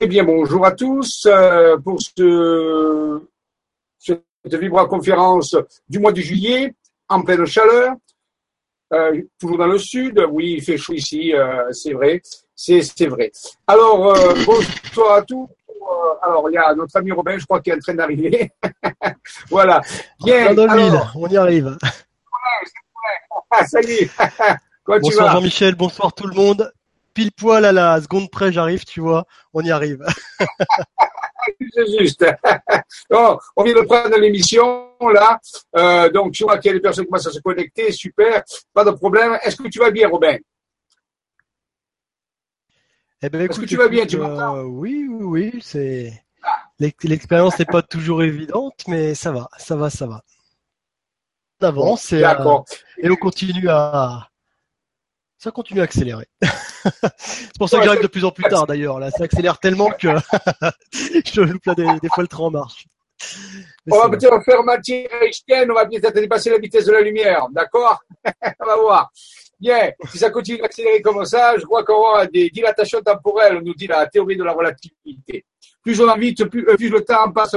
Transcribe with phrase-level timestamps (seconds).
[0.00, 3.20] Eh bien, bonjour à tous euh, pour ce,
[3.98, 4.22] cette
[4.54, 5.56] vibra-conférence
[5.88, 6.72] du mois de juillet,
[7.08, 7.94] en pleine chaleur,
[8.92, 10.24] euh, toujours dans le sud.
[10.30, 12.22] Oui, il fait chaud ici, euh, c'est vrai,
[12.54, 13.32] c'est vrai.
[13.66, 15.48] Alors, euh, bonsoir à tous.
[16.22, 18.52] Alors, il y a notre ami Robin, je crois, qui est en train d'arriver.
[19.50, 19.80] voilà.
[20.24, 20.56] Bien.
[20.56, 21.76] Alors, on y arrive.
[23.50, 24.08] Ah, salut.
[24.84, 26.72] Comment bonsoir Jean-Michel, bonsoir tout le monde
[27.18, 30.06] pile poil à la seconde près, j'arrive, tu vois, on y arrive.
[31.74, 32.24] C'est juste.
[33.10, 35.40] on vient de prendre l'émission là,
[35.76, 38.44] euh, donc tu vois qu'il y a des personnes qui commencent à se connecter, super,
[38.72, 39.36] pas de problème.
[39.42, 40.38] Est-ce que tu vas bien, Robin?
[43.20, 46.22] Eh ben, Est-ce que tu vas bien, tu euh, Oui, oui, oui, c'est.
[46.78, 50.22] L'expérience n'est pas toujours évidente, mais ça va, ça va, ça va.
[51.60, 52.58] On avance et, euh,
[52.98, 54.28] et on continue à,
[55.38, 56.26] ça continue à accélérer.
[57.16, 58.98] c'est pour ça que j'arrive de plus en plus tard d'ailleurs.
[58.98, 60.08] Là, ça accélère tellement que
[60.92, 62.86] je loupe là des, des, fois le train en marche.
[63.90, 67.46] on va peut-être faire matière Einstein, on va peut-être dépasser la vitesse de la lumière,
[67.50, 68.02] d'accord?
[68.60, 69.10] On va voir.
[69.60, 73.74] Bien, si ça continue d'accélérer comme ça, je crois qu'on aura des dilatations temporelles, nous
[73.74, 75.44] dit la théorie de la relativité.
[75.82, 77.56] Plus on va vite, plus, euh, plus le temps passe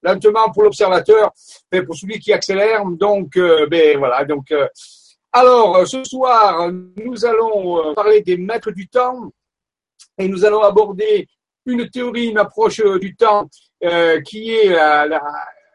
[0.00, 1.32] lentement pour l'observateur,
[1.86, 2.84] pour celui qui accélère.
[2.84, 4.24] Donc, euh, ben voilà.
[4.24, 4.68] Donc, euh,
[5.36, 9.32] alors, euh, ce soir, nous allons euh, parler des maîtres du temps
[10.16, 11.26] et nous allons aborder
[11.66, 13.48] une théorie, une approche euh, du temps
[14.24, 14.74] qui est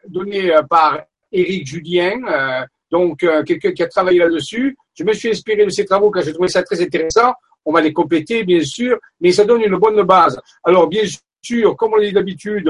[0.08, 4.76] donnée par Éric Julien, donc quelqu'un qui a travaillé là-dessus.
[4.94, 7.34] Je me suis inspiré de ses travaux car j'ai trouvé ça très intéressant.
[7.64, 10.40] On va les compléter, bien sûr, mais ça donne une bonne base.
[10.64, 11.04] Alors, bien
[11.40, 12.68] sûr, comme on l'a dit d'habitude,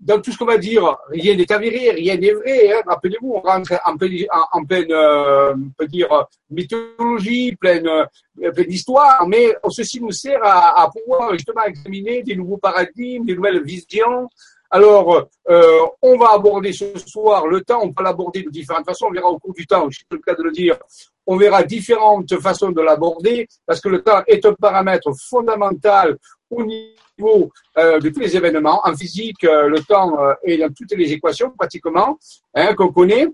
[0.00, 2.72] dans tout ce qu'on va dire, rien n'est avéré, rien n'est vrai.
[2.72, 2.82] Hein.
[2.86, 9.54] Rappelez-vous, on rentre en pleine, euh, on peut dire, mythologie, pleine, euh, pleine histoire, mais
[9.70, 14.28] ceci nous sert à, pouvoir justement examiner des nouveaux paradigmes, des nouvelles visions.
[14.70, 19.06] Alors, euh, on va aborder ce soir le temps, on peut l'aborder de différentes façons,
[19.10, 20.78] on verra au cours du temps, c'est le cas de le dire,
[21.26, 26.16] on verra différentes façons de l'aborder, parce que le temps est un paramètre fondamental
[26.52, 28.80] au niveau euh, de tous les événements.
[28.84, 32.18] En physique, euh, le temps euh, est dans toutes les équations pratiquement
[32.54, 33.26] hein, qu'on connaît.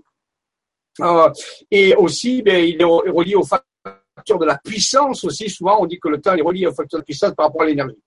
[1.69, 5.49] et aussi, ben, il est relié au facteur de la puissance aussi.
[5.49, 7.65] Souvent, on dit que le temps est relié au facteur de puissance par rapport à
[7.65, 8.01] l'énergie.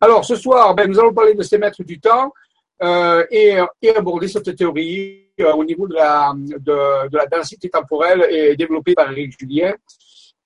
[0.00, 2.32] Alors, ce soir, ben, nous allons parler de ces maîtres du temps
[3.30, 8.54] et, et, aborder cette théorie au niveau de la, de, de la densité temporelle et
[8.54, 9.72] développée par Eric Julien.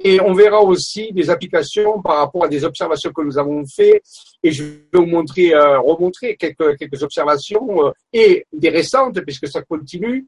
[0.02, 4.02] Et on verra aussi des applications par rapport à des observations que nous avons faites.
[4.42, 9.46] Et je vais vous montrer, euh, remontrer quelques, quelques observations euh, et des récentes puisque
[9.46, 10.26] ça continue.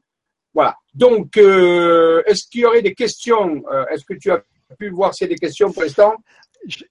[0.53, 0.75] Voilà.
[0.93, 4.43] Donc, euh, est-ce qu'il y aurait des questions Est-ce que tu as
[4.77, 6.13] pu voir s'il y a des questions pour l'instant?
[6.67, 6.83] Je,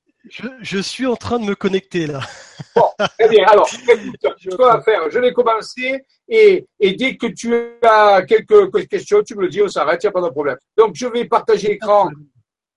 [0.60, 2.21] je, suis en train de me connecter là.
[2.75, 2.84] Bon,
[3.19, 3.44] très bien.
[3.47, 9.22] Alors, écoute, quoi faire Je vais commencer et, et, dès que tu as quelques questions,
[9.22, 10.56] tu me le dis, on s'arrête, il n'y a pas de problème.
[10.76, 12.09] Donc, je vais partager l'écran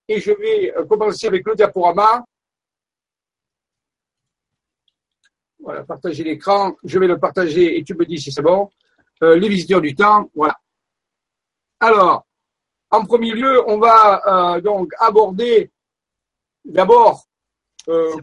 [0.08, 2.24] et je vais euh, commencer avec le diaporama.
[5.60, 6.76] Voilà, partager l'écran.
[6.84, 8.70] Je vais le partager et tu me dis si c'est bon.
[9.24, 10.58] Euh, les visiteurs du temps, voilà.
[11.80, 12.26] Alors,
[12.92, 15.72] en premier lieu, on va euh, donc aborder
[16.64, 17.26] d'abord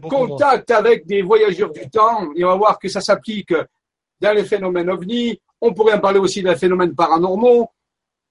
[0.09, 3.53] contact avec des voyageurs du temps et on va voir que ça s'applique
[4.19, 5.39] dans les phénomènes ovnis.
[5.61, 7.69] On pourrait en parler aussi des phénomènes paranormaux.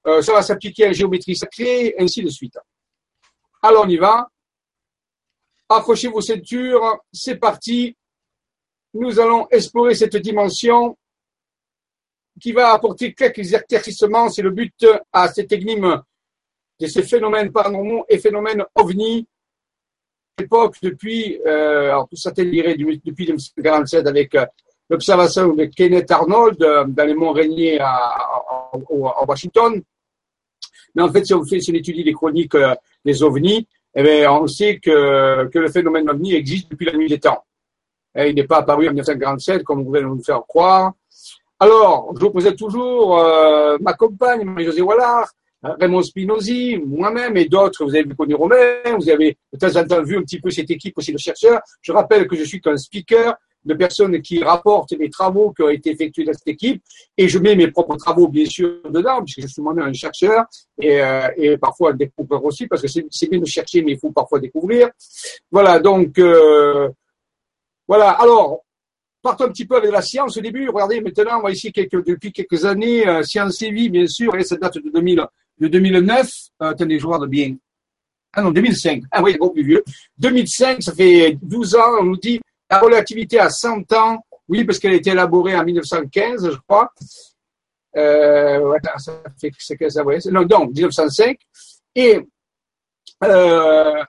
[0.04, 2.58] ça va s'appliquer à géométrie sacrée, ainsi de suite.
[3.62, 4.28] Alors on y va.
[5.68, 7.96] Accrochez vos ceintures, c'est parti.
[8.94, 10.98] Nous allons explorer cette dimension
[12.40, 14.28] qui va apporter quelques éclaircissements.
[14.28, 16.02] C'est le but à cette énigme
[16.80, 19.26] de ces phénomènes paranormaux et phénomènes ovnis.
[20.38, 24.46] Époque depuis, euh, tout ça dirait depuis 1947 avec euh,
[24.88, 28.16] l'observation de Kenneth Arnold euh, dans les monts Rainiers à,
[28.72, 29.80] à, Washington.
[30.94, 32.74] Mais en fait, si on, fait, si on étudie les chroniques euh,
[33.04, 37.08] des ovnis, eh bien, on sait que, que le phénomène ovni existe depuis la nuit
[37.08, 37.44] des temps.
[38.14, 40.92] Et il n'est pas apparu en 1947 comme vous voulez nous faire croire.
[41.60, 45.30] Alors, je vous présente toujours euh, ma compagne, Marie-Josée Wallard,
[45.62, 47.84] Raymond Spinozzi, moi-même et d'autres.
[47.84, 50.70] Vous avez connu Romain, vous avez de temps en temps vu un petit peu cette
[50.70, 51.60] équipe aussi de chercheurs.
[51.80, 55.68] Je rappelle que je suis qu'un speaker, de personnes qui rapportent les travaux qui ont
[55.68, 56.82] été effectués dans cette équipe
[57.16, 60.44] et je mets mes propres travaux bien sûr dedans puisque je suis moi-même un chercheur
[60.80, 63.98] et, euh, et parfois un découvreur aussi parce que c'est bien de chercher mais il
[63.98, 64.90] faut parfois découvrir.
[65.50, 66.88] Voilà donc euh,
[67.86, 68.62] voilà alors
[69.22, 70.68] partons un petit peu avec la science au début.
[70.68, 74.42] Regardez maintenant on voit ici depuis quelques années euh, Science et Vie bien sûr et
[74.42, 75.24] ça date de 2000
[75.58, 76.30] de 2009.
[76.62, 77.54] Euh, attendez je regarde bien.
[78.34, 79.84] Ah non 2005 ah oui gros plus vieux.
[80.18, 82.40] 2005 ça fait 12 ans on nous dit
[82.72, 86.90] La relativité à 100 ans, oui, parce qu'elle a été élaborée en 1915, je crois.
[87.98, 91.36] Euh, ça fait, c'est ça, ouais, non, non, 1905.
[91.94, 92.18] Et
[93.24, 94.02] euh,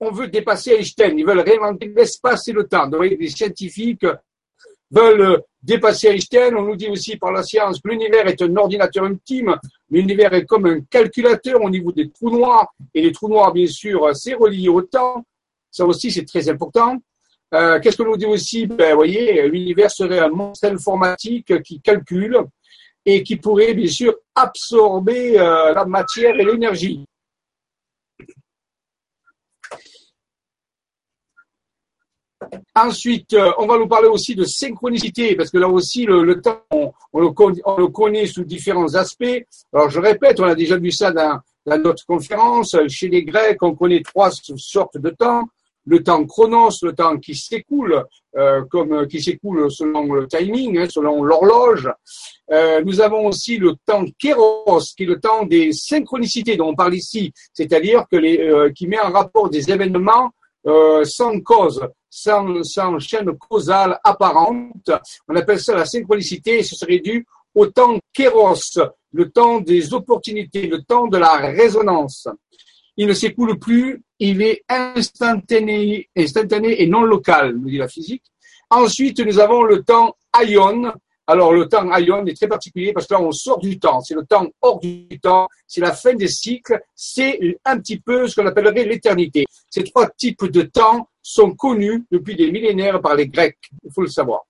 [0.00, 1.16] on veut dépasser Einstein.
[1.16, 2.88] Ils veulent réinventer l'espace et le temps.
[2.88, 4.06] Donc, les scientifiques
[4.90, 6.56] veulent dépasser Einstein.
[6.56, 9.56] On nous dit aussi par la science que l'univers est un ordinateur ultime.
[9.88, 12.74] L'univers est comme un calculateur au niveau des trous noirs.
[12.92, 15.24] Et les trous noirs, bien sûr, c'est relié au temps.
[15.70, 16.98] Ça aussi, c'est très important.
[17.54, 18.66] Euh, Qu'est-ce que nous dit aussi?
[18.66, 22.38] Ben, Vous voyez, l'univers serait un monstre informatique qui calcule
[23.04, 27.04] et qui pourrait, bien sûr, absorber euh, la matière et l'énergie.
[32.74, 36.62] Ensuite, euh, on va nous parler aussi de synchronicité, parce que là aussi, le, temps,
[36.70, 39.44] on, le connaît, sous différents aspects.
[39.72, 42.76] Alors, je répète, on a déjà vu ça dans, dans notre conférence.
[42.88, 45.44] Chez les Grecs, on connaît trois sortes de temps.
[45.84, 48.04] Le temps chronos, le temps qui s'écoule,
[48.36, 51.88] euh, comme qui s'écoule selon le timing, hein, selon l'horloge.
[52.50, 56.74] Euh, nous avons aussi le temps kéros, qui est le temps des synchronicités dont on
[56.74, 60.30] parle ici, c'est-à-dire que les, qui met en rapport des événements
[60.64, 64.90] euh, sans cause, sans, sans chaîne causale apparente.
[65.26, 68.54] On appelle ça la synchronicité et ce serait dû au temps kéros,
[69.12, 72.28] le temps des opportunités, le temps de la résonance.
[72.96, 78.24] Il ne s'écoule plus, il est instantané, et non local, nous dit la physique.
[78.70, 80.92] Ensuite, nous avons le temps ion,
[81.26, 84.14] alors le temps ion est très particulier parce que là on sort du temps, c'est
[84.14, 88.34] le temps hors du temps, c'est la fin des cycles, c'est un petit peu ce
[88.34, 89.46] qu'on appellerait l'éternité.
[89.70, 94.02] Ces trois types de temps sont connus depuis des millénaires par les Grecs, il faut
[94.02, 94.42] le savoir.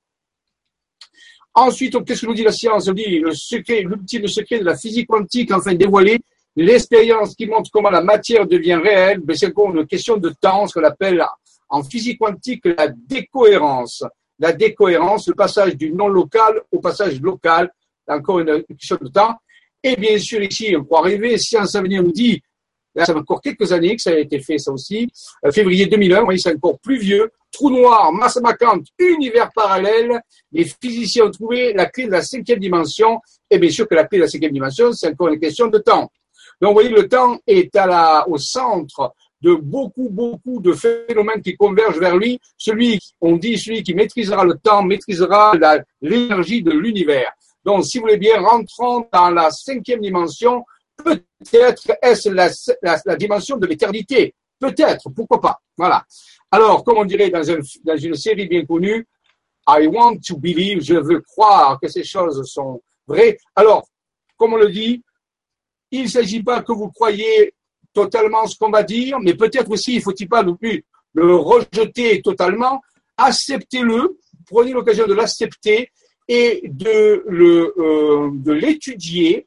[1.54, 2.88] Ensuite, qu'est-ce que nous dit la science?
[2.88, 6.18] On dit le secret, l'ultime secret de la physique quantique, enfin dévoilé,
[6.56, 10.66] l'expérience qui montre comment la matière devient réelle, mais c'est encore une question de temps,
[10.66, 11.24] ce qu'on appelle
[11.68, 14.04] en physique quantique la décohérence.
[14.38, 17.70] La décohérence, le passage du non local au passage local,
[18.08, 19.36] encore une question de temps.
[19.82, 22.40] Et bien sûr, ici, on peut arriver, Science Avenir nous dit,
[22.94, 25.08] là, ça fait encore quelques années que ça a été fait, ça aussi,
[25.44, 30.20] euh, février 2001, oui, c'est encore plus vieux, trou noir, masse vacante, univers parallèle,
[30.52, 33.20] les physiciens ont trouvé la clé de la cinquième dimension,
[33.50, 35.78] et bien sûr que la clé de la cinquième dimension, c'est encore une question de
[35.78, 36.10] temps.
[36.62, 41.42] Donc, vous voyez, le temps est à la, au centre de beaucoup, beaucoup de phénomènes
[41.42, 42.38] qui convergent vers lui.
[42.56, 45.54] Celui, on dit, celui qui maîtrisera le temps, maîtrisera
[46.00, 47.32] l'énergie de l'univers.
[47.64, 50.64] Donc, si vous voulez bien, rentrons dans la cinquième dimension.
[50.96, 54.32] Peut-être est-ce la, dimension de l'éternité.
[54.60, 55.60] Peut-être, pourquoi pas.
[55.76, 56.04] Voilà.
[56.48, 57.42] Alors, comme on dirait dans,
[57.82, 59.04] dans une série bien connue,
[59.68, 63.36] I want to believe, je veux croire que ces choses sont vraies.
[63.56, 63.84] Alors,
[64.36, 65.02] comme on le dit,
[65.92, 67.54] il ne s'agit pas que vous croyez
[67.92, 70.84] totalement ce qu'on va dire, mais peut-être aussi, il faut-il pas non plus
[71.14, 72.80] le rejeter totalement.
[73.16, 75.90] Acceptez-le, prenez l'occasion de l'accepter
[76.26, 79.46] et euh, de l'étudier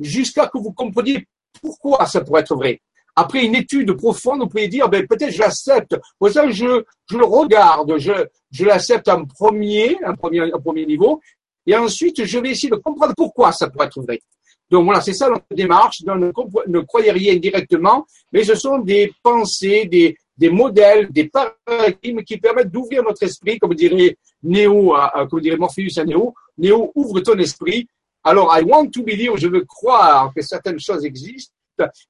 [0.00, 1.26] jusqu'à que vous compreniez
[1.62, 2.80] pourquoi ça pourrait être vrai.
[3.14, 5.96] Après une étude profonde, vous pouvez dire, ben, peut-être je l'accepte.
[6.18, 6.84] Pour je,
[7.16, 11.20] le regarde, je, l'accepte en premier, en premier niveau,
[11.66, 14.20] et ensuite, je vais essayer de comprendre pourquoi ça pourrait être vrai.
[14.70, 16.02] Donc voilà, c'est ça notre démarche.
[16.04, 22.70] Ne, croyez rien directement, mais ce sont des pensées, des, modèles, des paradigmes qui permettent
[22.70, 24.94] d'ouvrir notre esprit, comme dirait Néo,
[25.30, 26.34] comme dirait Morpheus à Néo.
[26.58, 27.88] Néo, ouvre ton esprit.
[28.24, 31.54] Alors, I want to believe, je veux croire que certaines choses existent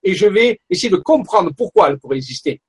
[0.03, 2.61] et je vais essayer de comprendre pourquoi elles pourraient exister.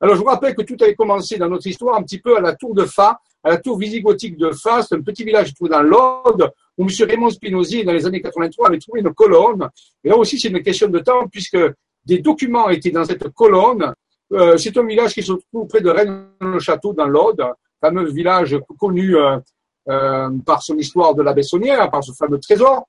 [0.00, 2.40] Alors, je vous rappelle que tout avait commencé dans notre histoire un petit peu à
[2.40, 5.70] la tour de Fa, à la tour visigothique de Fa, c'est un petit village trouvé
[5.70, 6.88] dans l'Aude, où M.
[7.08, 9.68] Raymond Spinozzi, dans les années 83, avait trouvé une colonne.
[10.04, 11.58] Et là aussi, c'est une question de temps, puisque
[12.04, 13.92] des documents étaient dans cette colonne.
[14.32, 17.44] Euh, c'est un village qui se trouve près de Rennes-le-Château, dans l'Aude,
[17.80, 19.38] fameux village connu euh,
[19.88, 22.86] euh, par son histoire de la Bessonnière, par ce fameux trésor.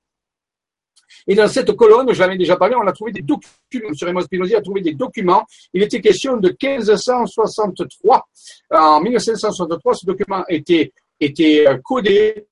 [1.27, 3.89] Et dans cette colonne, j'en ai déjà parlé, on a trouvé des documents.
[3.89, 3.93] M.
[4.01, 5.46] Raymond Spinozzi a trouvé des documents.
[5.74, 8.27] Il était question de 1563.
[8.72, 10.91] En 1963, ce document était
[11.84, 12.49] codé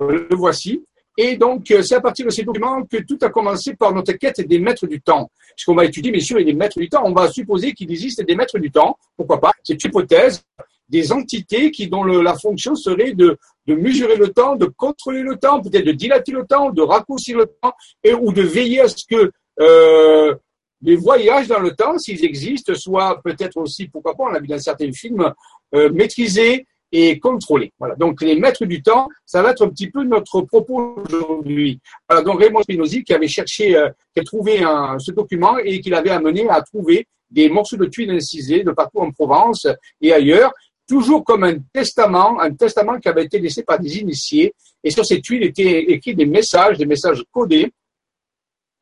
[0.00, 0.82] le voici.
[1.18, 4.12] Et donc, euh, c'est à partir de ces documents que tout a commencé par notre
[4.12, 5.30] quête des maîtres du temps.
[5.54, 8.34] Puisqu'on va étudier, bien sûr, les maîtres du temps, on va supposer qu'il existe des
[8.34, 8.96] maîtres du temps.
[9.16, 9.52] Pourquoi pas?
[9.62, 10.42] C'est une hypothèse
[10.88, 15.60] des entités qui dont la fonction serait de, mesurer le temps, de contrôler le temps,
[15.60, 17.72] peut-être de dilater le temps, de raccourcir le temps,
[18.02, 19.30] et ou de veiller à ce que
[19.60, 20.34] euh,
[20.82, 24.48] les voyages dans le temps, s'ils existent, soient peut-être aussi, pourquoi pas, on a vu
[24.48, 25.32] dans certains films,
[25.74, 27.72] euh, maîtrisés et contrôler.
[27.78, 27.94] Voilà.
[27.96, 31.80] Donc les maîtres du temps, ça va être un petit peu notre propos aujourd'hui.
[32.08, 34.58] Voilà, donc Raymond Spinozzi qui avait cherché, euh, qui a trouvé
[34.98, 38.98] ce document et qui l'avait amené à trouver des morceaux de tuiles incisées de partout
[38.98, 39.66] en Provence
[40.00, 40.52] et ailleurs.
[40.86, 44.52] toujours comme un testament, un testament qui avait été laissé par des initiés.
[44.84, 47.72] Et sur cette tuile étaient écrits des messages, des messages codés,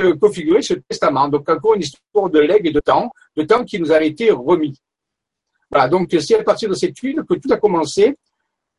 [0.03, 1.29] euh, configurer ce testament.
[1.29, 4.31] Donc encore une histoire de legs et de temps, de temps qui nous a été
[4.31, 4.77] remis.
[5.71, 8.17] Voilà, donc c'est à partir de cette tuile que tout a commencé.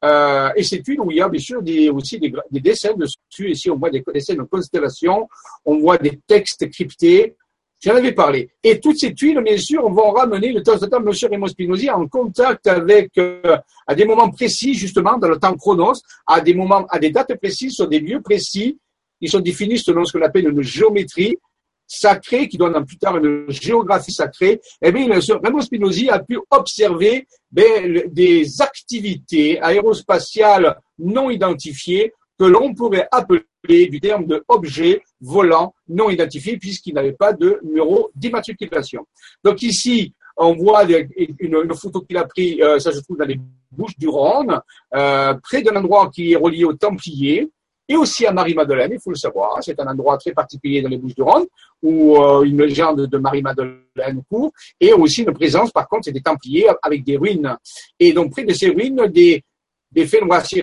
[0.03, 2.93] Euh, et cette tuile où il y a bien sûr des, aussi des, des dessins
[2.93, 3.51] dessus.
[3.51, 5.29] Ici, on voit des dessins de constellations,
[5.63, 7.35] on voit des textes cryptés,
[7.83, 8.51] J'en avais parlé.
[8.63, 11.11] Et toutes ces tuiles, bien sûr, vont ramener de temps en temps M.
[11.31, 13.57] Raymond Spinozzi en contact avec, euh,
[13.87, 17.35] à des moments précis, justement, dans le temps chronos, à des moments, à des dates
[17.39, 18.77] précises, sur des lieux précis.
[19.19, 21.37] Ils sont définis selon ce qu'on appelle une géométrie
[21.91, 24.61] sacrée, qui donne plus tard une géographie sacrée.
[24.81, 32.73] Eh bien, Raymond Spinozzi a pu observer ben, des activités aérospatiales non identifiées que l'on
[32.73, 39.05] pourrait appeler du terme de objet volant non identifié puisqu'il n'avait pas de numéro d'immatriculation.
[39.43, 43.39] Donc ici, on voit une, photo qu'il a prise, euh, ça se trouve dans les
[43.71, 44.59] Bouches du Rhône,
[44.95, 47.49] euh, près d'un endroit qui est relié aux Templiers
[47.91, 49.61] et aussi à Marie-Madeleine, il faut le savoir.
[49.61, 51.45] C'est un endroit très particulier dans les Bouches du Rhône
[51.83, 56.21] où euh, une légende de Marie-Madeleine court et aussi une présence, par contre, c'est des
[56.21, 57.53] Templiers avec des ruines.
[57.99, 59.43] Et donc près de ces ruines, des,
[59.91, 60.07] des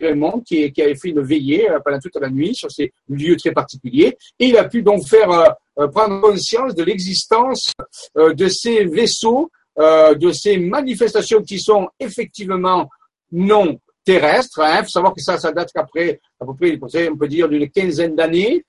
[0.00, 3.36] Raymond qui, qui avait fait une veillée euh, pendant toute la nuit sur ces lieux
[3.36, 4.16] très particuliers.
[4.38, 7.74] Et il a pu donc faire euh, prendre conscience de l'existence
[8.16, 12.88] de ces vaisseaux, de ces manifestations qui sont effectivement
[13.30, 14.60] non terrestres.
[14.60, 14.82] Il hein.
[14.82, 16.78] faut savoir que ça, ça date qu'après à peu près,
[17.10, 18.64] on peut dire, d'une quinzaine d'années.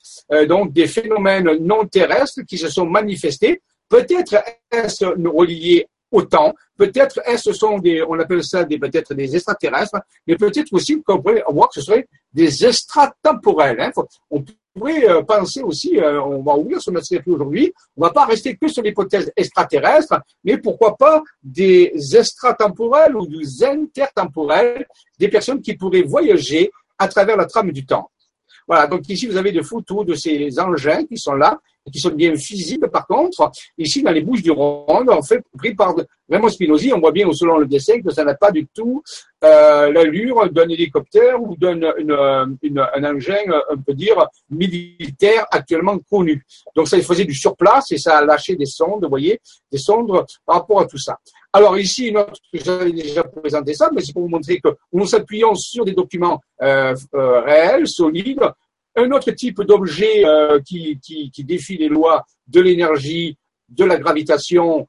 [0.47, 3.61] donc des phénomènes non terrestres qui se sont manifestés.
[3.87, 4.35] Peut-être
[4.71, 6.53] est-ce relié au temps.
[6.77, 11.21] Peut-être ce sont des, on appelle ça des peut-être des extraterrestres, mais peut-être aussi qu'on
[11.21, 13.79] pourrait voir que ce serait des extratemporels.
[13.79, 13.91] Hein.
[14.79, 18.55] Pourrait euh, penser aussi, euh, on va ouvrir ce matériel aujourd'hui, on va pas rester
[18.55, 24.87] que sur l'hypothèse extraterrestre, mais pourquoi pas des extratemporels ou des intertemporels,
[25.19, 28.09] des personnes qui pourraient voyager à travers la trame du temps.
[28.67, 31.59] Voilà, donc ici vous avez des photos de ces engins qui sont là,
[31.91, 33.51] qui sont bien visibles par contre.
[33.77, 35.95] Ici dans les Bouches du Rhône, en fait, pris par
[36.27, 39.01] vraiment Spinozzi, on voit bien selon le dessin que ça n'a pas du tout
[39.43, 43.37] euh, l'allure d'un hélicoptère ou d'un un engin,
[43.69, 46.45] on peut dire, militaire actuellement connu.
[46.75, 49.39] Donc ça, faisait du surplace et ça a lâché des sondes, vous voyez,
[49.71, 51.17] des sondes par rapport à tout ça.
[51.51, 52.13] Alors ici,
[52.53, 56.39] j'avais déjà présenté ça, mais c'est pour vous montrer que nous s'appuyons sur des documents
[56.61, 58.41] euh, euh, réels, solides,
[58.99, 60.99] un autre type d'objet euh, qui,
[61.39, 63.37] défie les lois de l'énergie,
[63.69, 64.87] de la gravitation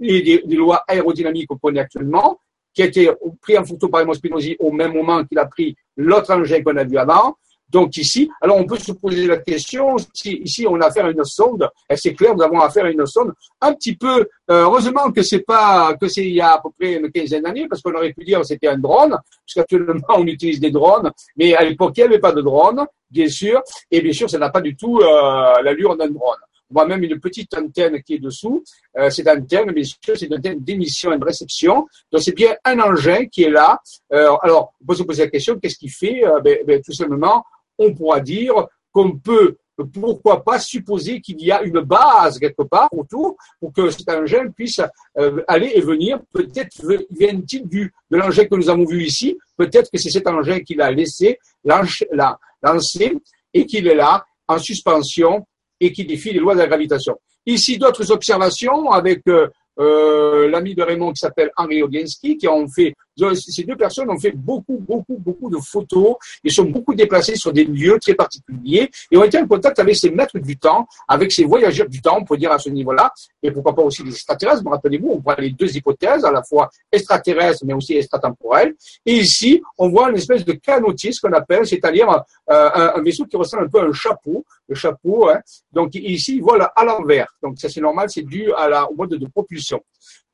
[0.00, 2.38] et des, des lois aérodynamiques qu'on connaît actuellement,
[2.74, 5.76] qui a été pris en photo par Raymond Spinozzi au même moment qu'il a pris
[5.96, 7.36] l'autre engin qu'on a vu avant.
[7.72, 11.10] Donc ici, alors on peut se poser la question, si ici on a affaire à
[11.10, 13.32] une sonde, et c'est clair, nous avons affaire à une sonde?
[13.60, 16.68] Un petit peu, euh, heureusement que c'est pas, que c'est il y a à peu
[16.78, 20.16] près une quinzaine d'années, parce qu'on aurait pu dire que c'était un drone, parce qu'actuellement
[20.16, 23.62] on utilise des drones, mais à l'époque il n'y avait pas de drone, bien sûr,
[23.90, 26.38] et bien sûr ça n'a pas du tout euh, l'allure d'un drone.
[26.72, 28.64] On voit même une petite antenne qui est dessous.
[28.96, 31.86] Euh, cette antenne, bien sûr, c'est une antenne d'émission et de réception.
[32.10, 33.78] Donc, c'est bien un engin qui est là.
[34.14, 36.94] Euh, alors, on peut se poser la question, qu'est-ce qu'il fait euh, ben, ben, Tout
[36.94, 37.44] simplement,
[37.78, 38.54] on pourra dire
[38.92, 39.56] qu'on peut
[39.92, 44.50] pourquoi pas supposer qu'il y a une base quelque part autour pour que cet engin
[44.50, 44.80] puisse
[45.18, 46.20] euh, aller et venir.
[46.32, 49.38] Peut-être vient-il de l'engin que nous avons vu ici.
[49.56, 53.18] Peut-être que c'est cet engin qu'il a laissé lancer
[53.54, 55.46] et qu'il est là en suspension
[55.80, 57.18] et qui défie les lois de la gravitation.
[57.46, 59.48] Ici, d'autres observations avec euh,
[59.80, 62.94] euh, l'ami de Raymond qui s'appelle Henri Ogienski, qui ont fait,
[63.34, 66.16] ces deux personnes ont fait beaucoup, beaucoup, beaucoup de photos.
[66.42, 69.96] Ils sont beaucoup déplacés sur des lieux très particuliers et ont été en contact avec
[69.96, 73.12] ces maîtres du temps, avec ces voyageurs du temps, on peut dire à ce niveau-là,
[73.42, 74.62] et pourquoi pas aussi les extraterrestres.
[74.64, 78.74] Rappelez-vous, on voit les deux hypothèses, à la fois extraterrestres mais aussi extratemporelles.
[79.04, 82.08] Et ici, on voit une espèce de canotis qu'on appelle, c'est-à-dire
[82.50, 85.28] euh, un, vaisseau qui ressemble un peu à un chapeau, le chapeau.
[85.28, 85.40] Hein.
[85.72, 87.34] Donc ici, il vole à l'envers.
[87.42, 89.82] Donc ça c'est normal, c'est dû à la, au mode de propulsion.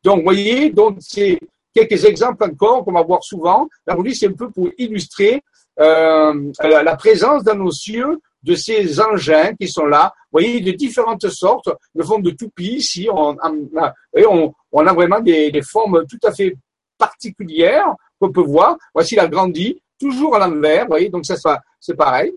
[0.05, 1.39] Donc, vous voyez, donc c'est
[1.75, 3.69] quelques exemples encore qu'on va voir souvent.
[3.87, 5.43] Là, vous c'est un peu pour illustrer
[5.81, 10.13] euh, la, présence dans nos cieux de ces engins qui sont là.
[10.33, 12.77] Vous voyez, de différentes sortes, de formes de toupies.
[12.77, 16.57] Ici, on, a vraiment des, des, formes tout à fait
[16.99, 18.77] particulières qu'on peut voir.
[18.95, 20.83] Voici la grandie, toujours à l'envers.
[20.83, 22.33] Vous voyez, donc ça, c'est pareil.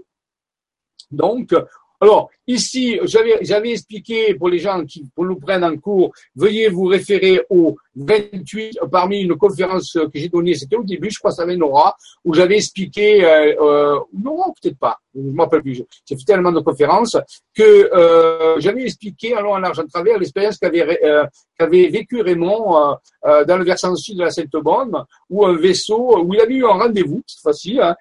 [1.09, 1.53] Donc,
[2.03, 6.85] Alors, ici, j'avais expliqué pour les gens qui pour nous prennent en cours, veuillez vous
[6.85, 11.43] référer au 28 parmi une conférence que j'ai donnée, c'était au début, je crois, ça
[11.43, 13.99] avait Nora, où j'avais expliqué, euh, euh,
[14.61, 17.17] peut-être pas, je ne m'appelle plus, j'ai fait tellement de conférences
[17.53, 21.25] que euh, j'avais expliqué, alors en argent travers, l'expérience qu'avait euh,
[21.57, 22.93] qu'avait vécu Raymond euh,
[23.25, 26.65] euh, dans le versant sud de la Sainte-Bonne, où un vaisseau, où il avait eu
[26.65, 27.95] un rendez-vous, cette fois-ci, hein,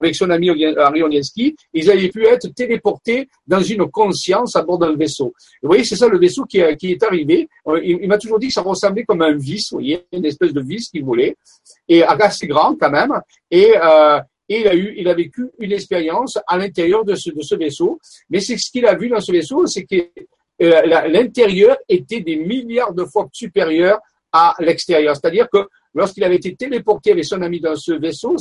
[0.00, 4.78] avec son ami Henri Onienski, ils avaient pu être téléportés dans une conscience à bord
[4.78, 5.32] d'un vaisseau.
[5.62, 7.48] vous voyez, c'est ça le vaisseau qui, est arrivé.
[7.82, 10.60] Il, m'a toujours dit que ça ressemblait comme un vis, vous voyez, une espèce de
[10.60, 11.36] vis qu'il voulait,
[11.88, 13.12] et assez grand quand même.
[13.50, 17.54] Et, euh, et il a eu, il a vécu une expérience à l'intérieur de ce,
[17.54, 18.00] vaisseau.
[18.28, 19.96] Mais c'est ce qu'il a vu dans ce vaisseau, c'est que
[20.62, 24.00] euh, l'intérieur était des milliards de fois supérieur
[24.32, 25.14] à l'extérieur.
[25.16, 28.36] C'est-à-dire que lorsqu'il avait été téléporté avec son ami dans ce vaisseau,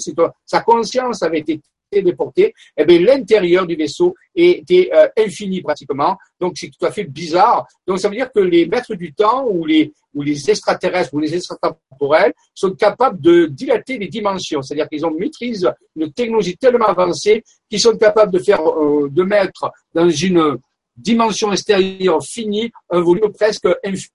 [0.45, 6.17] sa conscience avait été téléportée, eh bien, l'intérieur du vaisseau était euh, infini pratiquement.
[6.39, 7.67] Donc, c'est tout à fait bizarre.
[7.87, 11.19] Donc, ça veut dire que les maîtres du temps ou les, ou les extraterrestres ou
[11.19, 14.61] les extratemporels sont capables de dilater les dimensions.
[14.61, 19.23] C'est-à-dire qu'ils ont maîtrise une technologie tellement avancée qu'ils sont capables de faire, euh, de
[19.23, 20.57] mettre dans une
[21.01, 23.67] dimension extérieure finie, un volume presque,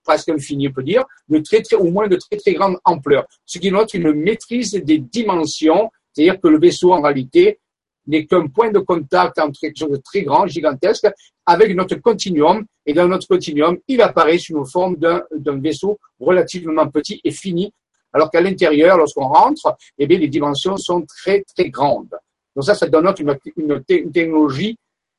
[0.03, 3.25] presque infini, on peut dire, de très, très, au moins de très, très grande ampleur.
[3.45, 7.59] Ce qui note une maîtrise des dimensions, c'est-à-dire que le vaisseau, en réalité,
[8.07, 11.07] n'est qu'un point de contact entre quelque chose de très grand, gigantesque,
[11.45, 12.63] avec notre continuum.
[12.85, 17.73] Et dans notre continuum, il apparaît sous la forme d'un vaisseau relativement petit et fini,
[18.13, 22.15] alors qu'à l'intérieur, lorsqu'on rentre, eh bien, les dimensions sont très, très grandes.
[22.55, 24.77] Donc ça, ça donne une, une, une technologie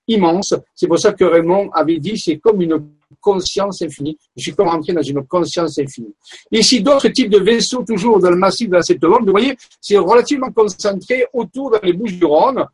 [0.08, 0.54] immense.
[0.75, 2.80] C'est pour ça que Raymond avait dit c'est comme une
[3.20, 4.16] conscience infinie.
[4.36, 6.14] Je suis comme rentré dans une conscience infinie.
[6.50, 9.98] Ici, d'autres types de vaisseaux, toujours dans le massif de la Septembre, vous voyez, c'est
[9.98, 12.64] relativement concentré autour des Bouches du Rhône.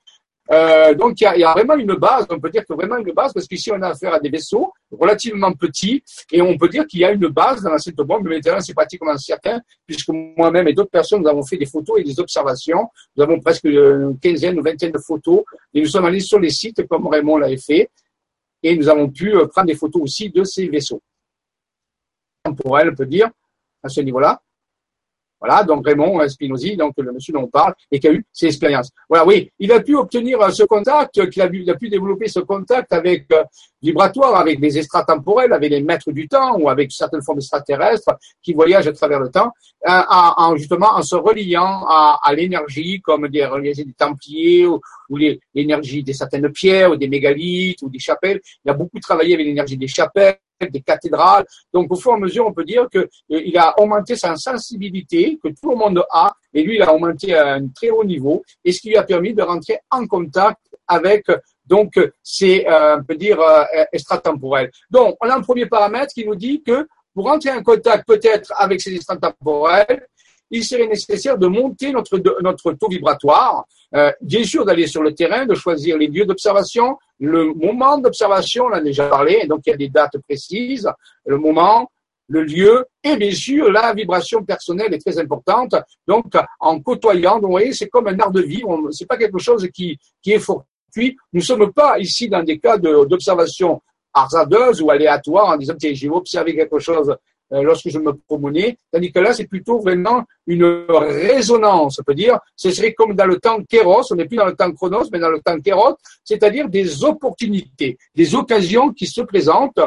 [0.50, 3.32] Euh, donc il y, a, vraiment une base, on peut dire que vraiment une base,
[3.32, 7.00] parce qu'ici on a affaire à des vaisseaux relativement petits, et on peut dire qu'il
[7.00, 10.72] y a une base dans cette bombe, mais maintenant c'est pratiquement certain, puisque moi-même et
[10.72, 14.58] d'autres personnes, nous avons fait des photos et des observations, nous avons presque une quinzaine
[14.58, 17.90] ou vingtaine de photos, et nous sommes allés sur les sites comme Raymond l'avait fait,
[18.64, 21.00] et nous avons pu euh, prendre des photos aussi de ces vaisseaux.
[22.44, 23.30] Temporel, on peut dire,
[23.82, 24.42] à ce niveau-là.
[25.42, 28.46] Voilà, donc Raymond Spinozzi, donc le monsieur dont on parle, et qui a eu ses
[28.46, 28.90] expériences.
[29.08, 32.38] Voilà, oui, il a pu obtenir euh, ce contact, euh, qu'il a, pu développer ce
[32.38, 33.42] contact avec euh,
[33.82, 38.54] vibratoire, avec des extratemporels, avec les maîtres du temps, ou avec certaines formes extraterrestres qui
[38.54, 39.50] voyagent à travers le temps,
[39.84, 45.16] en, justement en se reliant à, à l'énergie, comme des, des Templiers, ou, ou
[45.52, 48.40] l'énergie des certaines pierres, ou des mégalithes, ou des chapelles.
[48.64, 50.38] Il a beaucoup travaillé avec l'énergie des chapelles
[50.70, 51.44] des cathédrales.
[51.72, 55.38] Donc, au fur et à mesure, on peut dire qu'il euh, a augmenté sa sensibilité
[55.42, 58.42] que tout le monde a, et lui, il a augmenté à un très haut niveau,
[58.64, 61.26] et ce qui lui a permis de rentrer en contact avec
[61.64, 64.70] donc ces, euh, on peut dire, euh, extratemporels.
[64.90, 68.52] Donc, on a un premier paramètre qui nous dit que pour rentrer en contact peut-être
[68.56, 70.06] avec ces extratemporels,
[70.52, 75.14] il serait nécessaire de monter notre, notre taux vibratoire, euh, bien sûr d'aller sur le
[75.14, 79.70] terrain, de choisir les lieux d'observation, le moment d'observation, on a déjà parlé, donc il
[79.70, 80.88] y a des dates précises,
[81.26, 81.90] le moment,
[82.28, 85.74] le lieu, et bien sûr la vibration personnelle est très importante.
[86.06, 89.66] Donc en côtoyant, vous voyez, c'est comme un art de vivre, c'est pas quelque chose
[89.74, 91.16] qui, qui est fortuit.
[91.32, 93.80] Nous ne sommes pas ici dans des cas d'observation
[94.12, 97.16] hasardeuse ou aléatoire en disant, tiens, j'ai observé quelque chose
[97.60, 102.38] lorsque je me promenais, tandis que là, c'est plutôt vraiment une résonance, on peut dire.
[102.56, 105.18] Ce serait comme dans le temps kéros, on n'est plus dans le temps chronos, mais
[105.18, 109.80] dans le temps kéros, c'est-à-dire des opportunités, des occasions qui se présentent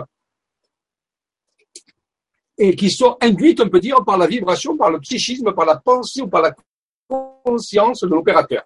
[2.58, 5.78] et qui sont induites, on peut dire, par la vibration, par le psychisme, par la
[5.78, 6.56] pensée ou par la
[7.44, 8.64] conscience de l'opérateur.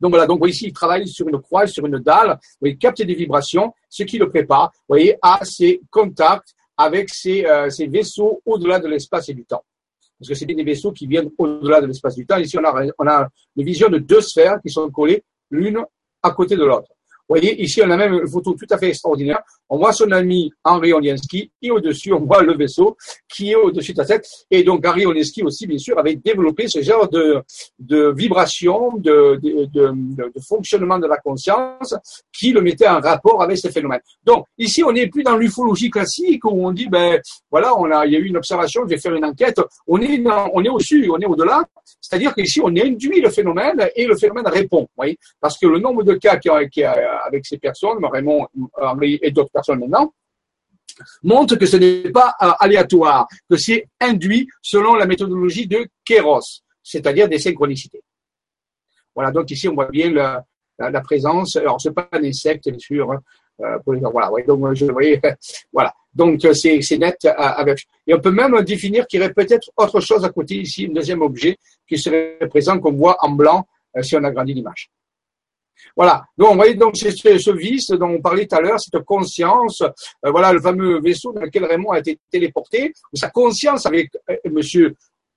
[0.00, 3.14] Donc voilà, donc ici, il travaille sur une croix, sur une dalle, il capte des
[3.14, 8.40] vibrations, ce qui le prépare, vous voyez, à ces contacts avec ces, euh, ces vaisseaux
[8.44, 9.64] au-delà de l'espace et du temps.
[10.18, 12.38] Parce que c'est des vaisseaux qui viennent au-delà de l'espace et du temps.
[12.38, 15.84] Ici, on a une vision de deux sphères qui sont collées l'une
[16.22, 16.88] à côté de l'autre.
[17.28, 19.42] Vous voyez, ici, on a même une photo tout à fait extraordinaire.
[19.74, 22.94] On voit son ami Henri Olienski et au-dessus, on voit le vaisseau
[23.26, 24.28] qui est au-dessus de la tête.
[24.50, 27.40] Et donc, Henri Olienski aussi, bien sûr, avait développé ce genre de,
[27.78, 31.94] de vibration, de, de, fonctionnement de la conscience
[32.38, 34.02] qui le mettait en rapport avec ces phénomènes.
[34.22, 37.18] Donc, ici, on n'est plus dans l'ufologie classique où on dit, ben,
[37.50, 39.58] voilà, on a, il y a eu une observation, je vais faire une enquête.
[39.86, 41.64] On est on est au-dessus, on est au-delà.
[41.98, 44.86] C'est-à-dire qu'ici, on induit le phénomène et le phénomène répond.
[45.40, 48.46] Parce que le nombre de cas qui, qui avec ces personnes, Raymond,
[48.78, 50.12] Henri et d'autres personnes maintenant,
[51.22, 56.62] montre que ce n'est pas euh, aléatoire, que c'est induit selon la méthodologie de Kéros,
[56.82, 58.02] c'est-à-dire des synchronicités.
[59.14, 63.10] Voilà, donc ici on voit bien la, présence, alors c'est pas un insecte bien sûr.
[63.60, 65.20] Euh, voilà, donc je voyais,
[65.72, 65.92] voilà.
[66.14, 67.86] Donc c'est net avec.
[68.06, 70.92] Et on peut même définir qu'il y aurait peut-être autre chose à côté ici, un
[70.92, 73.66] deuxième objet qui serait présent qu'on voit en blanc
[74.00, 74.90] si on agrandit l'image.
[75.96, 76.22] Voilà.
[76.36, 79.82] Donc, vous voyez, donc, c'est ce vice dont on parlait tout à l'heure, cette conscience,
[80.22, 84.10] voilà, le fameux vaisseau dans lequel Raymond a été téléporté, sa conscience avec
[84.50, 84.94] monsieur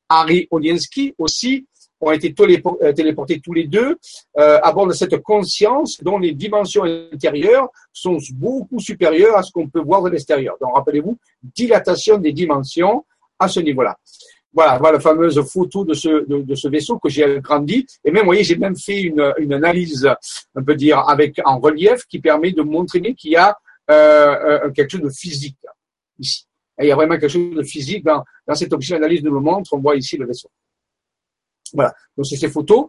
[0.10, 1.65] Harry Odienski aussi,
[2.01, 3.97] ont été euh, téléportés tous les deux
[4.38, 9.51] euh, à bord de cette conscience dont les dimensions intérieures sont beaucoup supérieures à ce
[9.51, 10.55] qu'on peut voir de l'extérieur.
[10.62, 13.05] Donc rappelez-vous, dilatation des dimensions
[13.39, 13.97] à ce niveau-là.
[14.55, 17.85] Voilà, voilà la fameuse photo de ce, de, ce vaisseau que j'ai agrandi.
[18.05, 20.09] Et même, vous voyez, j'ai même fait une, une analyse,
[20.55, 23.57] on peut dire, avec en relief qui permet de montrer qu'il y a
[23.91, 25.57] euh, euh, quelque chose de physique
[26.17, 26.47] ici.
[26.79, 29.73] il y a vraiment quelque chose de physique dans, dans cette option d'analyse de montre.
[29.73, 30.49] On voit ici le vaisseau.
[31.73, 32.87] Voilà, donc c'est ces photos.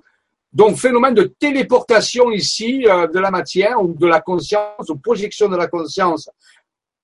[0.52, 5.48] Donc, phénomène de téléportation ici euh, de la matière ou de la conscience, ou projection
[5.48, 6.30] de la conscience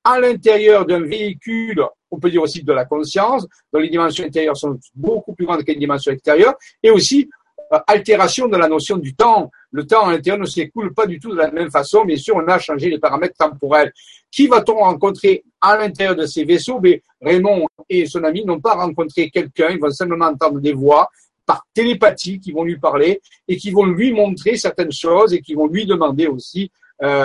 [0.05, 4.57] à l'intérieur d'un véhicule, on peut dire aussi de la conscience, dont les dimensions intérieures
[4.57, 7.29] sont beaucoup plus grandes que les dimensions extérieures, et aussi
[7.73, 9.51] euh, altération de la notion du temps.
[9.71, 12.05] Le temps à l'intérieur ne s'écoule pas du tout de la même façon.
[12.05, 13.93] Bien sûr, on a changé les paramètres temporels.
[14.31, 16.81] Qui va-t-on rencontrer à l'intérieur de ces vaisseaux?
[16.81, 21.09] Mais Raymond et son ami n'ont pas rencontré quelqu'un, ils vont simplement entendre des voix,
[21.47, 25.55] par télépathie qui vont lui parler et qui vont lui montrer certaines choses et qui
[25.55, 26.71] vont lui demander aussi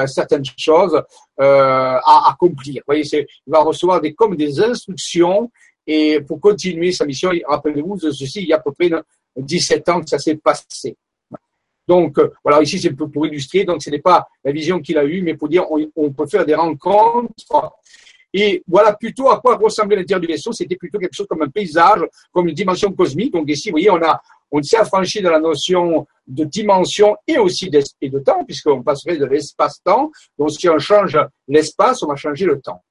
[0.07, 1.01] certaines choses
[1.39, 2.81] euh, à accomplir.
[2.87, 5.51] Vous voyez, il va recevoir des comme des instructions
[5.85, 8.89] et pour continuer sa mission, rappelez-vous de ceci, il y a à peu près
[9.37, 10.97] 17 ans que ça s'est passé.
[11.87, 15.05] Donc, euh, voilà, ici c'est pour illustrer, donc ce n'est pas la vision qu'il a
[15.05, 17.71] eue, mais pour dire on, on peut faire des rencontres
[18.33, 20.51] et voilà plutôt à quoi ressemblait l'intérieur du vaisseau.
[20.51, 23.33] C'était plutôt quelque chose comme un paysage, comme une dimension cosmique.
[23.33, 27.37] Donc ici, vous voyez, on a, on s'est affranchi de la notion de dimension et
[27.37, 30.11] aussi d'esprit de temps, puisqu'on passerait de l'espace-temps.
[30.37, 32.83] Donc si on change l'espace, on va changer le temps.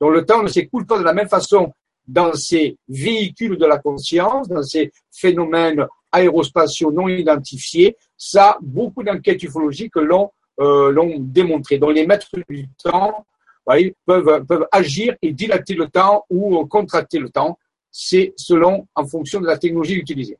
[0.00, 1.72] Donc le temps ne s'écoule pas de la même façon
[2.06, 7.96] dans ces véhicules de la conscience, dans ces phénomènes aérospatiaux non identifiés.
[8.16, 11.78] Ça, beaucoup d'enquêtes ufologiques l'ont euh, démontré.
[11.78, 13.26] Donc les maîtres du temps
[13.74, 17.58] ils peuvent, peuvent agir et dilater le temps ou contracter le temps.
[17.90, 20.38] C'est selon, en fonction de la technologie utilisée.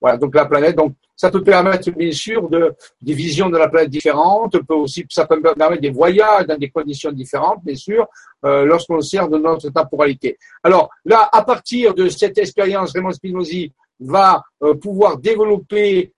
[0.00, 3.68] Voilà, donc la planète, donc ça peut permettre bien sûr de, des visions de la
[3.68, 8.06] planète différentes, peut aussi, ça peut permettre des voyages dans des conditions différentes, bien sûr,
[8.46, 10.38] euh, lorsqu'on sert de notre temporalité.
[10.62, 16.12] Alors là, à partir de cette expérience, Raymond Spinozzi va euh, pouvoir développer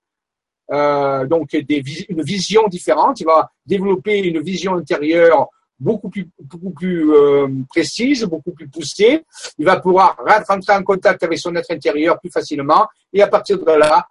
[0.71, 3.19] euh, donc des, une vision différente.
[3.21, 5.49] Il va développer une vision intérieure
[5.83, 9.25] beaucoup plus, beaucoup plus euh, précise, beaucoup plus poussée.
[9.59, 10.17] Il va pouvoir
[10.49, 12.87] rentrer en contact avec son être intérieur plus facilement.
[13.13, 14.07] Et à partir de là,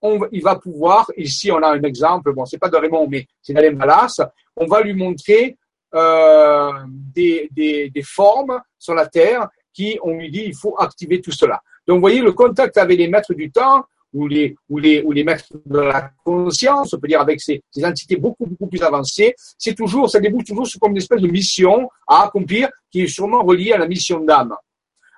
[0.00, 3.26] on, il va pouvoir, ici on a un exemple, bon, c'est pas de Raymond, mais
[3.42, 4.20] c'est d'Alain Malas,
[4.56, 5.58] on va lui montrer
[5.94, 11.20] euh, des, des, des formes sur la Terre qui, on lui dit, il faut activer
[11.20, 11.60] tout cela.
[11.86, 15.12] Donc, vous voyez, le contact avec les maîtres du temps, ou les, ou les, ou
[15.12, 18.82] les maîtres de la conscience, on peut dire avec ces, ces entités beaucoup, beaucoup plus
[18.82, 23.02] avancées, c'est toujours, ça débouche toujours sur comme une espèce de mission à accomplir qui
[23.02, 24.54] est sûrement reliée à la mission d'âme.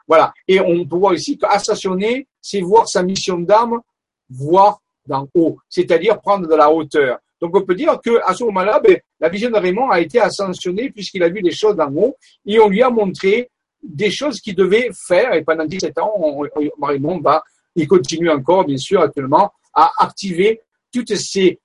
[0.07, 0.33] Voilà.
[0.46, 3.81] Et on peut voir ici qu'assassiner, c'est voir sa mission d'âme
[4.28, 7.18] voir d'en haut, c'est-à-dire prendre de la hauteur.
[7.40, 10.20] Donc on peut dire que à ce moment-là, ben, la vision de Raymond a été
[10.20, 13.50] ascensionnée puisqu'il a vu des choses d'en haut et on lui a montré
[13.83, 15.35] des choses qu'il devait faire.
[15.35, 16.46] Et pendant 17 ans, on,
[16.81, 17.42] Raymond va
[17.75, 20.61] il continue encore, bien sûr, actuellement, à activer
[20.93, 21.59] tous ces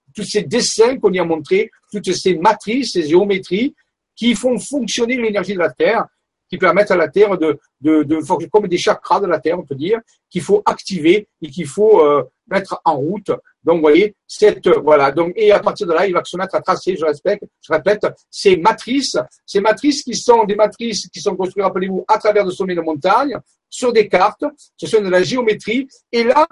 [0.43, 3.76] dessins qu'on y a montrés, toutes ces matrices, ces géométries
[4.15, 6.06] qui font fonctionner l'énergie de la Terre,
[6.49, 9.63] qui permettent à la Terre de, de, de comme des chakras de la Terre, on
[9.63, 13.31] peut dire, qu'il faut activer et qu'il faut euh, mettre en route.
[13.63, 15.12] Donc, vous voyez, cette, voilà.
[15.12, 17.73] Donc, et à partir de là, il va se mettre à tracer, je répète, je
[17.73, 22.45] répète, ces matrices, ces matrices qui sont des matrices qui sont construites, rappelez-vous, à travers
[22.45, 23.38] de sommets de montagne,
[23.69, 24.45] sur des cartes,
[24.77, 25.88] ce sont de la géométrie.
[26.12, 26.47] Et là,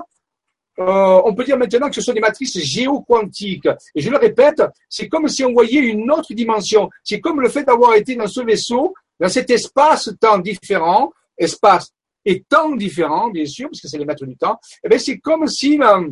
[0.79, 3.69] euh, on peut dire maintenant que ce sont des matrices géoquantiques.
[3.95, 6.89] Et je le répète, c'est comme si on voyait une autre dimension.
[7.03, 11.91] C'est comme le fait d'avoir été dans ce vaisseau, dans cet espace-temps différent, espace
[12.25, 14.59] et temps différent, bien sûr, parce que c'est les maîtres du temps.
[14.83, 16.09] Eh bien, c'est comme si euh,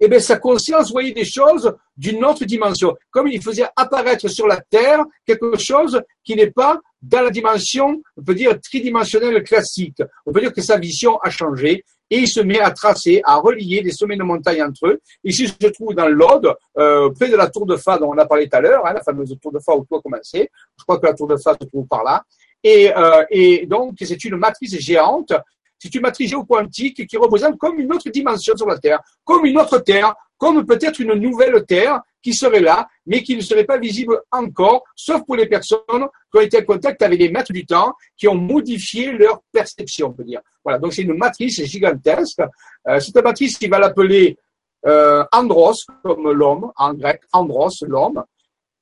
[0.00, 4.46] eh bien, sa conscience voyait des choses d'une autre dimension, comme il faisait apparaître sur
[4.46, 10.02] la Terre quelque chose qui n'est pas dans la dimension, on peut dire, tridimensionnelle classique.
[10.26, 13.36] On peut dire que sa vision a changé et il se met à tracer, à
[13.36, 15.00] relier des sommets de montagne entre eux.
[15.24, 18.26] Ici, je trouve dans l'Aude, euh, près de la tour de Fa dont on a
[18.26, 20.50] parlé tout à l'heure, hein, la fameuse tour de Fa où tout a commencé.
[20.78, 22.22] Je crois que la tour de Fa se trouve par là.
[22.62, 25.32] Et, euh, et donc, c'est une matrice géante
[25.82, 29.58] c'est une matrice géoquantique qui représente comme une autre dimension sur la Terre, comme une
[29.58, 33.78] autre Terre, comme peut-être une nouvelle Terre qui serait là, mais qui ne serait pas
[33.78, 35.80] visible encore, sauf pour les personnes
[36.30, 40.08] qui ont été en contact avec les maîtres du temps, qui ont modifié leur perception,
[40.08, 40.40] on peut dire.
[40.64, 42.40] Voilà, donc c'est une matrice gigantesque.
[42.88, 44.38] Euh, cette matrice, il va l'appeler
[44.86, 48.22] euh, andros, comme l'homme, en grec, andros, l'homme.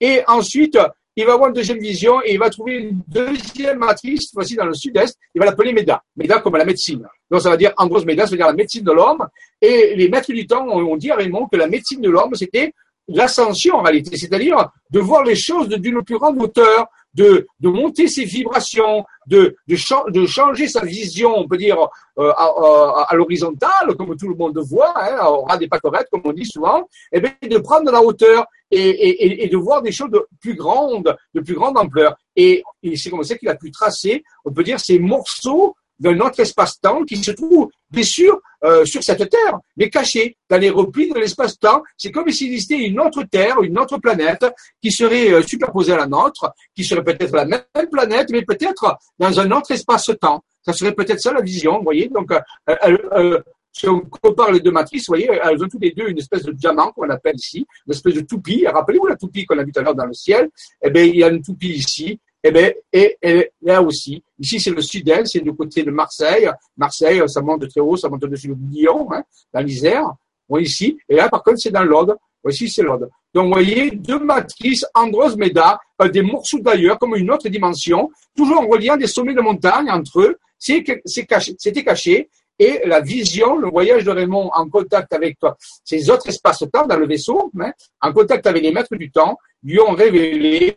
[0.01, 0.79] Et ensuite,
[1.17, 4.65] il va avoir une deuxième vision et il va trouver une deuxième matrice, fois-ci dans
[4.65, 6.03] le sud-est, il va l'appeler Méda.
[6.17, 7.07] Méda comme la médecine.
[7.31, 9.27] Donc ça va dire Andros Méda, ça veut dire la médecine de l'homme.
[9.61, 12.73] Et les maîtres du temps ont, dit à Raymond que la médecine de l'homme, c'était
[13.11, 18.07] l'ascension en réalité, c'est-à-dire de voir les choses d'une plus grande hauteur, de, de monter
[18.07, 21.77] ses vibrations, de, de, changer sa vision, on peut dire,
[22.19, 26.23] euh, à, à, l'horizontale, comme tout le monde voit, hein, au ras des pâquerettes, comme
[26.25, 29.91] on dit souvent, et bien de prendre la hauteur et, et, et de voir des
[29.91, 32.17] choses de plus grandes, de plus grande ampleur.
[32.37, 36.19] Et, et c'est comme ça qu'il a pu tracer, on peut dire, ces morceaux d'un
[36.21, 40.71] autre espace-temps qui se trouve, bien sûr, euh, sur cette Terre, mais caché dans les
[40.71, 41.83] replis de l'espace-temps.
[41.97, 44.45] C'est comme s'il existait une autre Terre, une autre planète
[44.83, 48.97] qui serait euh, superposée à la nôtre, qui serait peut-être la même planète, mais peut-être
[49.19, 50.43] dans un autre espace-temps.
[50.63, 52.09] Ça serait peut-être ça la vision, vous voyez.
[52.09, 53.41] Donc, euh,
[53.73, 56.43] si on compare les deux matrices, vous voyez, elles ont toutes les deux une espèce
[56.43, 58.67] de diamant qu'on appelle ici, une espèce de toupie.
[58.67, 60.51] Rappelez-vous la toupie qu'on a vue tout à l'heure dans le ciel?
[60.83, 64.71] Eh bien, il y a une toupie ici eh bien, et, là aussi, ici c'est
[64.71, 66.51] le sud-est, c'est du côté de Marseille.
[66.77, 69.23] Marseille, ça monte de très haut, ça monte au-dessus de Lyon, hein,
[69.53, 70.07] dans l'Isère.
[70.49, 72.17] Bon, ici, et là par contre c'est dans l'Aude.
[72.49, 73.11] Ici c'est l'Aude.
[73.35, 78.61] Donc vous voyez deux matrices Andros-Méda, euh, des morceaux d'ailleurs, comme une autre dimension, toujours
[78.61, 80.39] en reliant des sommets de montagne entre eux.
[80.59, 86.11] C'était caché, caché, et la vision, le voyage de Raymond en contact avec toi, ces
[86.11, 87.73] autres espaces-temps dans le vaisseau, hein,
[88.03, 90.77] en contact avec les maîtres du temps, lui ont révélé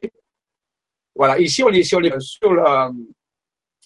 [1.15, 2.91] voilà, ici on est, on est sur la,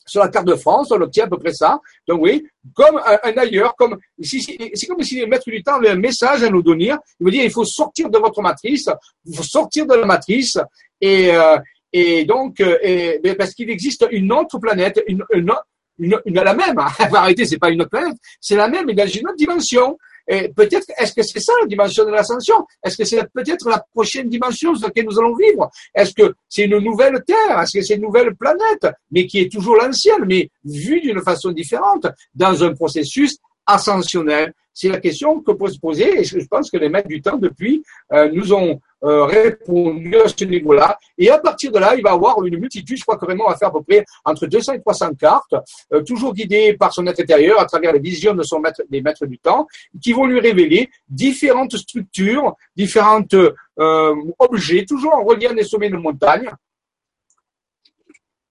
[0.07, 1.79] sur la carte de France, on obtient à peu près ça.
[2.07, 5.89] Donc oui, comme un, ailleurs, comme ici, c'est comme si les maîtres du temps avaient
[5.89, 6.95] un message à nous donner.
[7.19, 8.89] Il veut dire il faut sortir de votre matrice,
[9.25, 10.57] il faut sortir de la matrice
[11.01, 11.57] et euh,
[11.91, 15.53] et donc euh, parce qu'il existe une autre planète, une, une,
[15.99, 16.79] une, une la même.
[16.79, 16.87] Hein.
[17.11, 19.97] Réalité, c'est pas une autre planète, c'est la même, mais dans une autre dimension.
[20.27, 22.65] Et peut-être, est-ce que c'est ça la dimension de l'ascension?
[22.83, 25.69] Est-ce que c'est peut-être la prochaine dimension sur laquelle nous allons vivre?
[25.95, 27.59] Est-ce que c'est une nouvelle Terre?
[27.61, 31.51] Est-ce que c'est une nouvelle planète, mais qui est toujours l'ancienne, mais vue d'une façon
[31.51, 36.71] différente, dans un processus ascensionnel C'est la question que peut se poser, et je pense
[36.71, 40.97] que les maîtres du temps, depuis, euh, nous ont euh, répondu à ce niveau-là.
[41.19, 43.55] Et à partir de là, il va avoir une multitude, je crois que Raymond va
[43.55, 45.53] faire à peu près entre 200 et 300 cartes,
[45.93, 49.01] euh, toujours guidées par son être intérieur à travers les visions de son maître, des
[49.03, 49.67] maîtres du temps,
[50.01, 55.97] qui vont lui révéler différentes structures, différents euh, objets, toujours en reliant des sommets de
[55.97, 56.49] montagne,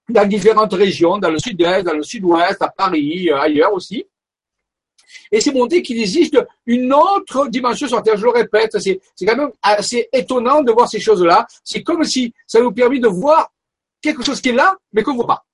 [0.09, 4.07] dans différentes régions, dans le sud-est, dans le sud-ouest, à Paris, ailleurs aussi.
[5.33, 8.17] Et c'est montré qu'il existe une autre dimension sur Terre.
[8.17, 11.47] Je le répète, c'est, quand même assez étonnant de voir ces choses-là.
[11.65, 13.51] C'est comme si ça nous permet de voir
[14.01, 15.45] quelque chose qui est là, mais qu'on ne voit pas.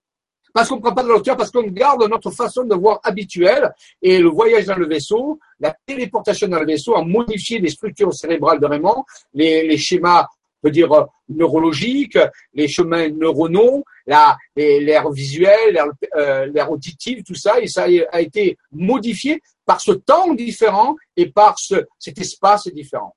[0.53, 3.01] Parce qu'on ne prend pas de la hauteur, parce qu'on garde notre façon de voir
[3.05, 3.73] habituelle.
[4.03, 8.13] Et le voyage dans le vaisseau, la téléportation dans le vaisseau a modifié les structures
[8.13, 10.27] cérébrales de Raymond, les, les schémas
[10.63, 12.19] peut dire euh, neurologiques,
[12.55, 15.83] les chemins neuronaux, l'air visuel,
[16.17, 21.29] euh, l'air auditif, tout ça, et ça a été modifié par ce temps différent et
[21.31, 23.15] par ce, cet espace différent.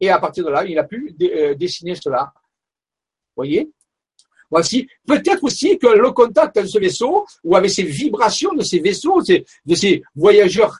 [0.00, 2.32] Et à partir de là, il a pu euh, dessiner cela.
[3.36, 3.70] Voyez?
[4.50, 4.88] Voici.
[5.06, 9.20] Peut-être aussi que le contact de ce vaisseau, ou avec ces vibrations de ces vaisseaux,
[9.22, 10.78] de ces voyageurs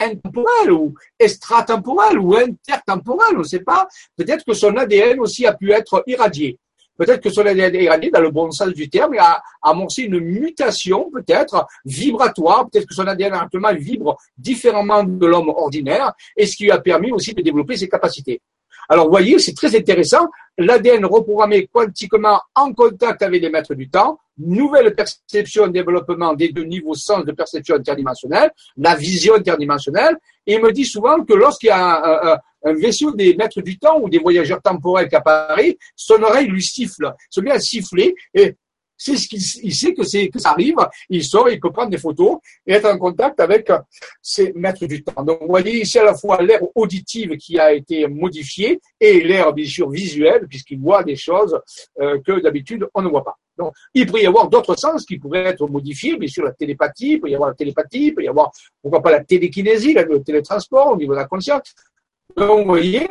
[0.00, 3.88] intemporel ou extratemporel ou intertemporel, on ne sait pas.
[4.16, 6.58] Peut-être que son ADN aussi a pu être irradié.
[6.96, 11.10] Peut-être que son ADN irradié dans le bon sens du terme a amorcé une mutation
[11.10, 12.68] peut-être vibratoire.
[12.70, 16.78] Peut-être que son ADN actuellement vibre différemment de l'homme ordinaire et ce qui lui a
[16.78, 18.40] permis aussi de développer ses capacités.
[18.88, 20.28] Alors, vous voyez, c'est très intéressant.
[20.56, 26.64] L'ADN reprogrammé quantiquement en contact avec les maîtres du temps, nouvelle perception, développement des deux
[26.64, 30.16] niveaux sens de perception interdimensionnelle, la vision interdimensionnelle.
[30.46, 34.00] Et il me dit souvent que lorsqu'il y a un, vaisseau des maîtres du temps
[34.00, 38.56] ou des voyageurs temporels qui apparaît, son oreille lui siffle, se met à siffler et
[38.96, 40.76] c'est ce qu'il il sait que ça arrive,
[41.08, 43.70] il sort, il peut prendre des photos et être en contact avec
[44.22, 45.22] ses maîtres du temps.
[45.22, 49.52] Donc vous voyez ici à la fois l'air auditive qui a été modifié et l'air
[49.52, 51.58] bien sûr visuel puisqu'il voit des choses
[52.00, 53.36] euh, que d'habitude on ne voit pas.
[53.58, 57.12] Donc il pourrait y avoir d'autres sens qui pourraient être modifiés, bien sûr la télépathie,
[57.12, 58.50] il peut y avoir la télépathie, il peut y avoir
[58.82, 61.74] pourquoi pas la télékinésie, le télétransport au niveau de la conscience.
[62.36, 63.08] Donc vous voyez,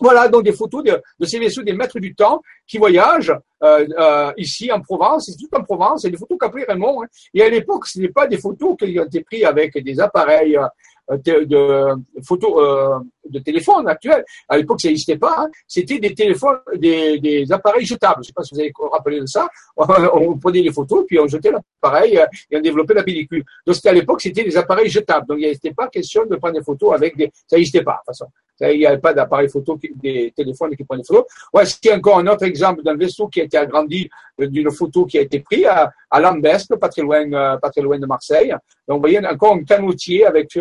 [0.00, 4.32] voilà donc des photos de, ces vaisseaux des maîtres du temps qui voyagent euh, euh,
[4.36, 7.02] ici en Provence, c'est tout en Provence, c'est des photos qu'a pris Raymond.
[7.02, 7.06] Hein.
[7.32, 10.56] Et à l'époque, ce n'est pas des photos qui ont été prises avec des appareils
[10.56, 14.24] euh, de, photos de téléphone actuel.
[14.48, 15.34] À l'époque, ça n'existait pas.
[15.38, 15.48] Hein.
[15.66, 18.16] C'était des téléphones, des, des, appareils jetables.
[18.16, 19.48] Je ne sais pas si vous avez rappelé de ça.
[19.76, 23.44] On, prenait les photos, puis on jetait l'appareil euh, et on développait la pellicule.
[23.66, 25.26] Donc, c'était à l'époque, c'était des appareils jetables.
[25.26, 27.96] Donc, il n'était pas question de prendre des photos avec des, ça n'existait pas, de
[27.98, 28.26] toute façon.
[28.60, 31.24] Il n'y avait pas d'appareil photo, des téléphones qui prenaient des photos.
[31.64, 34.08] C'est encore un autre exemple d'un vaisseau qui a été agrandi
[34.40, 37.70] euh, d'une photo qui a été prise à, à Lambesc, pas très loin, euh, pas
[37.70, 38.54] très loin de Marseille.
[38.86, 40.52] Donc, vous voyez, encore un canotier avec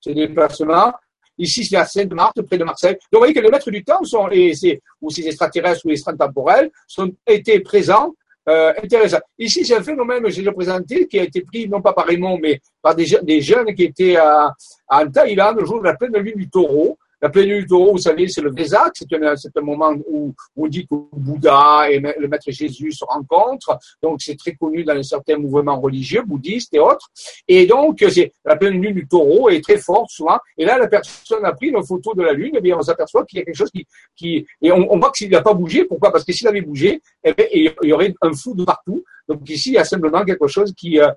[0.00, 0.92] ses déplacements.
[1.38, 2.92] Ici, c'est à Sainte-Marthe, près de Marseille.
[2.94, 5.90] Donc, vous voyez que les maîtres du temps sont, et c'est, ou ces extraterrestres ou
[5.90, 8.14] extratemporels, sont, étaient présents,
[8.48, 9.20] euh, intéressants.
[9.38, 12.38] Ici, c'est un phénomène, je l'ai présenté, qui a été pris, non pas par Raymond,
[12.40, 14.52] mais par des, des jeunes qui étaient à,
[14.88, 16.98] en Thaïlande, le jour de la pleine lune du taureau.
[17.24, 20.34] La pleine du taureau, vous savez, c'est le Vesak, c'est un, c'est un moment où
[20.54, 23.78] on dit que Bouddha et le maître Jésus se rencontrent.
[24.02, 27.08] Donc, c'est très connu dans certains mouvements religieux, bouddhistes et autres.
[27.48, 30.38] Et donc, c'est la pleine lune du taureau est très forte souvent.
[30.58, 33.24] Et là, la personne a pris une photo de la lune, et bien, on s'aperçoit
[33.24, 35.86] qu'il y a quelque chose qui, qui et on, voit qu'il n'a pas bougé.
[35.86, 36.12] Pourquoi?
[36.12, 39.02] Parce que s'il avait bougé, eh bien, il y aurait un flou de partout.
[39.26, 41.08] Donc ici, il y a simplement quelque chose qui, euh,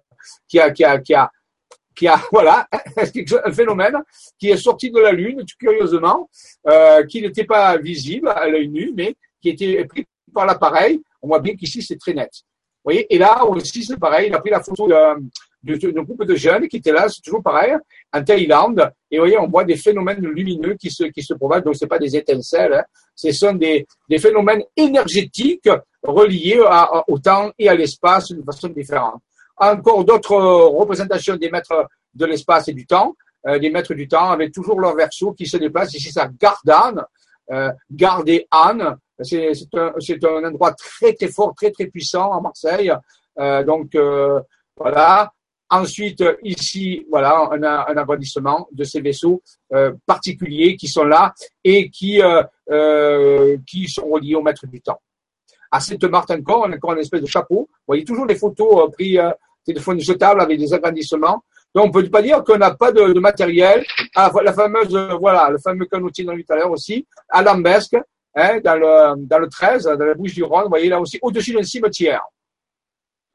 [0.47, 1.29] qui a, qui a, qui a,
[1.97, 2.67] qui a, voilà,
[3.45, 3.97] un phénomène
[4.39, 6.29] qui est sorti de la Lune, curieusement,
[6.67, 11.01] euh, qui n'était pas visible à l'œil nu, mais qui était pris par l'appareil.
[11.21, 12.29] On voit bien qu'ici, c'est très net.
[12.83, 14.27] Vous voyez Et là aussi, c'est pareil.
[14.27, 17.73] Il a pris la photo d'un groupe de jeunes qui étaient là, c'est toujours pareil,
[18.13, 18.91] en Thaïlande.
[19.11, 21.63] Et vous voyez, on voit des phénomènes lumineux qui se, qui se propagent.
[21.63, 22.73] Donc, c'est pas des étincelles.
[22.73, 22.83] Hein.
[23.15, 25.69] Ce sont des, des phénomènes énergétiques
[26.03, 26.61] reliés
[27.07, 29.21] au temps et à l'espace d'une façon différente
[29.57, 33.15] encore d'autres représentations des maîtres de l'espace et du temps.
[33.45, 35.93] Euh, les maîtres du temps avec toujours leur verso qui se déplace.
[35.93, 37.03] Ici, c'est Gardanne,
[37.51, 38.97] euh, Gardé Anne.
[39.21, 42.91] C'est un, endroit très très fort, très très puissant à Marseille.
[43.39, 44.39] Euh, donc euh,
[44.75, 45.31] voilà.
[45.69, 49.41] Ensuite, ici, voilà, on a un agrandissement de ces vaisseaux
[49.73, 55.01] euh, particuliers qui sont là et qui euh, qui sont reliés au maître du temps.
[55.69, 57.67] À Sainte-Marthe encore, on a encore une espèce de chapeau.
[57.69, 59.21] Vous voyez toujours les photos prises
[59.67, 61.43] téléphones jetables avec des agrandissements.
[61.75, 63.85] Donc, on peut pas dire qu'on n'a pas de, matériel.
[64.15, 67.97] Ah, la fameuse, voilà, le fameux canotier dans tout à l'heure aussi, à Lambesque,
[68.35, 71.19] hein, dans le, dans le 13, dans la bouche du Rhône, vous voyez là aussi,
[71.21, 72.23] au-dessus d'un cimetière.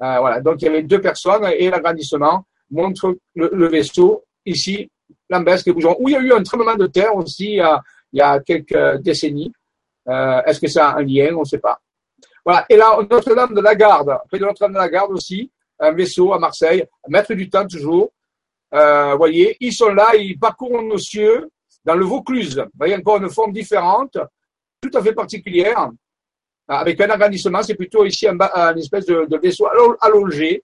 [0.03, 0.40] Euh, voilà.
[0.40, 4.90] Donc, il y avait deux personnes et l'agrandissement montre le, vaisseau ici,
[5.29, 7.61] Lambesque et Bougeron, où il y a eu un tremblement de terre aussi
[8.12, 9.53] il y a, quelques décennies.
[10.09, 11.35] Euh, Est-ce que ça a un lien?
[11.37, 11.79] On ne sait pas.
[12.45, 12.66] Voilà.
[12.68, 15.51] Et là, Notre-Dame de la Garde, près de Notre-Dame de la Garde aussi,
[15.83, 18.12] un vaisseau à Marseille, maître du temps toujours.
[18.73, 21.51] Euh, voyez, ils sont là, ils parcourent nos cieux
[21.85, 22.57] dans le Vaucluse.
[22.57, 24.16] Vous voyez encore une forme différente,
[24.81, 25.90] tout à fait particulière,
[26.68, 27.62] avec un agrandissement.
[27.62, 29.66] C'est plutôt ici un, espèce de, vaisseau
[30.01, 30.62] allongé.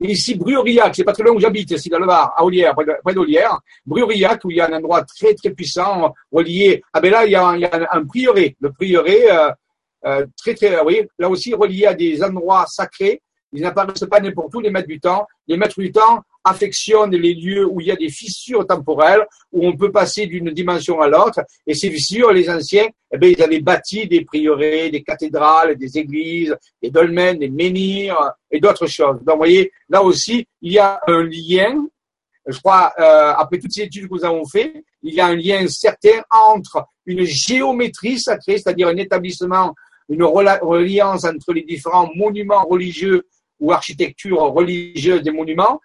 [0.00, 2.72] Et ici, Bruriac, c'est pas très loin où j'habite, ici dans le Var, à Olière,
[3.02, 3.58] près d'Olière.
[3.84, 6.84] Bruriac, où il y a un endroit très très puissant relié.
[6.92, 8.56] Ah ben là, il y a, un, prieuré.
[8.60, 9.50] Le prieuré, euh,
[10.06, 13.20] euh, très très, vous voyez, là aussi relié à des endroits sacrés.
[13.52, 15.26] Ils n'apparaissent pas n'importe où, les maîtres du temps.
[15.46, 19.66] Les maîtres du temps affectionnent les lieux où il y a des fissures temporelles, où
[19.66, 21.40] on peut passer d'une dimension à l'autre.
[21.66, 25.98] Et ces fissures, les anciens, eh bien, ils avaient bâti des prieurés, des cathédrales, des
[25.98, 29.18] églises, des dolmens, des menhirs et d'autres choses.
[29.22, 31.86] Donc, vous voyez, là aussi, il y a un lien.
[32.46, 35.36] Je crois, euh, après toutes ces études que nous avons faites, il y a un
[35.36, 39.74] lien certain entre une géométrie sacrée, c'est-à-dire un établissement
[40.08, 43.26] une reliance entre les différents monuments religieux
[43.60, 45.80] ou architecture religieuse des monuments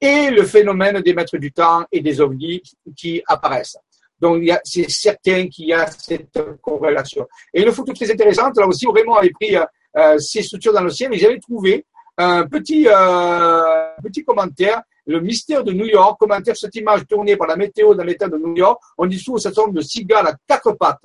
[0.00, 2.62] et le phénomène des maîtres du temps et des ovnis
[2.96, 3.78] qui apparaissent.
[4.20, 7.26] Donc, c'est certain qu'il y a cette corrélation.
[7.52, 9.64] Et une photo très intéressante, là aussi, Raymond avait pris euh,
[9.96, 11.84] euh, ces structures dans le ciel et j'avais trouvé
[12.16, 17.48] un petit, euh, petit commentaire, le mystère de New York, commentaire cette image tournée par
[17.48, 20.34] la météo dans l'état de New York, on dit souvent cette sorte de cigale à
[20.46, 21.04] quatre pattes.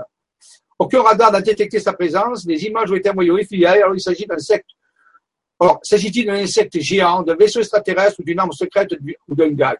[0.80, 2.46] Aucun radar n'a détecté sa présence.
[2.46, 3.38] Les images ont été envoyées au.
[3.65, 4.70] Alors, il s'agit d'insectes.
[5.62, 8.96] Or, s'agit-il d'un insecte géant, d'un vaisseau extraterrestre ou d'une arme secrète
[9.28, 9.78] ou d'un gag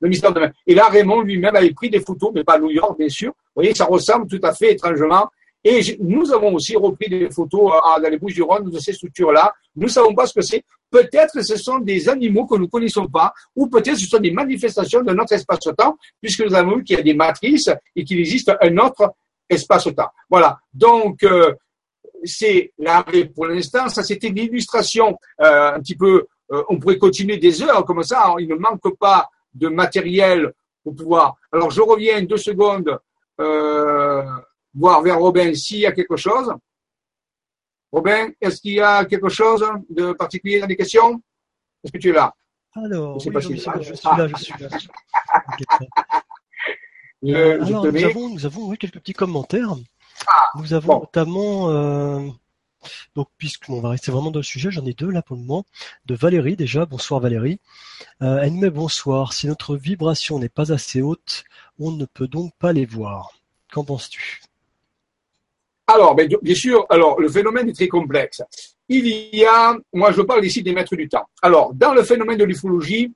[0.00, 2.72] Le mystère de Et là, Raymond lui-même avait pris des photos, mais pas à New
[2.72, 3.30] York, bien sûr.
[3.30, 5.28] Vous voyez, ça ressemble tout à fait étrangement.
[5.64, 8.92] Et nous avons aussi repris des photos euh, dans les Bouches du Rhône de ces
[8.94, 9.54] structures-là.
[9.76, 10.64] Nous ne savons pas ce que c'est.
[10.90, 14.32] Peut-être ce sont des animaux que nous ne connaissons pas, ou peut-être ce sont des
[14.32, 18.18] manifestations de notre espace-temps, puisque nous avons vu qu'il y a des matrices et qu'il
[18.18, 19.14] existe un autre
[19.52, 20.10] espace-temps.
[20.30, 20.58] Voilà.
[20.72, 21.54] Donc, euh,
[22.24, 23.88] c'est l'arrêt pour l'instant.
[23.88, 26.26] Ça, c'était l'illustration euh, un petit peu.
[26.50, 28.28] Euh, on pourrait continuer des heures comme ça.
[28.28, 28.36] Hein.
[28.38, 31.36] Il ne manque pas de matériel pour pouvoir.
[31.52, 32.98] Alors, je reviens deux secondes
[34.74, 36.54] voir vers Robin s'il y a quelque chose.
[37.90, 41.20] Robin, est-ce qu'il y a quelque chose de particulier dans les questions?
[41.82, 42.32] Est-ce que tu es là?
[42.74, 44.68] Alors, je, suis là, je suis là.
[47.24, 49.74] alors, nous avons, nous avons quelques petits commentaires.
[50.26, 52.20] Ah, nous avons notamment, euh,
[53.14, 55.64] donc puisqu'on va rester vraiment dans le sujet, j'en ai deux là pour le moment,
[56.06, 56.84] de Valérie déjà.
[56.86, 57.60] Bonsoir Valérie.
[58.22, 59.32] Euh, elle met bonsoir.
[59.32, 61.44] Si notre vibration n'est pas assez haute,
[61.78, 63.30] on ne peut donc pas les voir.
[63.72, 64.42] Qu'en penses-tu?
[65.86, 68.42] Alors, bien, bien sûr, alors le phénomène est très complexe.
[68.88, 71.26] Il y a, moi je parle ici des maîtres du temps.
[71.40, 73.12] Alors, dans le phénomène de l'ufologie,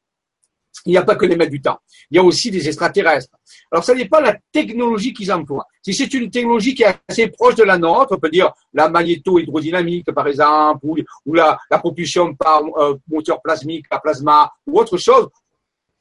[0.84, 1.78] il n'y a pas que les maîtres du temps.
[2.10, 3.34] Il y a aussi des extraterrestres.
[3.72, 5.66] Alors, ça n'est pas la technologie qu'ils emploient.
[5.82, 8.88] Si c'est une technologie qui est assez proche de la nôtre, on peut dire la
[8.88, 10.86] magnéto-hydrodynamique, par exemple,
[11.24, 15.28] ou, la, propulsion par euh, moteur plasmique, par plasma, ou autre chose,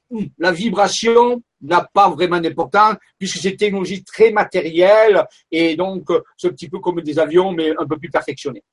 [0.09, 6.11] hmm, la vibration n'a pas vraiment d'importance puisque c'est une technologie très matérielle et donc
[6.11, 8.63] euh, c'est un petit peu comme des avions mais un peu plus perfectionnés.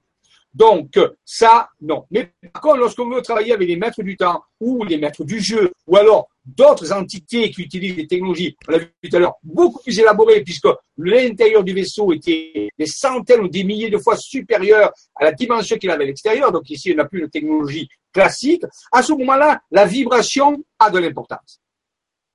[0.55, 2.05] Donc, ça, non.
[2.11, 5.40] Mais par contre, lorsqu'on veut travailler avec les maîtres du temps ou les maîtres du
[5.40, 9.34] jeu, ou alors d'autres entités qui utilisent des technologies, on l'a vu tout à l'heure,
[9.42, 14.16] beaucoup plus élaborées, puisque l'intérieur du vaisseau était des centaines ou des milliers de fois
[14.16, 17.88] supérieur à la dimension qu'il avait à l'extérieur, donc ici, on n'a plus de technologie
[18.12, 21.61] classique, à ce moment-là, la vibration a de l'importance.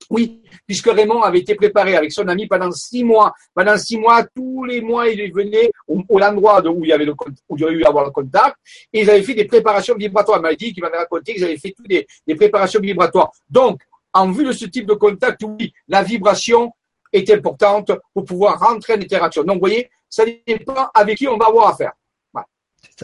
[0.10, 3.34] Oui, puisque Raymond avait été préparé avec son ami pendant six mois.
[3.54, 7.08] Pendant six mois, tous les mois, il venait au, au endroit où il y avait
[7.08, 8.56] où il y avait eu le contact,
[8.94, 10.40] et ils avaient fait des préparations vibratoires.
[10.40, 13.32] Il m'a dit qu'il m'avait raconté qu'ils avaient fait toutes des, des préparations vibratoires.
[13.50, 13.82] Donc,
[14.14, 16.72] en vue de ce type de contact, oui, la vibration
[17.12, 19.44] est importante pour pouvoir rentrer en interaction.
[19.44, 21.92] Donc, vous voyez, ça dépend avec qui on va avoir affaire.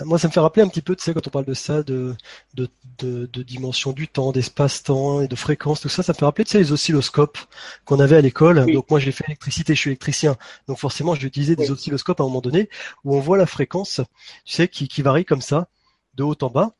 [0.03, 1.83] Moi, ça me fait rappeler un petit peu, tu sais, quand on parle de ça,
[1.83, 2.15] de,
[2.53, 2.69] de,
[2.99, 6.51] de, dimension du temps, d'espace-temps et de fréquence, tout ça, ça me fait rappeler, tu
[6.51, 7.37] sais, les oscilloscopes
[7.85, 8.71] qu'on avait à l'école.
[8.71, 10.35] Donc moi, j'ai fait électricité, je suis électricien.
[10.67, 12.69] Donc forcément, j'ai utilisé des oscilloscopes à un moment donné
[13.03, 14.01] où on voit la fréquence,
[14.45, 15.67] tu sais, qui, qui varie comme ça,
[16.15, 16.75] de haut en bas.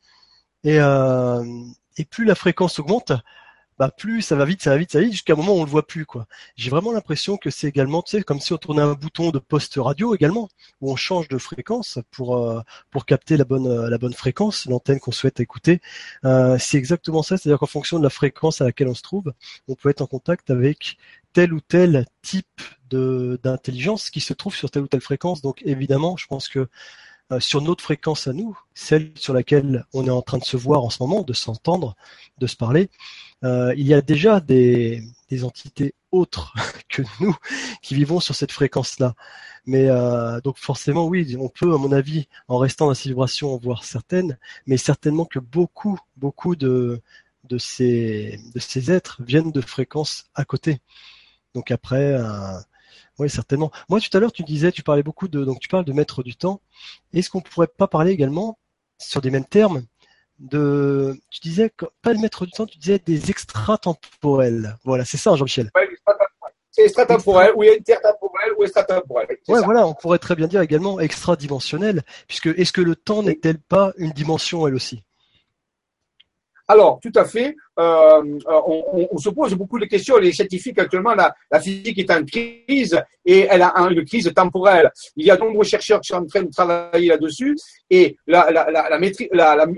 [0.64, 1.44] Et, euh,
[1.96, 3.12] et plus la fréquence augmente,
[3.78, 5.58] bah plus ça va vite, ça va vite, ça va vite, jusqu'à un moment où
[5.58, 6.26] on le voit plus quoi.
[6.56, 9.38] J'ai vraiment l'impression que c'est également, tu sais, comme si on tournait un bouton de
[9.38, 10.48] poste radio également,
[10.80, 12.60] où on change de fréquence pour euh,
[12.90, 15.80] pour capter la bonne euh, la bonne fréquence, l'antenne qu'on souhaite écouter.
[16.24, 19.32] Euh, c'est exactement ça, c'est-à-dire qu'en fonction de la fréquence à laquelle on se trouve,
[19.68, 20.96] on peut être en contact avec
[21.32, 22.60] tel ou tel type
[22.90, 25.42] de d'intelligence qui se trouve sur telle ou telle fréquence.
[25.42, 26.68] Donc évidemment, je pense que
[27.32, 30.56] euh, sur notre fréquence à nous, celle sur laquelle on est en train de se
[30.58, 31.96] voir en ce moment, de s'entendre,
[32.38, 32.90] de se parler,
[33.44, 35.02] euh, il y a déjà des,
[35.42, 36.54] entités autres
[36.88, 37.36] que nous
[37.82, 39.14] qui vivons sur cette fréquence-là.
[39.66, 43.54] Mais euh, donc forcément, oui, on peut, à mon avis, en restant dans ces vibrations,
[43.54, 47.00] en voir certaines, mais certainement que beaucoup, beaucoup de,
[47.44, 50.80] de, ces, de ces êtres viennent de fréquences à côté.
[51.54, 52.16] Donc après,
[53.18, 53.70] oui, certainement.
[53.88, 56.22] Moi, tout à l'heure, tu disais, tu parlais beaucoup de, donc tu parles de maître
[56.22, 56.60] du temps.
[57.12, 58.58] Est-ce qu'on pourrait pas parler également
[58.98, 59.84] sur des mêmes termes
[60.38, 61.70] de, tu disais
[62.02, 64.76] pas le maître du temps, tu disais des extratemporels.
[64.84, 65.70] Voilà, c'est ça, Jean-Michel.
[66.70, 69.28] c'est extratemporel, ou intertemporel, ou extratemporel.
[69.48, 73.58] Ouais, voilà, on pourrait très bien dire également extradimensionnel, puisque est-ce que le temps n'est-elle
[73.58, 75.02] pas une dimension elle aussi?
[76.66, 77.54] Alors, tout à fait.
[77.78, 80.16] Euh, on, on, se pose beaucoup de questions.
[80.16, 84.90] Les scientifiques, actuellement, la, physique est en crise et elle a une crise temporelle.
[85.16, 87.56] Il y a de nombreux chercheurs qui sont en train de travailler là-dessus
[87.90, 88.46] et la,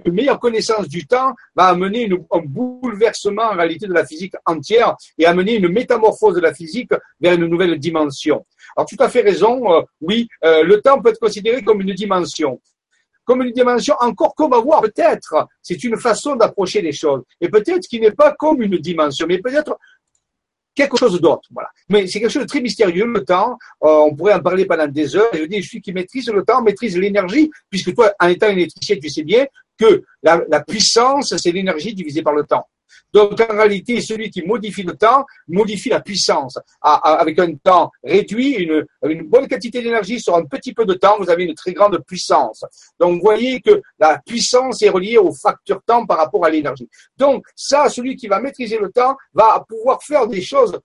[0.06, 5.26] meilleure connaissance du temps va amener un bouleversement en réalité de la physique entière et
[5.26, 8.44] amener une métamorphose de la physique vers une nouvelle dimension.
[8.76, 9.72] Alors, tout à fait raison.
[9.72, 12.60] Euh, oui, euh, le temps peut être considéré comme une dimension
[13.26, 15.46] comme une dimension encore qu'on va voir peut-être.
[15.60, 17.22] C'est une façon d'approcher les choses.
[17.40, 19.76] Et peut-être qu'il n'est pas comme une dimension, mais peut-être
[20.74, 21.48] quelque chose d'autre.
[21.50, 21.68] Voilà.
[21.88, 23.58] Mais c'est quelque chose de très mystérieux, le temps.
[23.82, 25.30] Euh, on pourrait en parler pendant des heures.
[25.34, 29.10] je dis, celui qui maîtrise le temps maîtrise l'énergie, puisque toi, en étant électricien, tu
[29.10, 29.46] sais bien
[29.78, 32.66] que la puissance, c'est l'énergie divisée par le temps.
[33.16, 36.58] Donc en réalité, celui qui modifie le temps modifie la puissance.
[36.82, 38.84] avec un temps réduit, une,
[39.22, 42.62] bonne quantité d'énergie sur un petit peu de temps, vous avez une très grande puissance.
[43.00, 46.90] Donc vous voyez que la puissance est reliée au facteur temps par rapport à l'énergie.
[47.16, 50.78] Donc ça, celui qui va maîtriser le temps va pouvoir faire des choses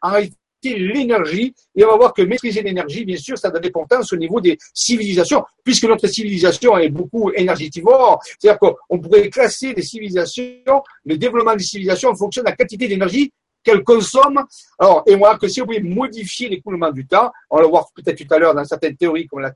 [0.00, 0.36] en réalité
[0.74, 4.16] l'énergie, et on va voir que maîtriser l'énergie, bien sûr, ça a de l'importance au
[4.16, 10.82] niveau des civilisations, puisque notre civilisation est beaucoup énergétivore, c'est-à-dire qu'on pourrait classer les civilisations,
[11.04, 13.32] le développement des civilisations en fonction de la quantité d'énergie
[13.66, 14.44] qu'elles consomment.
[14.78, 17.88] Alors, et moi, que si on pouvait modifier l'écoulement du temps, on va le voir
[17.94, 19.50] peut-être tout à l'heure dans certaines théories, comme la,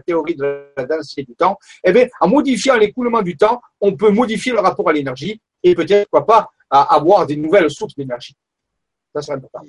[0.00, 4.10] théorie de la densité du temps, eh bien, en modifiant l'écoulement du temps, on peut
[4.10, 8.34] modifier le rapport à l'énergie et peut-être, pourquoi pas, avoir des nouvelles sources d'énergie.
[9.14, 9.60] Ça, c'est important.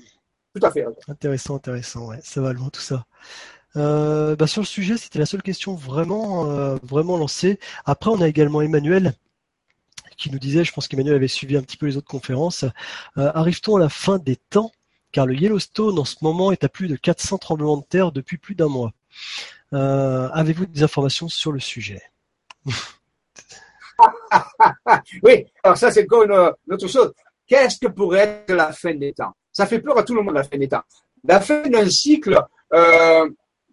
[0.54, 0.86] Tout à fait.
[1.08, 2.20] Intéressant, intéressant, ouais.
[2.24, 3.06] Ça va loin tout ça.
[3.78, 7.60] Euh, bah sur le sujet, c'était la seule question vraiment, euh, vraiment lancée.
[7.86, 9.14] Après, on a également Emmanuel
[10.18, 12.64] qui nous disait, je pense qu'Emmanuel avait suivi un petit peu les autres conférences,
[13.18, 14.72] euh, arrive-t-on à la fin des temps?
[15.12, 18.38] Car le Yellowstone en ce moment est à plus de 400 tremblements de terre depuis
[18.38, 18.94] plus d'un mois.
[19.72, 22.02] Avez-vous des informations sur le sujet?
[25.22, 27.14] Oui, alors ça c'est encore une, autre chose.
[27.46, 29.36] Qu'est-ce que pourrait être la fin des temps?
[29.52, 30.84] Ça fait peur à tout le monde la fin temps.
[31.24, 32.40] La fin d'un cycle,
[32.74, 33.30] euh,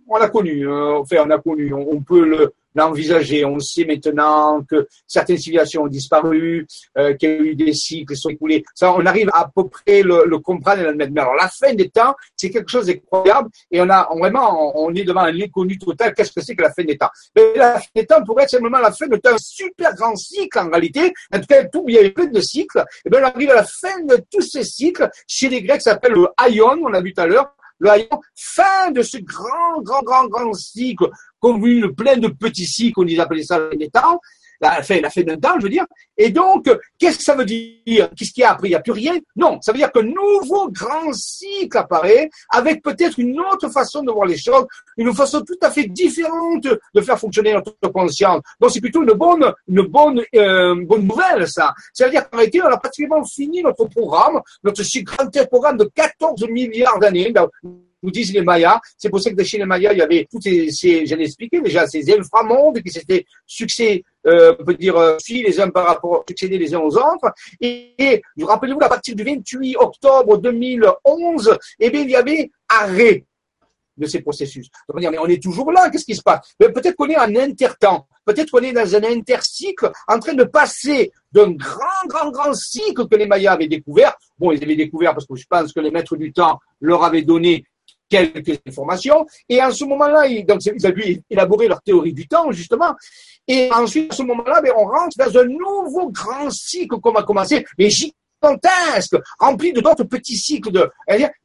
[0.06, 0.96] on l'a connu, hein.
[1.00, 3.44] enfin on a connu, on peut le, l'envisager.
[3.44, 6.66] On sait maintenant que certaines civilisations ont disparu,
[6.96, 8.64] euh, qu'il y a eu des cycles qui sont écoulés.
[8.74, 11.12] Ça, on arrive à, peu près le, comprendre et l'admettre.
[11.12, 14.94] Mais alors, la fin des temps, c'est quelque chose d'incroyable et on a vraiment, on
[14.94, 16.14] est devant un inconnu total.
[16.14, 17.10] Qu'est-ce que c'est que la fin des temps?
[17.36, 20.70] Mais La fin des temps pourrait être simplement la fin d'un super grand cycle en
[20.70, 21.12] réalité.
[21.34, 22.84] En tout cas, tout, il y a plein de cycles.
[23.04, 25.08] Et bien, on arrive à la fin de tous ces cycles.
[25.26, 27.90] Chez les Grecs, ça s'appelle le Aion, on l'a vu tout à l'heure le
[28.34, 31.10] fin de ce grand, grand, grand, grand cycle,
[31.40, 34.20] comme une plein de petits cycles, on appelait ça les temps,
[34.60, 35.86] la fin, la temps, je veux dire.
[36.16, 38.10] Et donc, qu'est-ce que ça veut dire?
[38.16, 39.14] Qu'est-ce qu'il y a après Il n'y a plus rien?
[39.36, 44.10] Non, ça veut dire qu'un nouveau grand cycle apparaît avec peut-être une autre façon de
[44.10, 48.40] voir les choses, une façon tout à fait différente de faire fonctionner notre conscience.
[48.60, 51.72] Donc, c'est plutôt une bonne, une bonne, euh, bonne nouvelle, ça.
[51.92, 56.48] C'est-à-dire qu'en réalité, on a pratiquement fini notre programme, notre si grand programme de 14
[56.48, 57.32] milliards d'années
[58.02, 58.80] nous disent les Mayas.
[58.96, 61.24] C'est pour ça que chez les Mayas, il y avait toutes ces, ces j'en ai
[61.24, 65.86] expliqué déjà, ces inframondes qui s'étaient succès, euh, on peut dire, euh, les uns par
[65.86, 67.32] rapport, succédés les uns aux autres.
[67.60, 73.24] Et, et rappelez-vous, à partir du 28 octobre 2011, eh bien, il y avait arrêt
[73.98, 74.68] de ces processus.
[74.88, 76.54] On mais on est toujours là, qu'est-ce qui se passe?
[76.58, 81.10] Peut-être qu'on est en intertemps, peut-être qu'on est dans un intercycle en train de passer
[81.32, 84.16] d'un grand, grand, grand cycle que les Mayas avaient découvert.
[84.38, 87.22] Bon, ils avaient découvert parce que je pense que les maîtres du temps leur avaient
[87.22, 87.64] donné
[88.08, 89.26] quelques informations.
[89.48, 92.94] Et en ce moment-là, ils, donc, ils ont pu élaborer leur théorie du temps, justement.
[93.46, 97.22] Et ensuite, à ce moment-là, ben, on rentre dans un nouveau grand cycle qu'on va
[97.22, 97.64] commencer,
[98.42, 100.90] gigantesque, rempli de d'autres petits cycles de,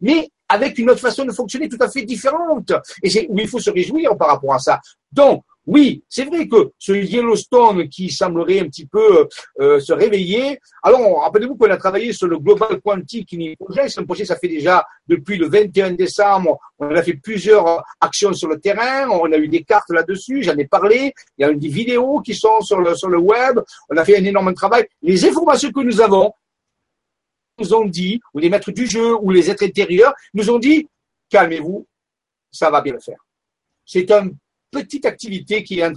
[0.01, 2.71] mais avec une autre façon de fonctionner tout à fait différente.
[3.01, 4.79] Et c'est où il faut se réjouir par rapport à ça.
[5.11, 9.29] Donc, oui, c'est vrai que ce Yellowstone qui semblerait un petit peu
[9.61, 10.59] euh, se réveiller.
[10.83, 13.89] Alors, rappelez-vous qu'on a travaillé sur le Global Quantic Project.
[13.89, 16.59] C'est un projet, ça fait déjà depuis le 21 décembre.
[16.79, 19.07] On a fait plusieurs actions sur le terrain.
[19.09, 20.43] On a eu des cartes là-dessus.
[20.43, 21.13] J'en ai parlé.
[21.37, 23.59] Il y a des vidéos qui sont sur le, sur le web.
[23.89, 24.85] On a fait un énorme travail.
[25.01, 26.33] Les informations que nous avons
[27.63, 30.87] nous ont dit, ou les maîtres du jeu, ou les êtres intérieurs, nous ont dit,
[31.29, 31.87] calmez-vous,
[32.51, 33.19] ça va bien le faire.
[33.85, 34.29] C'est un
[34.71, 35.93] petite activité qui est en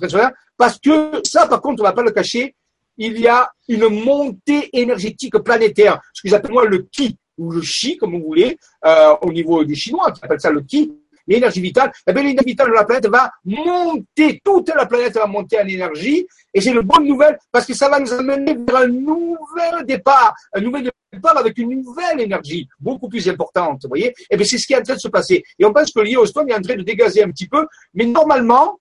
[0.56, 2.54] parce que ça, par contre, on ne va pas le cacher,
[2.96, 7.60] il y a une montée énergétique planétaire, ce que j'appelle moi le ki, ou le
[7.60, 10.92] chi, comme vous voulez, euh, au niveau du chinois, qui appelle ça le ki,
[11.26, 15.26] l'énergie vitale, eh bien, l'énergie vitale de la planète va monter, toute la planète va
[15.26, 18.76] monter en énergie, et c'est une bonne nouvelle, parce que ça va nous amener vers
[18.76, 24.14] un nouvel départ, un nouvel départ avec une nouvelle énergie, beaucoup plus importante, vous voyez?
[24.30, 25.42] Eh bien, c'est ce qui est en train de se passer.
[25.58, 28.78] Et on pense que Yellowstone est en train de dégazer un petit peu, mais normalement,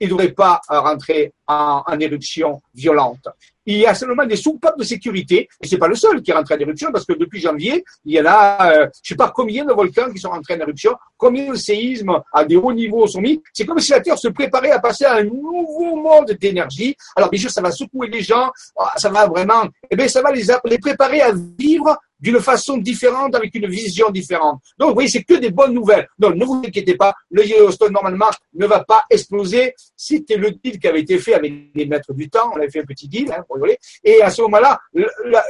[0.00, 3.28] il ne devrait pas rentrer en, en, éruption violente.
[3.66, 6.52] Il y a seulement des soupapes de sécurité, et c'est pas le seul qui rentre
[6.52, 9.72] en éruption, parce que depuis janvier, il y a, euh, je sais pas combien de
[9.72, 13.42] volcans qui sont rentrés en éruption, combien de séismes à des hauts niveaux sont mis.
[13.52, 16.96] C'est comme si la Terre se préparait à passer à un nouveau mode d'énergie.
[17.16, 20.22] Alors bien sûr, ça va secouer les gens, ah, ça va vraiment, eh bien, ça
[20.22, 24.60] va les, les préparer à vivre d'une façon différente, avec une vision différente.
[24.78, 26.08] Donc, vous voyez, c'est que des bonnes nouvelles.
[26.18, 29.74] Donc, ne vous inquiétez pas, le Yellowstone, normalement, ne va pas exploser.
[29.96, 32.50] C'était le deal qui avait été fait avec les maîtres du temps.
[32.54, 33.58] On avait fait un petit deal, hein, pour.
[34.04, 34.78] Et à ce moment-là,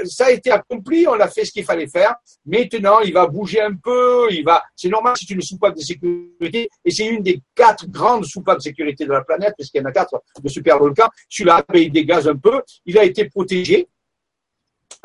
[0.05, 2.15] ça a été accompli, on a fait ce qu'il fallait faire.
[2.45, 6.69] Maintenant, il va bouger un peu, il va, c'est normal, c'est une soupape de sécurité,
[6.85, 9.87] et c'est une des quatre grandes soupapes de sécurité de la planète, puisqu'il y en
[9.87, 11.09] a quatre de super volcans.
[11.29, 11.65] Celui-là,
[12.27, 12.63] un peu.
[12.87, 13.89] Il a été protégé.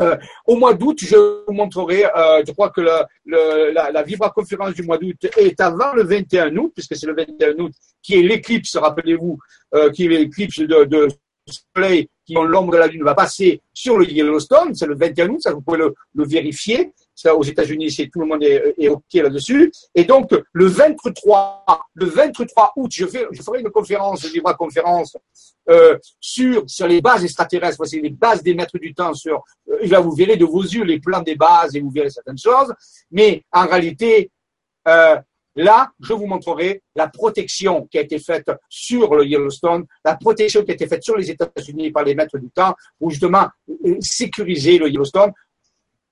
[0.02, 4.84] Euh, au mois d'août, je vous montrerai, euh, je crois que la, la, conférence du
[4.84, 7.72] mois d'août est avant le 21 août, puisque c'est le 21 août
[8.02, 9.38] qui est l'éclipse, rappelez-vous,
[9.74, 11.08] euh, qui est l'éclipse de,
[11.76, 15.30] soleil qui ont l'ombre de la lune va passer sur le Yellowstone, c'est le 21
[15.30, 16.92] août, ça vous pouvez le vérifier.
[17.16, 19.72] Ça, aux États-Unis, c'est tout le monde est, OK là-dessus.
[19.96, 25.18] Et donc, le 23, le 23 août, je, je ferai une conférence, une conférence
[25.70, 29.14] euh, sur sur les bases extraterrestres, voici les bases des maîtres du temps.
[29.14, 32.10] Sur, euh, là, vous verrez de vos yeux les plans des bases et vous verrez
[32.10, 32.74] certaines choses.
[33.10, 34.30] Mais en réalité,
[34.88, 35.16] euh,
[35.56, 40.64] Là, je vous montrerai la protection qui a été faite sur le Yellowstone, la protection
[40.64, 43.48] qui a été faite sur les États-Unis par les maîtres du temps, pour justement
[43.86, 45.32] euh, sécuriser le Yellowstone,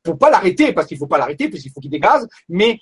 [0.04, 2.80] pour pas l'arrêter, parce qu'il faut pas l'arrêter, parce qu'il faut qu'il dégaze, mais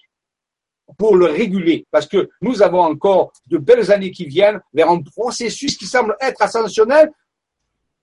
[0.98, 5.02] pour le réguler, parce que nous avons encore de belles années qui viennent vers un
[5.02, 7.12] processus qui semble être ascensionnel,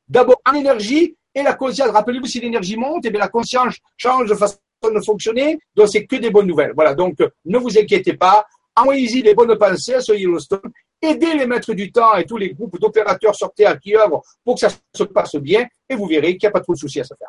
[0.09, 1.91] d'abord en énergie et la conscience.
[1.91, 4.59] Rappelez-vous, si l'énergie monte, et eh bien la conscience change de façon
[5.05, 6.73] fonctionner, donc c'est que des bonnes nouvelles.
[6.75, 8.47] Voilà, donc ne vous inquiétez pas,
[8.77, 12.79] envoyez-y les bonnes pensées ce Yellowstone, aidez les maîtres du temps et tous les groupes
[12.79, 16.47] d'opérateurs sur Terre qui œuvrent pour que ça se passe bien, et vous verrez qu'il
[16.47, 17.29] n'y a pas trop de soucis à se faire.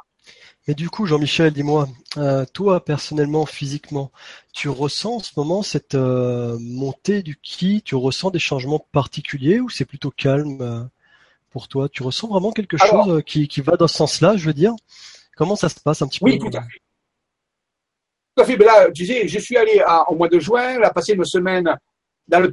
[0.69, 4.11] Mais du coup, Jean-Michel, dis-moi, euh, toi personnellement, physiquement,
[4.53, 9.59] tu ressens en ce moment cette euh, montée du ki Tu ressens des changements particuliers
[9.59, 10.83] ou c'est plutôt calme euh,
[11.49, 11.89] pour toi?
[11.89, 14.75] Tu ressens vraiment quelque chose qui, qui va dans ce sens-là, je veux dire?
[15.35, 16.27] Comment ça se passe un petit peu?
[16.27, 16.79] Oui, tout à fait.
[18.35, 18.55] Tout à fait.
[18.55, 21.75] Ben là, tu sais, je suis allé au mois de juin, là, passer une semaine
[22.29, 22.51] dans le,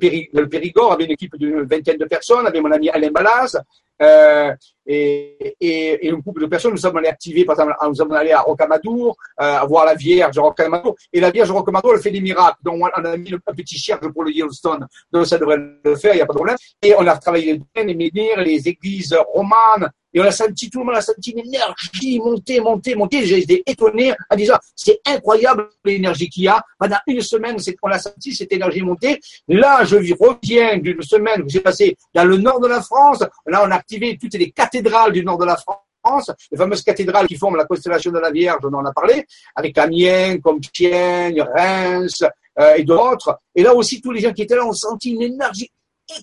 [0.49, 3.59] Périgord avec une équipe d'une vingtaine de personnes, avec mon ami Alain Balaz,
[4.03, 4.55] euh,
[4.87, 8.33] et, et, un groupe de personnes, nous sommes allés activer, par exemple, nous sommes allés
[8.33, 12.59] à Rocamadour, euh, voir la Vierge Rocamadour, et la Vierge Rocamadour, elle fait des miracles.
[12.63, 16.15] Donc, on a mis un petit cherche pour le Yellowstone, donc ça devrait le faire,
[16.15, 16.57] il n'y a pas de problème.
[16.83, 20.87] Et on a travaillé les menhirs, les églises romanes, et on a senti, tout le
[20.87, 23.27] monde a senti une énergie monter, monter, monter.
[23.27, 26.65] J'ai été étonné en disant, c'est incroyable l'énergie qu'il y a.
[26.79, 29.21] Pendant une semaine, on a senti cette énergie monter.
[29.47, 33.25] Là, je reviens d'une semaine que j'ai passée dans le nord de la France.
[33.45, 37.27] Là, on a activé toutes les cathédrales du nord de la France les fameuses cathédrales
[37.27, 42.23] qui forment la constellation de la Vierge, on en a parlé, avec Amiens, Compiègne, Reims
[42.61, 43.41] euh, et d'autres.
[43.55, 45.69] Et là aussi, tous les gens qui étaient là ont senti une énergie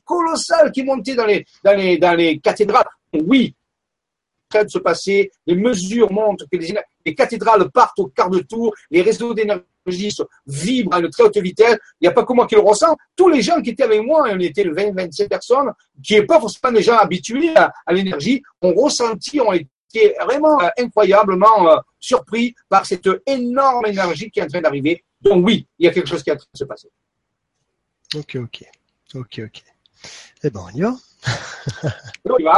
[0.05, 2.87] colossale qui montait dans les, dans les, dans les cathédrales.
[3.13, 3.53] Oui,
[4.63, 9.01] de se passer, les mesures montrent que les, cathédrales partent au quart de tour, les
[9.01, 9.63] réseaux d'énergie
[10.45, 11.77] vibrent à une très haute vitesse.
[11.99, 12.95] Il n'y a pas que moi qui le ressens.
[13.15, 15.71] Tous les gens qui étaient avec moi, on était 20, 27 personnes,
[16.03, 19.67] qui n'est pas forcément des gens habitués à, l'énergie, ont ressenti, ont été
[20.23, 25.03] vraiment euh, incroyablement euh, surpris par cette énorme énergie qui est en train d'arriver.
[25.21, 26.89] Donc oui, il y a quelque chose qui est en train de se passer.
[28.15, 28.63] Ok, ok.
[29.15, 29.63] Ok, ok.
[30.43, 30.95] Eh ben, on y va.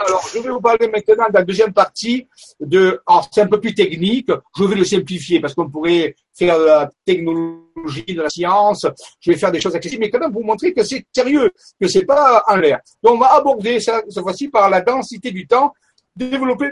[0.08, 2.28] Alors, je vais vous parler maintenant de la deuxième partie
[2.60, 6.58] de, alors c'est un peu plus technique, je vais le simplifier parce qu'on pourrait faire
[6.60, 8.88] de la technologie, de la science,
[9.20, 11.88] je vais faire des choses accessibles, mais quand même vous montrer que c'est sérieux, que
[11.88, 12.80] c'est pas en l'air.
[13.04, 15.72] Donc, on va aborder ça, cette fois-ci par la densité du temps
[16.16, 16.72] développée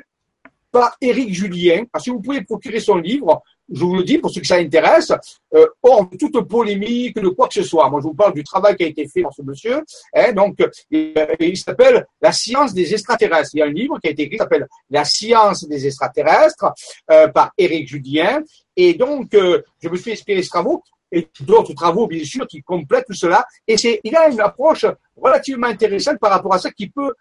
[0.74, 1.86] par Éric Julien.
[1.94, 4.56] Alors, si vous pouvez procurer son livre, je vous le dis pour ceux que ça
[4.56, 5.14] intéresse,
[5.54, 7.88] euh, hors toute polémique, de quoi que ce soit.
[7.90, 9.84] Moi, je vous parle du travail qui a été fait par ce monsieur.
[10.16, 10.58] Hein, donc,
[10.90, 13.52] il, il s'appelle La science des extraterrestres.
[13.54, 16.74] Il y a un livre qui a été écrit qui s'appelle La science des extraterrestres
[17.12, 18.42] euh, par Éric Julien.
[18.76, 22.48] Et donc, euh, je me suis inspiré de ce travaux et d'autres travaux, bien sûr,
[22.48, 23.46] qui complètent tout cela.
[23.68, 27.14] Et c'est, il a une approche relativement intéressante par rapport à ça qui peut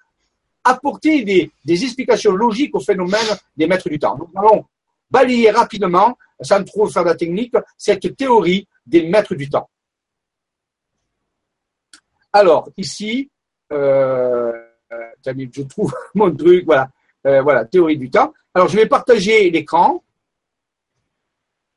[0.64, 4.16] apporter des, des explications logiques au phénomène des maîtres du temps.
[4.16, 4.64] Nous allons
[5.10, 9.68] balayer rapidement sans trop faire de la technique, cette théorie des maîtres du temps.
[12.32, 13.30] Alors, ici,
[13.72, 14.52] euh,
[15.24, 16.88] je trouve mon truc, voilà,
[17.26, 18.32] euh, voilà, théorie du temps.
[18.54, 20.02] Alors, je vais partager l'écran.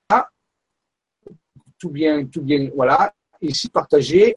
[0.10, 0.30] Ah,
[1.78, 3.14] tout bien, tout bien, voilà.
[3.42, 4.36] Ici, partager.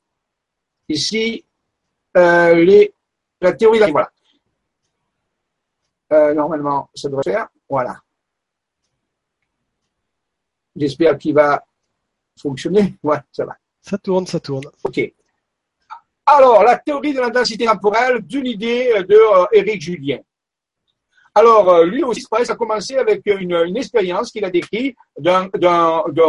[0.89, 1.45] Ici,
[2.17, 2.93] euh, les,
[3.41, 4.11] la théorie, voilà.
[6.13, 7.49] Euh, normalement, ça devrait faire.
[7.69, 8.01] Voilà.
[10.75, 11.65] J'espère qu'il va
[12.41, 12.95] fonctionner.
[13.03, 13.57] Ouais, ça va.
[13.81, 14.65] Ça tourne, ça tourne.
[14.85, 15.01] OK.
[16.27, 20.19] Alors, la théorie de l'intensité temporelle d'une idée de euh, Éric Julien.
[21.39, 25.49] Alors, euh, lui aussi, ça a commencé avec une, expérience qu'il a décrite d'un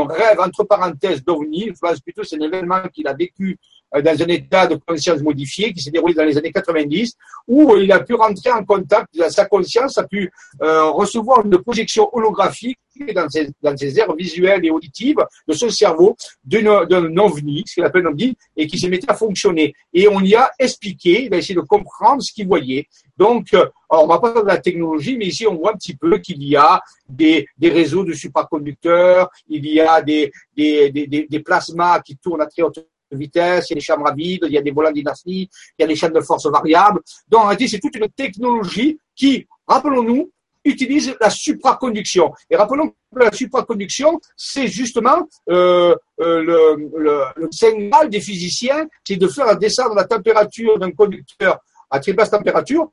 [0.07, 1.71] rêve, entre parenthèses, d'OVNI.
[1.81, 3.57] Pense plutôt c'est un événement qu'il a vécu
[3.95, 7.15] euh, dans un état de conscience modifié qui s'est déroulé dans les années 90,
[7.47, 12.77] où il a pu rentrer en contact, sa conscience a pu recevoir une projection holographique
[13.13, 17.83] dans ses, dans ses aires visuelles et auditives de son cerveau d'un ovni, ce qu'il
[17.83, 19.73] appelle un ovni, et qui se mettait à fonctionner.
[19.93, 22.87] Et on y a expliqué, il a essayé de comprendre ce qu'il voyait.
[23.17, 25.77] Donc, euh, alors on va pas parler de la technologie, mais ici on voit un
[25.77, 30.89] petit peu qu'il y a des, des réseaux de supraconducteurs, il y a des, des,
[30.91, 34.13] des, des plasmas qui tournent à très haute vitesse, il y a des chambres à
[34.13, 37.01] vide, il y a des volants d'inertie, il y a des chaînes de force variables.
[37.27, 40.31] Donc, en réalité, c'est toute une technologie qui, rappelons-nous,
[40.65, 42.33] utilise la supraconduction.
[42.49, 49.27] Et rappelons que la supraconduction, c'est justement euh, euh, le, signal des physiciens, c'est de
[49.27, 52.91] faire descendre la température d'un conducteur à très basse température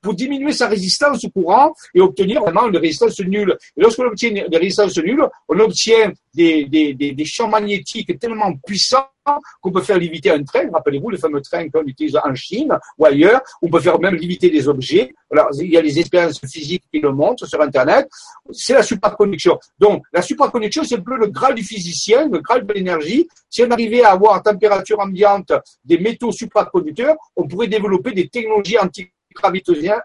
[0.00, 3.56] pour diminuer sa résistance au courant et obtenir vraiment une résistance nulle.
[3.76, 8.52] Et lorsqu'on obtient une résistance nulle, on obtient des, des, des, des champs magnétiques tellement
[8.66, 9.08] puissants
[9.60, 10.70] qu'on peut faire léviter un train.
[10.72, 13.42] Rappelez-vous les fameux trains qu'on utilise en Chine ou ailleurs.
[13.60, 15.14] On peut faire même léviter des objets.
[15.30, 18.08] Alors, il y a les expériences physiques qui le montrent sur Internet.
[18.50, 19.58] C'est la supraconduction.
[19.78, 23.28] Donc, la supraconduction, c'est un peu le graal du physicien, le graal de l'énergie.
[23.50, 25.52] Si on arrivait à avoir à température ambiante
[25.84, 29.10] des métaux supraconducteurs, on pourrait développer des technologies anti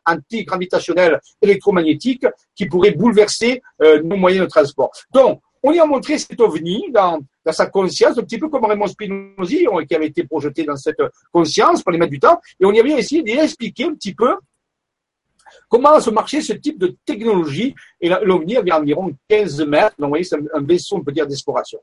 [0.05, 2.25] antigravitationnelles électromagnétiques
[2.55, 4.91] qui pourraient bouleverser euh, nos moyens de transport.
[5.11, 8.65] Donc, on y a montré cet ovni dans, dans sa conscience, un petit peu comme
[8.65, 12.65] Raymond Spinozzi, qui avait été projeté dans cette conscience pour les mettre du temps, et
[12.65, 14.35] on y avait essayé d'expliquer un petit peu
[15.69, 17.73] comment se marcher ce type de technologie.
[18.01, 21.27] Et l'OVNI avait environ 15 mètres, donc vous voyez, c'est un vaisseau, on peut dire,
[21.27, 21.79] d'exploration.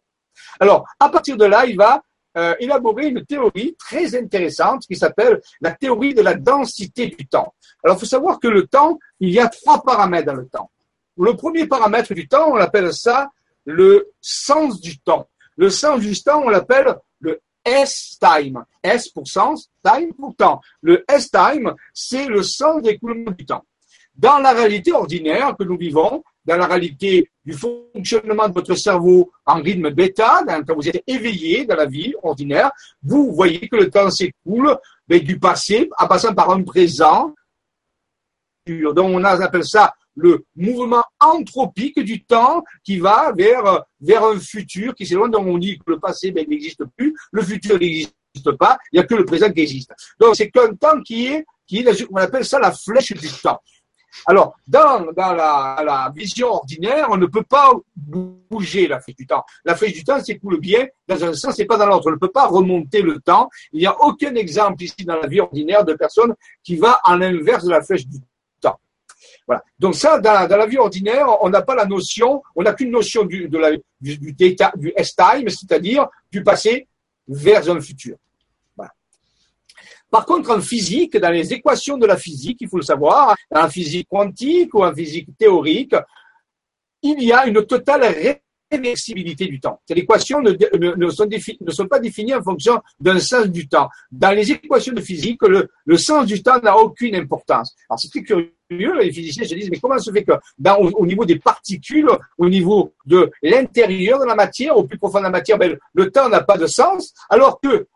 [0.59, 2.03] Alors, à partir de là, il va
[2.37, 7.55] euh, élaborer une théorie très intéressante qui s'appelle la théorie de la densité du temps.
[7.83, 10.70] Alors, il faut savoir que le temps, il y a trois paramètres dans le temps.
[11.18, 13.31] Le premier paramètre du temps, on appelle ça
[13.64, 15.28] le sens du temps.
[15.57, 18.64] Le sens du temps, on l'appelle le S-time.
[18.83, 20.61] S pour sens, time pour temps.
[20.83, 23.64] Le S-time, c'est le sens d'écoulement du temps.
[24.14, 29.30] Dans la réalité ordinaire que nous vivons, dans la réalité du fonctionnement de votre cerveau
[29.45, 32.70] en rythme bêta, quand vous êtes éveillé dans la vie ordinaire,
[33.03, 34.76] vous voyez que le temps s'écoule
[35.09, 37.34] du passé en passant par un présent.
[38.66, 44.95] Donc on appelle ça le mouvement anthropique du temps qui va vers, vers un futur
[44.95, 45.30] qui s'éloigne.
[45.30, 48.12] Donc on dit que le passé ben, n'existe plus, le futur n'existe
[48.59, 49.93] pas, il n'y a que le présent qui existe.
[50.18, 53.61] Donc c'est qu'un temps qui est, qui est, on appelle ça la flèche du temps.
[54.26, 59.44] Alors, dans, la, vision ordinaire, on ne peut pas bouger la flèche du temps.
[59.64, 62.08] La flèche du temps s'écoule bien dans un sens et pas dans l'autre.
[62.08, 63.48] On ne peut pas remonter le temps.
[63.72, 67.16] Il n'y a aucun exemple ici dans la vie ordinaire de personne qui va à
[67.16, 68.18] l'inverse de la flèche du
[68.61, 68.78] temps.
[69.78, 73.24] Donc ça, dans la, vie ordinaire, on n'a pas la notion, on n'a qu'une notion
[73.24, 73.48] du,
[74.00, 76.88] du, du S-time, c'est-à-dire du passé
[77.26, 78.16] vers un futur.
[80.11, 83.68] Par contre, en physique, dans les équations de la physique, il faut le savoir, en
[83.68, 85.94] physique quantique ou en physique théorique,
[87.02, 88.02] il y a une totale
[88.70, 89.80] réversibilité du temps.
[89.86, 93.88] Ces équations ne, sont ne, sont pas définies en fonction d'un sens du temps.
[94.11, 97.74] Dans les équations de physique, le, sens du temps n'a aucune importance.
[97.88, 101.06] Alors c'est très curieux, les physiciens se disent, mais comment se fait que dans, au,
[101.06, 105.30] niveau des particules, au niveau de l'intérieur de la matière, au plus profond de la
[105.30, 107.86] matière, ben, le temps n'a pas de sens, alors que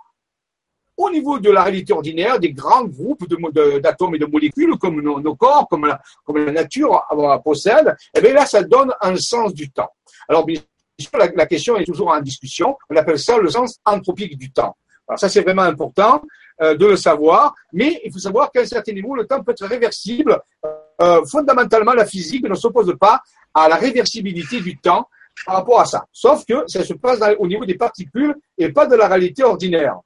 [0.96, 3.28] au niveau de la réalité ordinaire, des grands groupes
[3.80, 7.04] d'atomes et de molécules comme nos, corps, comme la, comme la nature
[7.44, 9.90] possède, eh bien là, ça donne un sens du temps.
[10.28, 10.60] Alors, bien
[10.98, 12.76] sûr, la, question est toujours en discussion.
[12.88, 14.76] On appelle ça le sens anthropique du temps.
[15.06, 16.22] Alors ça, c'est vraiment important
[16.62, 19.52] euh, de le savoir, mais il faut savoir qu'à un certain niveau, le temps peut
[19.52, 20.40] être réversible.
[21.02, 23.20] Euh, fondamentalement, la physique ne s'oppose pas
[23.52, 25.08] à la réversibilité du temps
[25.44, 26.06] par rapport à ça.
[26.12, 29.98] Sauf que ça se passe au niveau des particules et pas de la réalité ordinaire.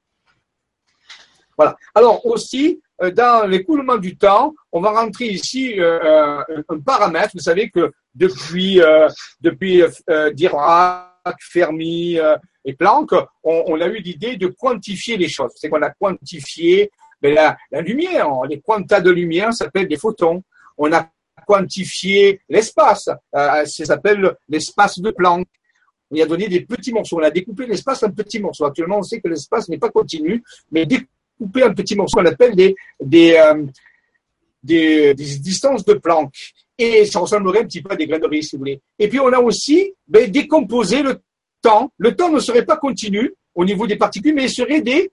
[1.59, 1.75] Voilà.
[1.93, 7.31] Alors aussi, euh, dans l'écoulement du temps, on va rentrer ici euh, euh, un paramètre.
[7.33, 8.79] Vous savez que depuis,
[9.41, 9.83] depuis
[10.33, 12.17] Dirac, Fermi
[12.63, 13.11] et Planck,
[13.43, 15.51] on, a eu l'idée de quantifier les choses.
[15.55, 16.91] C'est qu'on a quantifié
[17.21, 18.29] ben, la, la, lumière.
[18.49, 20.41] Les quantas de lumière s'appellent des photons.
[20.77, 21.09] On a
[21.45, 23.09] quantifié l'espace.
[23.33, 25.45] ça s'appelle l'espace de Planck.
[26.11, 27.19] On y a donné des petits morceaux.
[27.19, 28.65] On a découpé l'espace en petits morceaux.
[28.65, 30.41] Actuellement, on sait que l'espace n'est pas continu,
[30.71, 30.85] mais
[31.39, 33.65] couper un petit morceau qu'on appelle des, des, euh,
[34.61, 36.33] des, distances de Planck.
[36.77, 38.79] Et ça ressemblerait un petit peu à des grains de riz, si vous voulez.
[38.99, 41.21] Et puis, on a aussi ben, décomposé le
[41.61, 41.91] temps.
[41.97, 45.11] Le temps ne serait pas continu au niveau des particules, mais il serait des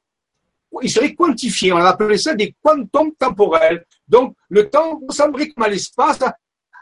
[0.83, 1.73] il serait quantifié.
[1.73, 3.85] On appelait ça des quantums temporels.
[4.09, 6.19] Donc, le temps ressemblerait comme à l'espace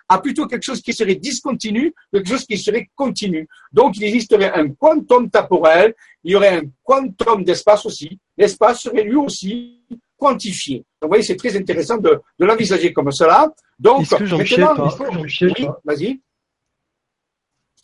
[0.08, 3.48] à plutôt quelque chose qui serait discontinu, quelque chose qui serait continu.
[3.72, 8.18] Donc, il existerait un quantum temporel, il y aurait un quantum d'espace aussi.
[8.36, 9.82] L'espace serait lui aussi
[10.16, 10.78] quantifié.
[10.78, 13.52] Donc, vous voyez, c'est très intéressant de, de l'envisager comme cela.
[13.78, 14.90] Donc, maintenant,
[15.40, 16.20] oui, vas-y.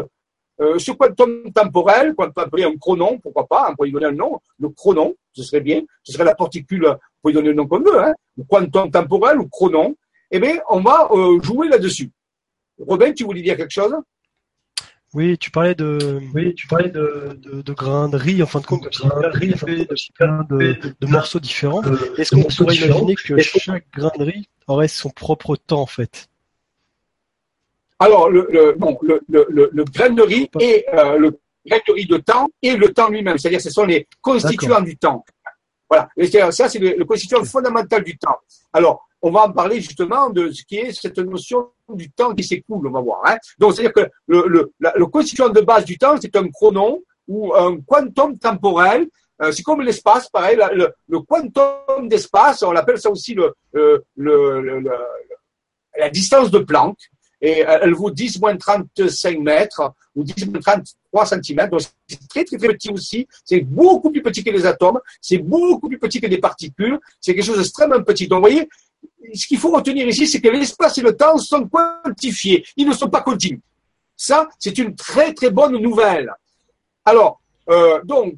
[0.61, 4.07] euh, ce quantum temporel, qu'on peut appeler un chronon, pourquoi pas, on pourrait lui donner
[4.07, 7.49] un nom, le chronon, ce serait bien, ce serait la particule, on peut lui donner
[7.49, 9.95] le nom qu'on veut, hein, le quantum temporel ou chronon,
[10.31, 12.11] eh bien, on va euh, jouer là-dessus.
[12.79, 13.95] Robin, tu voulais dire quelque chose?
[15.15, 18.61] Oui, tu parlais de, oui, tu parlais de, de, de grains de riz, en fin
[18.61, 21.83] de compte, de riz fait de plein de, de, morceaux différents.
[22.19, 26.29] Est-ce qu'on pourrait imaginer que chaque grain de riz aurait son propre temps, en fait?
[27.99, 31.93] Alors, le, le, bon, le, le, le, grain de riz et euh, le grain de
[31.93, 35.25] riz de temps et le temps lui-même, c'est-à-dire ce sont les constituants du temps.
[35.89, 36.09] Voilà,
[36.51, 38.37] ça c'est le, constituant fondamental du temps.
[38.73, 42.45] Alors, on va en parler justement de ce qui est cette notion du temps qui
[42.45, 43.23] s'écoule, on va voir.
[43.25, 43.39] Hein.
[43.59, 47.55] Donc, c'est-à-dire que le, le, le, constituant de base du temps, c'est un chronon ou
[47.55, 49.09] un quantum temporel.
[49.43, 54.83] Euh, c'est comme l'espace, pareil, le, le quantum d'espace, on appelle ça aussi le, le,
[55.99, 56.97] la distance de Planck
[57.41, 61.69] et elle vaut 10 moins 35 mètres ou 10 moins 33 cm.
[61.69, 63.27] Donc c'est très très très petit aussi.
[63.45, 65.01] C'est beaucoup plus petit que les atomes.
[65.21, 66.99] C'est beaucoup plus petit que les particules.
[67.21, 68.27] C'est quelque chose d'extrêmement petit.
[68.27, 68.69] Donc vous voyez,
[69.35, 72.65] ce qu'il faut retenir ici, c'est que l'espace et le temps sont quantifiés.
[72.77, 73.61] Ils ne sont pas continus.
[74.17, 76.33] Ça, c'est une très très bonne nouvelle.
[77.05, 78.35] Alors, euh, donc,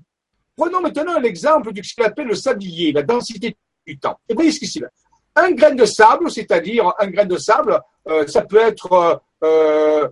[0.57, 4.19] prenons maintenant l'exemple de ce qu'on appelle le sablier, la densité du temps.
[4.29, 4.89] Et voyez ce qui là.
[5.37, 7.79] Un grain de sable, c'est-à-dire un grain de sable, euh,
[8.27, 10.09] ça peut être euh,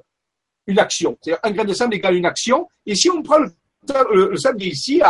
[0.66, 1.16] une action.
[1.20, 2.68] C'est-à-dire un grain de sable égale une action.
[2.84, 5.00] Et si on prend le, sable ici,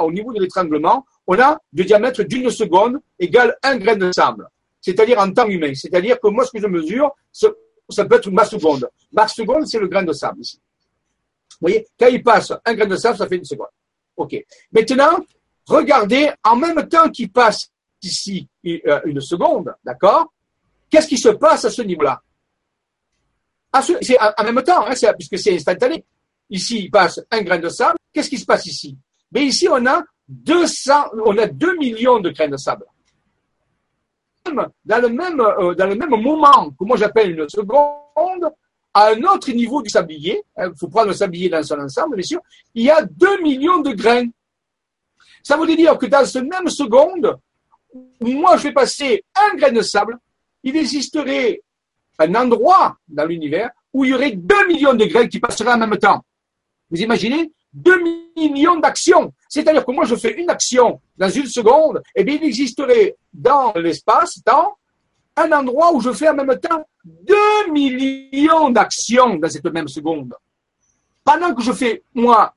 [0.00, 4.48] au niveau de l'étranglement, on a de diamètre d'une seconde égale un grain de sable.
[4.80, 5.72] C'est-à-dire en temps humain.
[5.74, 8.88] C'est-à-dire que moi, ce que je mesure, ça peut être ma seconde.
[9.12, 10.60] Ma seconde, c'est le grain de sable ici.
[11.60, 13.68] Vous voyez, quand il passe un grain de sable, ça fait une seconde.
[14.16, 14.34] OK.
[14.72, 15.18] Maintenant,
[15.66, 17.70] regardez, en même temps qu'il passe
[18.02, 20.32] ici euh, une seconde, d'accord
[20.92, 22.20] Qu'est-ce qui se passe à ce niveau-là?
[24.02, 26.04] C'est en même temps, hein, puisque c'est instantané.
[26.50, 27.96] Ici, il passe un grain de sable.
[28.12, 28.98] Qu'est-ce qui se passe ici?
[29.32, 30.92] Mais ici, on a 200,
[31.24, 32.84] on a 2 millions de grains de sable.
[34.44, 38.52] Dans le même, euh, dans le même moment que moi j'appelle une seconde,
[38.92, 42.16] à un autre niveau du sablier, il hein, faut prendre le sablier dans son ensemble,
[42.16, 42.40] bien sûr,
[42.74, 44.28] il y a 2 millions de grains.
[45.42, 47.38] Ça veut dire que dans ce même seconde,
[48.20, 50.18] moi je vais passer un grain de sable
[50.62, 51.62] il existerait
[52.18, 55.78] un endroit dans l'univers où il y aurait 2 millions de grains qui passeraient en
[55.78, 56.24] même temps.
[56.90, 57.52] Vous imaginez?
[57.72, 58.02] 2
[58.36, 59.32] millions d'actions.
[59.48, 63.72] C'est-à-dire que moi, je fais une action dans une seconde, et bien, il existerait dans
[63.74, 64.74] l'espace, dans
[65.36, 70.34] un endroit où je fais en même temps 2 millions d'actions dans cette même seconde.
[71.24, 72.54] Pendant que je fais, moi,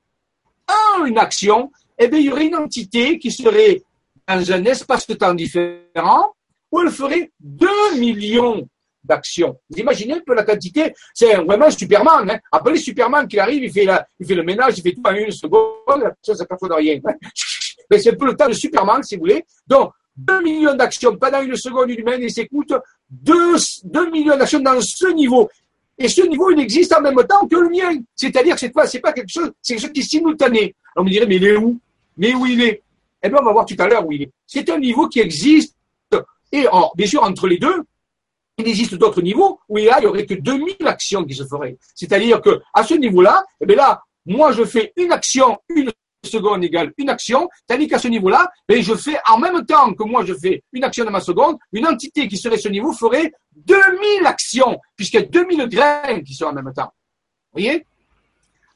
[1.06, 3.84] une action, eh bien, il y aurait une entité qui serait
[4.28, 6.34] dans un espace de temps différent,
[6.72, 8.68] où elle ferait 2 millions
[9.04, 9.58] d'actions.
[9.70, 10.94] Vous imaginez un peu la quantité?
[11.14, 12.30] C'est vraiment Superman.
[12.30, 12.40] Hein.
[12.52, 13.88] Appelez Superman qui arrive, il fait,
[14.20, 17.00] il fait le ménage, il fait tout en une seconde, ça, ça ne de rien.
[17.06, 17.14] Hein.
[17.90, 19.46] Mais c'est un peu le temps de Superman, si vous voulez.
[19.68, 22.74] Donc, 2 millions d'actions pendant une seconde humaine, il s'écoute
[23.10, 23.34] 2,
[23.84, 25.50] 2 millions d'actions dans ce niveau.
[25.98, 27.98] Et ce niveau, il existe en même temps que le mien.
[28.16, 30.76] C'est-à-dire que c'est pas, c'est pas quelque chose, c'est quelque chose qui est simultané.
[30.96, 31.80] On me dirait, mais il est où?
[32.18, 32.82] Mais où il est?
[33.24, 34.32] Eh bien, on va voir tout à l'heure où il est.
[34.46, 35.75] C'est un niveau qui existe
[36.52, 36.66] et
[36.96, 37.84] bien sûr, entre les deux,
[38.58, 41.78] il existe d'autres niveaux où il n'y aurait que 2000 actions qui se feraient.
[41.94, 45.92] C'est-à-dire que à ce niveau-là, eh là, moi je fais une action, une
[46.26, 50.04] seconde égale une action, tandis qu'à ce niveau-là, ben, je fais en même temps que
[50.04, 53.32] moi je fais une action dans ma seconde, une entité qui serait ce niveau ferait
[53.56, 56.92] 2000 actions, puisqu'il y a 2000 grains qui sont en même temps.
[57.54, 57.86] Vous voyez?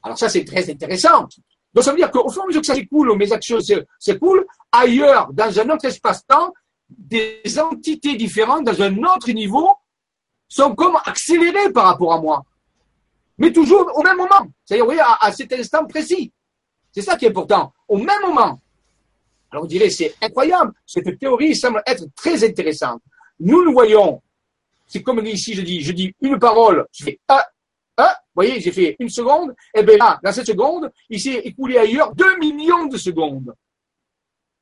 [0.02, 1.28] Alors ça, c'est très intéressant.
[1.74, 3.58] Donc ça veut dire qu'au mesure que ça s'écoule, mes actions
[3.98, 6.52] s'écoulent, ailleurs, dans un autre espace-temps,
[6.98, 9.70] des entités différentes dans un autre niveau
[10.48, 12.44] sont comme accélérées par rapport à moi.
[13.38, 14.46] Mais toujours au même moment.
[14.64, 16.32] C'est-à-dire, oui, à, à cet instant précis.
[16.92, 17.72] C'est ça qui est important.
[17.88, 18.60] Au même moment.
[19.50, 20.72] Alors, on dirait, c'est incroyable.
[20.86, 23.00] Cette théorie semble être très intéressante.
[23.38, 24.22] Nous, nous voyons,
[24.86, 27.40] c'est comme ici, je dis, je dis une parole, je fais un,
[27.96, 31.36] un, vous voyez, j'ai fait une seconde, et bien là, dans cette seconde, il s'est
[31.36, 33.54] écoulé ailleurs deux millions de secondes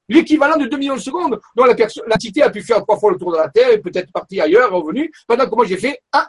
[0.09, 3.33] l'équivalent de 2 millions de secondes, dont l'entité a pu faire trois fois le tour
[3.33, 6.27] de la Terre et peut-être partir ailleurs, revenu, pendant que moi j'ai fait un.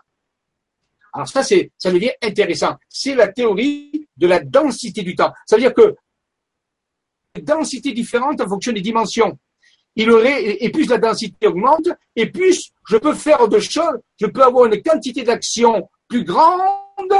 [1.13, 2.75] Alors ça, c'est, ça devient intéressant.
[2.87, 5.33] C'est la théorie de la densité du temps.
[5.45, 5.95] Ça veut dire que
[7.41, 9.37] densité différente en fonction des dimensions.
[9.95, 14.27] Il aurait, et plus la densité augmente, et plus je peux faire de choses, je
[14.27, 17.13] peux avoir une quantité d'action plus grande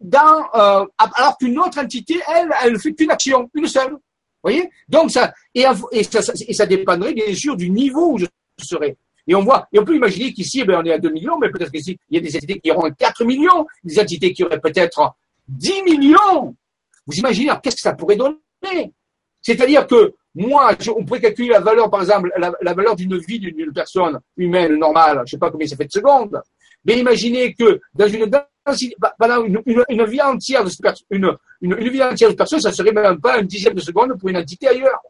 [0.00, 3.96] dans, euh, alors qu'une autre entité, elle, elle fait qu'une action, une seule
[4.50, 4.70] voyez?
[4.88, 5.64] Donc, ça et,
[6.52, 8.26] ça, dépendrait bien sûr du niveau où je
[8.62, 8.96] serais.
[9.26, 11.38] Et on voit, et on peut imaginer qu'ici, eh ben, on est à 2 millions,
[11.38, 14.42] mais peut-être qu'ici, il y a des entités qui auront 4 millions, des entités qui
[14.42, 15.14] auraient peut-être
[15.48, 16.56] 10 millions.
[17.06, 18.92] Vous imaginez, qu'est-ce que ça pourrait donner?
[19.42, 23.72] C'est-à-dire que moi, on pourrait calculer la valeur, par exemple, la, valeur d'une vie d'une
[23.72, 26.40] personne humaine normale, je ne sais pas combien ça fait de secondes,
[26.84, 28.26] mais imaginez que dans une
[28.98, 29.14] bah,
[29.46, 30.70] une, vie entière de
[31.10, 34.28] une, une, vie entière de personne, ça serait même pas un dixième de seconde pour
[34.28, 35.00] une entité ailleurs.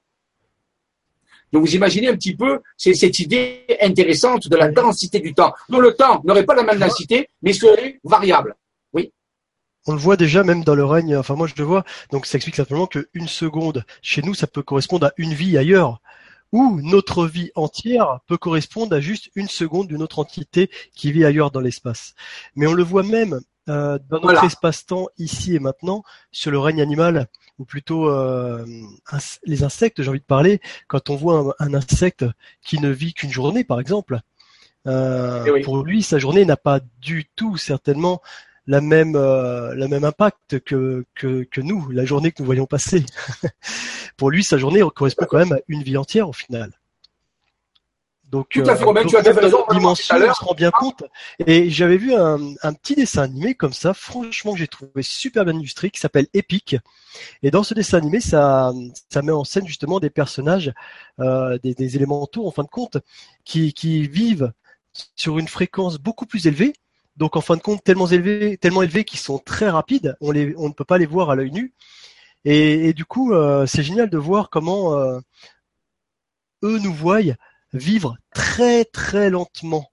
[1.52, 5.52] Donc vous imaginez un petit peu cette idée intéressante de la densité du temps.
[5.68, 8.54] Donc le temps n'aurait pas la même densité, mais serait variable.
[8.92, 9.12] Oui.
[9.86, 12.36] On le voit déjà même dans le règne, enfin moi je le vois, donc ça
[12.36, 16.00] explique simplement qu'une seconde chez nous, ça peut correspondre à une vie ailleurs.
[16.52, 21.24] Ou notre vie entière peut correspondre à juste une seconde d'une autre entité qui vit
[21.24, 22.14] ailleurs dans l'espace.
[22.56, 26.80] Mais on le voit même euh, dans notre espace-temps ici et maintenant sur le règne
[26.80, 27.28] animal
[27.58, 28.64] ou plutôt euh,
[29.44, 32.24] les insectes, j'ai envie de parler, quand on voit un, insecte
[32.62, 34.20] qui ne vit qu'une journée, par exemple,
[34.86, 38.22] euh, eh pour lui, sa journée n'a pas du tout certainement
[38.68, 42.66] la même euh, la même impact que, que, que nous, la journée que nous voyons
[42.66, 43.04] passer.
[44.16, 46.70] pour lui, sa journée correspond quand même à une vie entière au final.
[48.24, 51.02] Donc, Tout à fait, euh, tu as raison, dimension, on se rend bien compte.
[51.46, 55.46] Et j'avais vu un, un, petit dessin animé comme ça, franchement, que j'ai trouvé super
[55.46, 56.76] bien illustré, qui s'appelle Epic.
[57.42, 58.74] Et dans ce dessin animé, ça,
[59.08, 60.74] ça met en scène justement des personnages,
[61.20, 62.98] euh, des, des élémentaux, en fin de compte,
[63.46, 64.52] qui, qui vivent
[65.16, 66.74] sur une fréquence beaucoup plus élevée.
[67.18, 70.16] Donc, en fin de compte, tellement élevés, tellement élevés qu'ils sont très rapides.
[70.20, 71.74] On les, on ne peut pas les voir à l'œil nu.
[72.44, 75.18] Et, et, du coup, euh, c'est génial de voir comment euh,
[76.62, 77.18] eux nous voient
[77.72, 79.90] vivre très très lentement.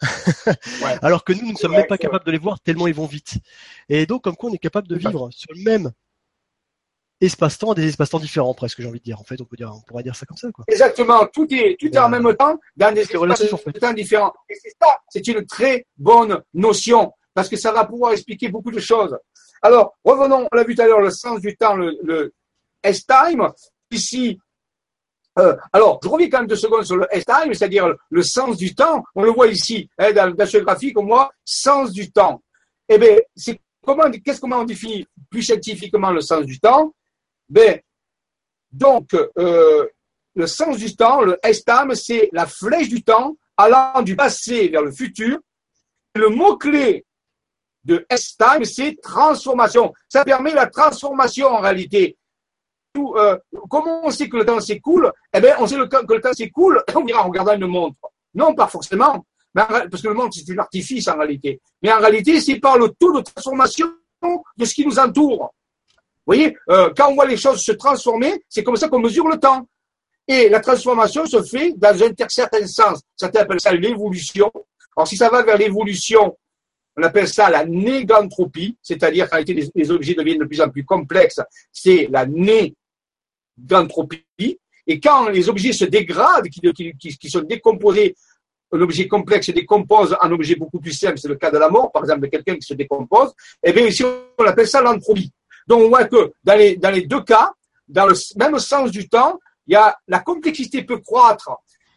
[1.02, 3.06] Alors que nous, nous ne sommes même pas capables de les voir tellement ils vont
[3.06, 3.34] vite.
[3.90, 5.92] Et donc, comme quoi, on est capable de vivre sur le même
[7.24, 9.20] espace-temps, des espaces-temps différents, presque, j'ai envie de dire.
[9.20, 10.64] En fait, on peut dire, on pourrait dire ça comme ça, quoi.
[10.68, 11.26] Exactement.
[11.32, 14.32] Tout est, tout est en même temps dans des espaces-temps différents.
[14.48, 18.70] Et c'est ça, c'est une très bonne notion parce que ça va pouvoir expliquer beaucoup
[18.70, 19.16] de choses.
[19.62, 22.34] Alors, revenons, on l'a vu tout à l'heure, le sens du temps, le, le
[22.82, 23.48] S-time.
[23.90, 24.38] Ici,
[25.38, 28.74] euh, alors, je reviens quand même deux secondes sur le S-time, c'est-à-dire le sens du
[28.74, 29.02] temps.
[29.14, 32.42] On le voit ici, hein, dans, dans, ce graphique, on voit sens du temps.
[32.88, 36.92] Eh bien, c'est comment, qu'est-ce comment on définit plus scientifiquement le sens du temps?
[37.52, 37.78] Ben,
[38.72, 39.86] donc, euh,
[40.34, 44.80] le sens du temps, le S-time, c'est la flèche du temps allant du passé vers
[44.80, 45.38] le futur.
[46.14, 47.04] Le mot-clé
[47.84, 49.92] de S-time, c'est transformation.
[50.08, 52.16] Ça permet la transformation en réalité.
[52.96, 53.36] Euh,
[53.68, 55.12] comment on sait que le temps s'écoule?
[55.34, 57.98] Eh bien, on sait que le temps s'écoule, on dira en regardant une montre.
[58.34, 61.60] Non, pas forcément, parce que le monde, c'est un artifice en réalité.
[61.82, 63.92] Mais en réalité, c'est par le taux de transformation
[64.56, 65.52] de ce qui nous entoure.
[66.24, 69.26] Vous voyez, euh, quand on voit les choses se transformer, c'est comme ça qu'on mesure
[69.26, 69.66] le temps.
[70.28, 73.00] Et la transformation se fait dans un certain sens.
[73.16, 74.50] Certains appellent ça l'évolution.
[74.96, 76.36] Alors, si ça va vers l'évolution,
[76.96, 81.40] on appelle ça la négantropie, c'est-à-dire réalité, les, objets deviennent de plus en plus complexes.
[81.72, 82.74] C'est la né
[83.56, 84.24] d'entropie.
[84.86, 88.14] Et quand les objets se dégradent, qui, sont décomposés,
[88.70, 91.68] un objet complexe se décompose en objet beaucoup plus simple, c'est le cas de la
[91.68, 94.04] mort, par exemple, de quelqu'un qui se décompose, eh bien ici,
[94.38, 95.32] on appelle ça l'entropie.
[95.66, 97.52] Donc on voit que dans les, dans les deux cas,
[97.88, 101.50] dans le même sens du temps, il y a la complexité peut croître.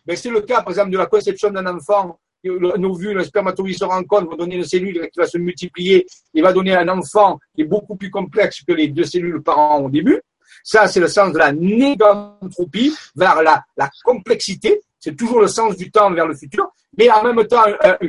[0.06, 2.20] Mais c'est le cas, par exemple, de la conception d'un enfant.
[2.44, 6.44] Nos vues, le spermatozoïde se rencontre, va donner une cellule qui va se multiplier, il
[6.44, 9.82] va donner un enfant qui est beaucoup plus complexe que les deux cellules par an
[9.82, 10.22] au début.
[10.64, 14.80] Ça, c'est le sens de la négantropie vers la, la complexité.
[15.06, 16.68] C'est toujours le sens du temps vers le futur.
[16.98, 17.62] Mais en même temps,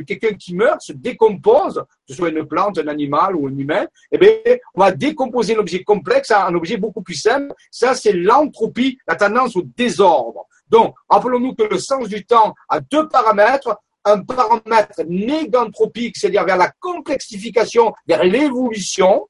[0.07, 3.85] quelqu'un qui meurt se décompose, que ce soit une plante, un animal ou un humain,
[4.11, 4.31] eh bien,
[4.73, 7.53] on va décomposer un objet complexe en un objet beaucoup plus simple.
[7.69, 10.47] Ça, c'est l'entropie, la tendance au désordre.
[10.69, 13.79] Donc, rappelons-nous que le sens du temps a deux paramètres.
[14.03, 19.27] Un paramètre négantropique, c'est-à-dire vers la complexification, vers l'évolution,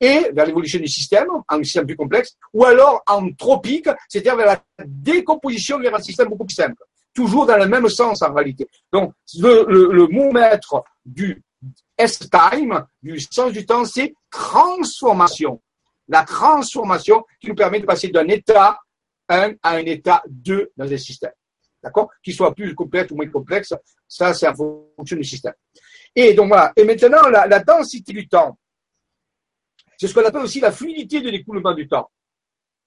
[0.00, 4.84] et vers l'évolution du système, un système plus complexe, ou alors anthropique, c'est-à-dire vers la
[4.84, 6.82] décomposition vers un système beaucoup plus simple.
[7.14, 8.68] Toujours dans le même sens en réalité.
[8.92, 11.42] Donc, le, le, mot maître du
[11.96, 15.62] S-time, du sens du temps, c'est transformation.
[16.08, 18.78] La transformation qui nous permet de passer d'un état
[19.28, 21.32] 1 à un état 2 dans un système.
[21.82, 22.10] D'accord?
[22.22, 23.72] Qu'il soit plus complexe ou moins complexe,
[24.08, 25.54] ça, c'est en fonction du système.
[26.16, 26.72] Et donc voilà.
[26.76, 28.58] Et maintenant, la, la densité du temps.
[29.96, 32.10] C'est ce qu'on appelle aussi la fluidité de l'écoulement du temps.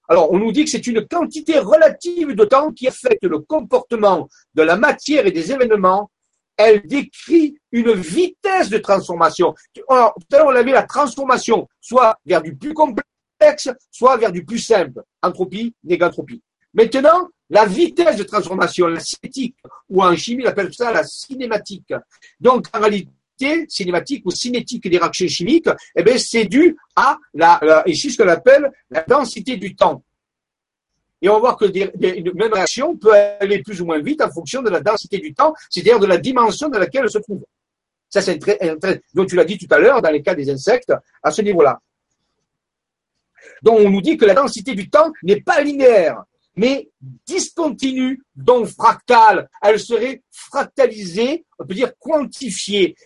[0.08, 4.28] Alors, on nous dit que c'est une quantité relative de temps qui affecte le comportement
[4.54, 6.10] de la matière et des événements.
[6.56, 9.54] Elle décrit une vitesse de transformation.
[9.88, 14.32] Alors, tout à l'heure, on avait la transformation, soit vers du plus complexe, soit vers
[14.32, 15.02] du plus simple.
[15.22, 16.42] Entropie, négantropie.
[16.72, 19.56] Maintenant, la vitesse de transformation, la cinétique,
[19.88, 21.92] ou en chimie, on appelle ça la cinématique.
[22.40, 23.10] Donc, en réalité,
[23.68, 28.28] cinématique ou cinétique des réactions chimiques, eh bien, c'est dû à la, ici ce qu'on
[28.28, 30.02] appelle la densité du temps.
[31.20, 34.30] Et on va voir que une même réaction peut aller plus ou moins vite en
[34.30, 37.44] fonction de la densité du temps, c'est-à-dire de la dimension dans laquelle elle se trouve.
[38.08, 40.48] Ça, c'est très, très, donc tu l'as dit tout à l'heure, dans les cas des
[40.48, 41.80] insectes, à ce niveau-là.
[43.62, 46.22] Donc, on nous dit que la densité du temps n'est pas linéaire,
[46.56, 46.90] mais
[47.26, 49.48] discontinue, donc fractale.
[49.62, 52.96] Elle serait fractalisée, on peut dire quantifiée.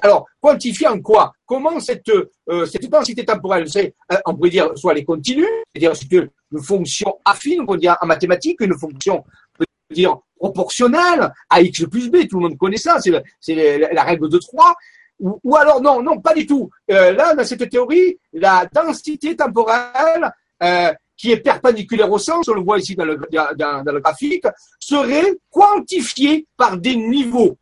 [0.00, 1.32] Alors, quantifiée en quoi?
[1.44, 5.46] Comment cette, euh, cette densité temporelle, c'est, euh, on pourrait dire, soit elle est continue,
[5.74, 10.18] c'est-à-dire c'est une fonction affine, on peut dire en mathématiques, une fonction, on peut dire
[10.36, 14.74] proportionnelle à x plus b, tout le monde connaît ça, c'est la, règle de 3,
[15.20, 16.68] ou, alors non, non, pas du tout.
[16.90, 22.54] Euh, là, dans cette théorie, la densité temporelle euh, qui est perpendiculaire au sens, on
[22.54, 24.46] le voit ici dans le, dans, le graphique,
[24.80, 27.56] serait quantifiée par des niveaux.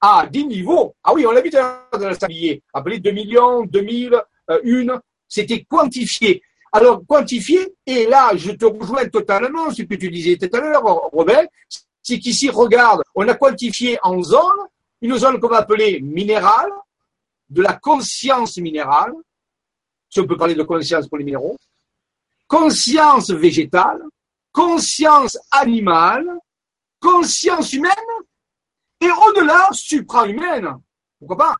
[0.00, 0.94] Ah, des niveaux.
[1.02, 2.62] Ah oui, on l'a vu dans le sablier.
[2.72, 4.14] Appelé 2 millions, 2000,
[4.50, 5.00] euh, une.
[5.26, 6.42] C'était quantifié.
[6.72, 10.82] Alors, quantifié, et là, je te rejoins totalement, ce que tu disais tout à l'heure,
[11.12, 11.46] Robert,
[12.02, 14.58] c'est qu'ici, regarde, on a quantifié en zone,
[15.00, 16.70] une zone qu'on va appeler minérale,
[17.48, 19.12] de la conscience minérale,
[20.10, 21.56] si on peut parler de conscience pour les minéraux,
[22.46, 24.02] conscience végétale,
[24.52, 26.26] conscience animale,
[27.00, 27.92] conscience humaine,
[29.00, 30.74] et au-delà, supra-humaine,
[31.18, 31.56] pourquoi pas,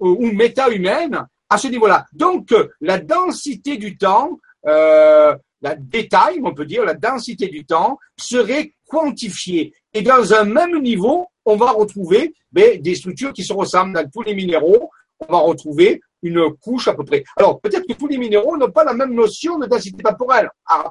[0.00, 2.06] ou, méta-humaine, à ce niveau-là.
[2.12, 7.98] Donc, la densité du temps, euh, la détail, on peut dire, la densité du temps
[8.16, 9.72] serait quantifiée.
[9.92, 14.08] Et dans un même niveau, on va retrouver ben, des structures qui se ressemblent dans
[14.08, 14.90] tous les minéraux.
[15.20, 17.24] On va retrouver une couche à peu près.
[17.36, 20.50] Alors, peut-être que tous les minéraux n'ont pas la même notion de densité temporelle.
[20.66, 20.88] Ah,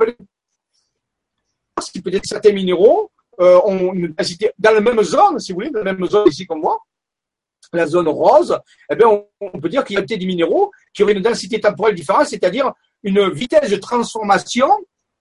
[2.04, 3.94] peut-être certains minéraux euh, ont
[4.58, 6.80] dans la même zone, si vous voulez, dans la même zone ici comme moi,
[7.74, 8.58] la zone rose,
[8.90, 9.08] eh bien,
[9.42, 12.28] on, peut dire qu'il y a peut-être des minéraux qui auraient une densité temporelle différente,
[12.28, 12.72] c'est-à-dire
[13.04, 14.70] une vitesse de transformation,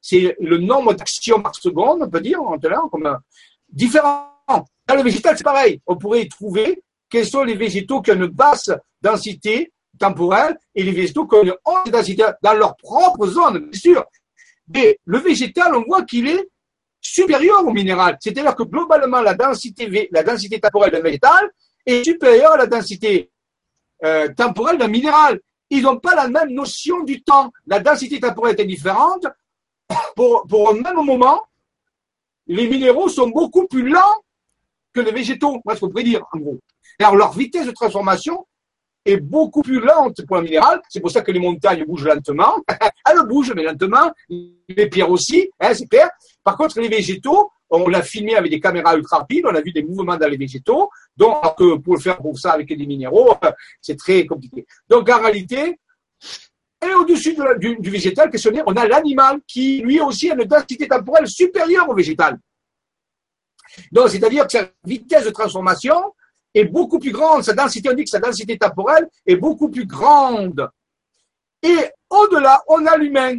[0.00, 2.40] c'est le nombre d'actions par seconde, on peut dire,
[2.90, 3.18] comme
[3.68, 4.32] différent.
[4.46, 5.80] Dans le végétal, c'est pareil.
[5.86, 8.70] On pourrait trouver quels sont les végétaux qui ont une basse
[9.02, 13.80] densité temporelle et les végétaux qui ont une haute densité dans leur propre zone, bien
[13.80, 14.04] sûr.
[14.68, 16.48] Mais le végétal, on voit qu'il est
[17.06, 18.16] supérieur au minéral.
[18.20, 20.10] C'est-à-dire que globalement, la densité,
[20.60, 21.50] temporelle d'un végétal
[21.84, 23.30] est supérieure à la densité
[24.04, 25.40] euh, temporelle d'un minéral.
[25.70, 27.52] Ils n'ont pas la même notion du temps.
[27.66, 29.26] La densité temporelle est différente.
[30.14, 31.42] Pour, pour un même moment,
[32.46, 34.16] les minéraux sont beaucoup plus lents
[34.92, 35.60] que les végétaux.
[35.64, 36.58] Moi, ce qu'on pourrait dire, en gros.
[36.98, 38.46] Alors, leur vitesse de transformation
[39.06, 40.80] est beaucoup plus lente pour un minéral.
[40.88, 42.56] C'est pour ça que les montagnes bougent lentement.
[43.08, 44.12] Elles bougent, mais lentement.
[44.28, 46.10] Les pierres aussi, hein, c'est clair.
[46.42, 49.72] Par contre, les végétaux, on l'a filmé avec des caméras ultra rapides, on a vu
[49.72, 50.90] des mouvements dans les végétaux.
[51.16, 53.34] Donc, pour le faire pour ça avec des minéraux,
[53.80, 54.66] c'est très compliqué.
[54.88, 55.78] Donc, en réalité,
[56.84, 60.86] et au-dessus du, du, végétal questionnaire, on a l'animal qui, lui aussi, a une densité
[60.86, 62.38] temporelle supérieure au végétal.
[63.92, 65.96] Donc, c'est-à-dire que sa vitesse de transformation
[66.56, 67.44] est beaucoup plus grande.
[67.44, 70.68] Sa densité, on dit que sa densité temporelle est beaucoup plus grande.
[71.62, 71.76] Et
[72.08, 73.38] au-delà, on a l'humain.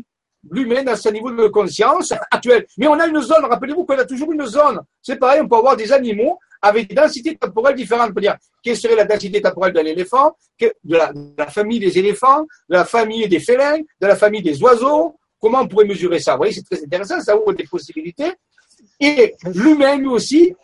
[0.50, 2.68] L'humain à ce niveau de conscience actuel.
[2.78, 4.80] Mais on a une zone, rappelez-vous qu'on a toujours une zone.
[5.02, 8.12] C'est pareil, on peut avoir des animaux avec des densités temporelles différentes.
[8.12, 11.80] On peut dire, quelle serait la densité temporelle d'un éléphant, de la, de la, famille
[11.80, 15.16] des éléphants, de la famille des félins, de la famille des oiseaux?
[15.40, 16.34] Comment on pourrait mesurer ça?
[16.34, 18.32] Vous voyez, c'est très intéressant, ça ouvre des possibilités.
[19.00, 20.56] Et l'humain, lui aussi,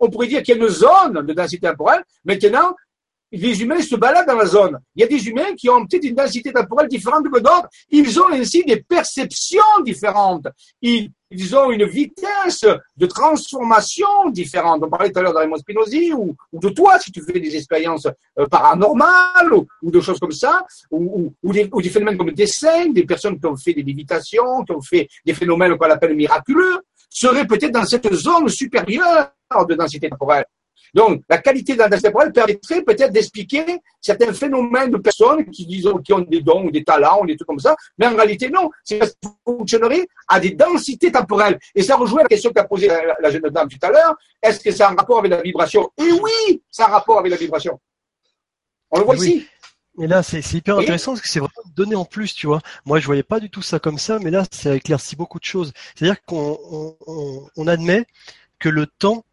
[0.00, 2.02] on pourrait dire qu'il y a une zone de densité temporelle.
[2.24, 2.74] Maintenant,
[3.32, 4.78] les humains se baladent dans la zone.
[4.94, 7.68] Il y a des humains qui ont peut-être une densité temporelle différente de d'autres.
[7.90, 10.46] Ils ont ainsi des perceptions différentes.
[10.82, 11.10] Ils,
[11.56, 14.82] ont une vitesse de transformation différente.
[14.84, 17.56] On parlait tout à l'heure de Raymond Spinozzi ou, de toi, si tu fais des
[17.56, 18.06] expériences
[18.38, 23.06] euh, paranormales ou, de choses comme ça, ou, des, des, phénomènes comme des saints, des
[23.06, 26.80] personnes qui ont fait des lévitations, qui ont fait des phénomènes qu'on appelle miraculeux
[27.12, 29.32] serait peut-être dans cette zone supérieure
[29.68, 30.44] de densité temporelle.
[30.94, 33.64] Donc, la qualité de la densité temporelle permettrait peut-être d'expliquer
[34.00, 37.36] certains phénomènes de personnes qui, disons, qui ont des dons ou des talents ou des
[37.36, 38.70] trucs comme ça, mais en réalité, non.
[38.84, 38.96] Ça
[39.44, 41.58] fonctionnerait à des densités temporelles.
[41.74, 44.14] Et ça rejoint la question qu'a posée la, jeune dame tout à l'heure.
[44.42, 45.90] Est-ce que ça a un rapport avec la vibration?
[45.98, 47.80] Et oui, ça a un rapport avec la vibration.
[48.90, 49.46] On le voit ici.
[50.00, 52.60] Et là, c'est hyper intéressant parce que c'est vraiment donné en plus, tu vois.
[52.86, 55.44] Moi, je voyais pas du tout ça comme ça, mais là, ça éclaircit beaucoup de
[55.44, 55.72] choses.
[55.94, 56.96] C'est-à-dire qu'on
[57.56, 58.06] on, admet
[58.58, 59.24] que le temps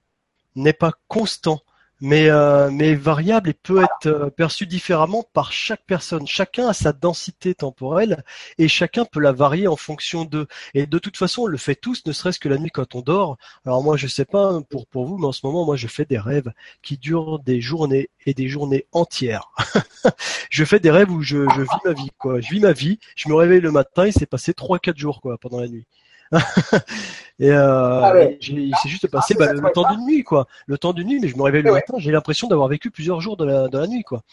[0.55, 1.61] n'est pas constant.
[2.01, 6.25] Mais, euh, mais variable et peut être euh, perçu différemment par chaque personne.
[6.27, 8.23] Chacun a sa densité temporelle
[8.57, 10.47] et chacun peut la varier en fonction de.
[10.73, 13.01] Et de toute façon, on le fait tous, ne serait-ce que la nuit quand on
[13.01, 13.37] dort.
[13.65, 16.05] Alors moi, je sais pas pour pour vous, mais en ce moment, moi, je fais
[16.05, 16.51] des rêves
[16.81, 19.49] qui durent des journées et des journées entières.
[20.49, 22.39] je fais des rêves où je, je vis ma vie, quoi.
[22.41, 22.99] Je vis ma vie.
[23.15, 25.85] Je me réveille le matin, il s'est passé trois quatre jours, quoi, pendant la nuit.
[27.39, 30.47] et euh, ah il s'est juste passé ah, bah, le, temps d'une nuit, quoi.
[30.67, 33.21] Le temps d'une nuit, mais je me réveille le matin, j'ai l'impression d'avoir vécu plusieurs
[33.21, 34.23] jours de la, de la nuit, quoi.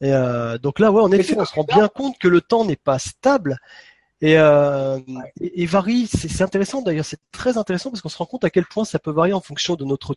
[0.00, 2.64] Et euh, donc là, ouais, en effet, on se rend bien compte que le temps
[2.64, 3.58] n'est pas stable
[4.20, 4.98] et, euh,
[5.40, 6.06] et, varie.
[6.06, 8.98] C'est intéressant d'ailleurs, c'est très intéressant parce qu'on se rend compte à quel point ça
[8.98, 10.16] peut varier en fonction de notre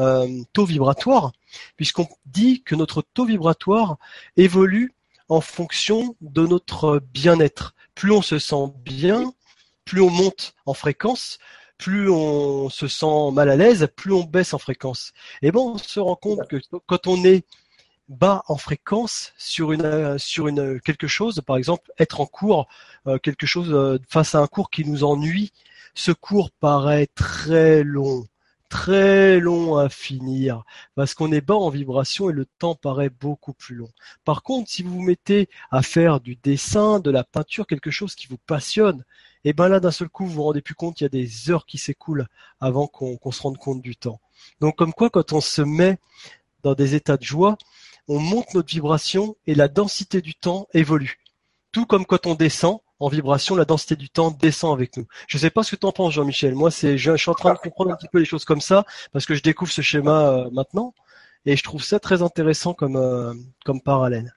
[0.00, 1.32] euh, taux vibratoire,
[1.76, 3.96] puisqu'on dit que notre taux vibratoire
[4.36, 4.94] évolue
[5.28, 7.74] en fonction de notre bien-être.
[7.94, 9.32] Plus on se sent bien,
[9.84, 11.38] plus on monte en fréquence,
[11.78, 15.12] plus on se sent mal à l'aise, plus on baisse en fréquence.
[15.42, 17.44] Et bon, on se rend compte que quand on est
[18.08, 19.72] bas en fréquence sur
[20.18, 22.68] sur une quelque chose, par exemple être en cours,
[23.06, 25.52] euh, quelque chose euh, face à un cours qui nous ennuie,
[25.94, 28.26] ce cours paraît très long,
[28.68, 33.52] très long à finir parce qu'on est bas en vibration et le temps paraît beaucoup
[33.52, 33.90] plus long.
[34.24, 38.14] Par contre, si vous vous mettez à faire du dessin, de la peinture, quelque chose
[38.14, 39.04] qui vous passionne,
[39.44, 41.50] et ben là d'un seul coup vous vous rendez plus compte, il y a des
[41.50, 42.26] heures qui s'écoulent
[42.60, 44.20] avant qu'on se rende compte du temps.
[44.60, 45.98] Donc comme quoi quand on se met
[46.62, 47.56] dans des états de joie,
[48.08, 51.20] on monte notre vibration et la densité du temps évolue.
[51.72, 55.06] Tout comme quand on descend, en vibration, la densité du temps descend avec nous.
[55.26, 56.54] Je ne sais pas ce que tu en penses, Jean-Michel.
[56.54, 58.84] Moi, c'est, je, suis en train de comprendre un petit peu les choses comme ça
[59.12, 60.94] parce que je découvre ce schéma euh, maintenant
[61.46, 63.32] et je trouve ça très intéressant comme euh,
[63.64, 64.34] comme parallèle.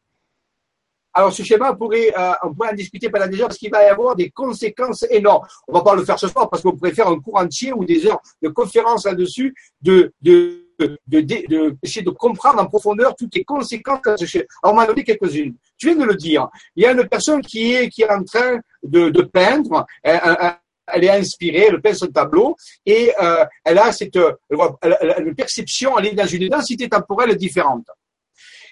[1.14, 3.84] Alors, ce schéma, pourrait, euh, on pourrait en discuter pendant des heures parce qu'il va
[3.84, 5.46] y avoir des conséquences énormes.
[5.68, 7.86] On va pas le faire ce soir parce qu'on pourrait faire un cours entier ou
[7.86, 13.36] des heures de conférence là-dessus, de, de, de, de, essayer de comprendre en profondeur toutes
[13.36, 14.46] les conséquences de ce schéma.
[14.64, 15.54] Alors, on m'a donné quelques-unes.
[15.78, 16.50] Tu viens de le dire.
[16.76, 19.86] Il y a une personne qui est, qui est en train de, de peindre.
[20.02, 25.36] elle est inspirée, elle peint son tableau et euh, elle a cette elle, elle, une
[25.36, 27.86] perception, elle est dans une densité temporelle différente.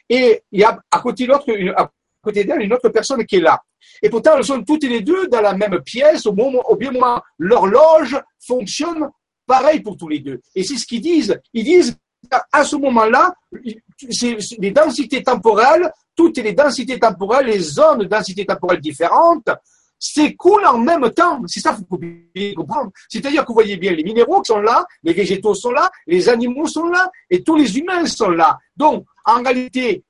[0.10, 1.46] Et il y a à côté de l'autre,
[2.22, 3.60] côté d'elle une autre personne qui est là.
[4.02, 6.92] Et pourtant, elles sont toutes les deux dans la même pièce au, moment, au bien
[6.92, 7.22] moment.
[7.38, 9.10] L'horloge fonctionne
[9.46, 10.40] pareil pour tous les deux.
[10.56, 11.40] Et c'est ce qu'ils disent.
[11.54, 11.98] Ils disent
[12.52, 13.34] à ce moment-là,
[13.64, 19.50] les densités temporelles, toutes les densités temporelles, les zones de densité temporelle différentes,
[20.00, 21.42] s'écoulent en même temps.
[21.46, 22.92] C'est ça qu'il faut bien comprendre.
[23.08, 26.28] C'est-à-dire que vous voyez bien, les minéraux qui sont là, les végétaux sont là, les
[26.28, 28.58] animaux sont là, et tous les humains sont là.
[28.76, 30.04] Donc, en réalité,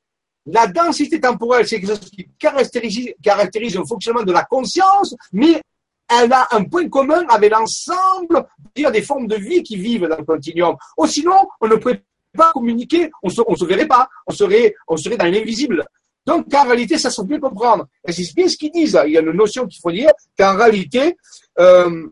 [0.46, 5.62] la densité temporelle, c'est quelque chose qui caractérise, le fonctionnement de la conscience, mais
[6.10, 8.46] elle a un point commun avec l'ensemble
[8.76, 10.76] des formes de vie qui vivent dans le continuum.
[10.98, 12.04] Ou sinon, on ne pourrait
[12.36, 15.86] pas communiquer, on se, se verrait pas, on serait, on dans l'invisible.
[16.26, 17.88] Donc, en réalité, ça se peut comprendre.
[18.08, 19.00] Et c'est bien ce qu'ils disent.
[19.06, 21.18] Il y a une notion qu'il faut dire, qu'en réalité,
[21.60, 22.08] euh,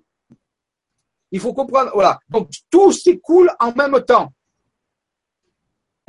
[1.31, 2.19] il faut comprendre, voilà.
[2.27, 4.31] Donc, tout s'écoule en même temps.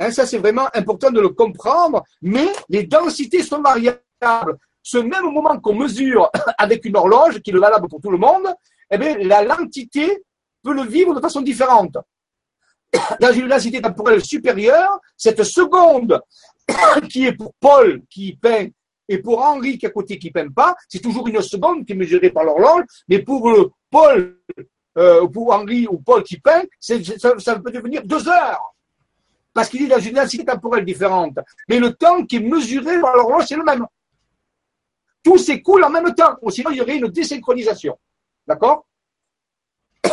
[0.01, 4.57] Hein, ça, c'est vraiment important de le comprendre, mais les densités sont variables.
[4.81, 8.47] Ce même moment qu'on mesure avec une horloge, qui est valable pour tout le monde,
[8.89, 10.23] eh bien, la lentité
[10.63, 11.97] peut le vivre de façon différente.
[13.21, 16.19] Dans une densité temporelle supérieure, cette seconde
[17.09, 18.69] qui est pour Paul qui peint
[19.07, 21.93] et pour Henri qui est à côté qui peint pas, c'est toujours une seconde qui
[21.93, 24.39] est mesurée par l'horloge, mais pour Paul,
[24.97, 26.95] euh, pour Henri ou Paul qui peint, ça,
[27.37, 28.70] ça peut devenir deux heures
[29.53, 31.37] parce qu'il est dans une densité temporelle différente.
[31.67, 33.85] Mais le temps qui est mesuré par l'horloge, c'est le même.
[35.23, 37.97] Tout s'écoule en même temps, sinon il y aurait une désynchronisation.
[38.47, 38.85] D'accord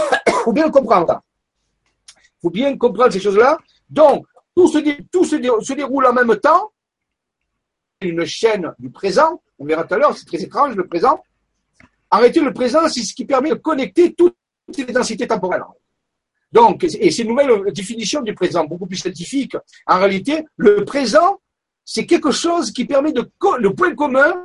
[0.44, 1.23] faut bien comprendre.
[2.16, 3.59] Il faut bien comprendre ces choses-là.
[3.89, 6.73] Donc, tout, se, déroule en même temps.
[8.01, 9.43] Une chaîne du présent.
[9.59, 11.23] On verra tout à l'heure, c'est très étrange le présent.
[12.10, 14.36] En réalité, le présent, c'est ce qui permet de connecter toutes
[14.77, 15.65] les densités temporelles.
[16.52, 19.56] Donc, et c'est une nouvelle définition du présent, beaucoup plus scientifique.
[19.86, 21.40] En réalité, le présent,
[21.84, 24.44] c'est quelque chose qui permet de, le point commun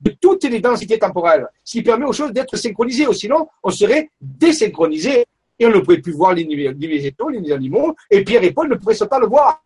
[0.00, 4.10] de toutes les densités temporelles, ce qui permet aux choses d'être synchronisées, sinon on serait
[4.20, 5.24] désynchronisé
[5.58, 8.74] et on ne pourrait plus voir les, végétaux, les animaux, et Pierre et Paul ne
[8.74, 9.64] pourraient pas le voir,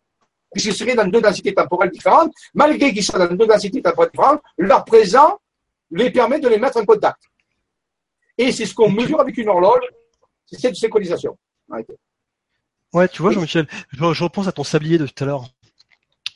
[0.51, 4.41] puisqu'ils seraient dans deux densités temporelles différentes, malgré qu'ils soient dans deux densités temporelles différentes,
[4.57, 5.39] leur présent
[5.91, 7.19] les permet de les mettre en contact.
[8.37, 9.83] Et c'est ce qu'on mesure avec une horloge,
[10.45, 11.37] c'est cette synchronisation.
[12.93, 15.45] Ouais, tu vois, Jean-Michel, je, repense à ton sablier de tout à l'heure.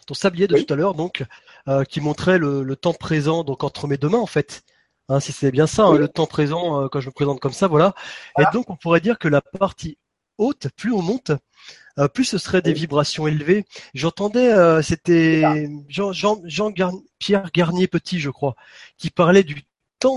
[0.06, 1.24] Ton sablier de tout à l'heure, donc,
[1.68, 4.64] euh, qui montrait le, temps présent, donc entre mes deux mains, en fait.
[5.10, 7.52] Hein, si c'est bien ça, hein, le temps présent euh, quand je me présente comme
[7.54, 7.94] ça, voilà.
[8.40, 9.98] Et donc, on pourrait dire que la partie
[10.38, 11.32] haute, plus on monte,
[12.00, 13.66] euh, plus ce serait des vibrations élevées.
[13.94, 16.72] J'entendais, euh, c'était Jean, Jean, Jean
[17.20, 18.56] Pierre Garnier Petit, je crois,
[18.98, 19.64] qui parlait du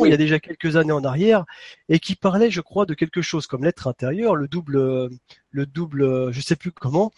[0.05, 1.45] il y a déjà quelques années en arrière
[1.89, 5.11] et qui parlait, je crois, de quelque chose comme l'être intérieur, le double,
[5.51, 7.13] le double, je sais plus comment,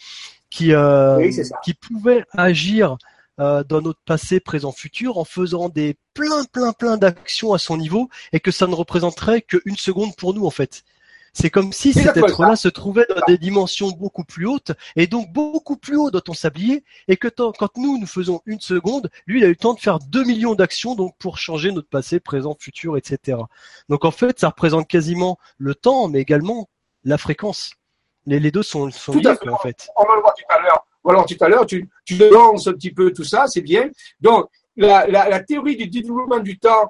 [0.51, 0.73] qui
[1.65, 2.97] qui pouvait agir
[3.39, 8.09] dans notre passé, présent, futur, en faisant des plein, plein, plein d'actions à son niveau,
[8.33, 10.85] et que ça ne représenterait qu'une seconde pour nous en fait.
[11.33, 15.33] C'est comme si cet être-là se trouvait dans des dimensions beaucoup plus hautes et donc
[15.33, 19.41] beaucoup plus haut dans ton sablier et que quand nous, nous faisons une seconde, lui,
[19.41, 22.21] il a eu le temps de faire deux millions d'actions donc pour changer notre passé,
[22.21, 23.39] présent, futur, etc.
[23.89, 26.69] Donc en fait, ça représente quasiment le temps, mais également
[27.05, 27.73] la fréquence.
[28.27, 29.89] Les, les deux sont, sont liés, en fait.
[29.97, 30.85] On va le voir tout à l'heure.
[31.09, 33.89] Alors tout à l'heure, tu, tu lances un petit peu tout ça, c'est bien.
[34.21, 36.89] Donc, la, la, la théorie du développement du temps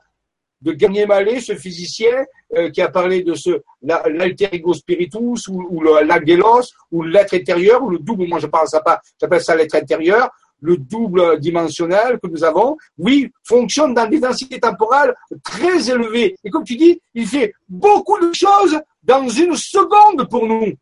[0.60, 2.24] de Garnier Mallet, ce physicien
[2.56, 7.82] euh, qui a parlé de ce l'alter ego spiritus ou, ou l'angelos ou l'être intérieur
[7.82, 10.30] ou le double, moi je parle ça pas, j'appelle ça l'être intérieur,
[10.60, 15.14] le double dimensionnel que nous avons, oui, fonctionne dans des densités temporelles
[15.44, 16.36] très élevées.
[16.42, 20.72] Et comme tu dis, il fait beaucoup de choses dans une seconde pour nous.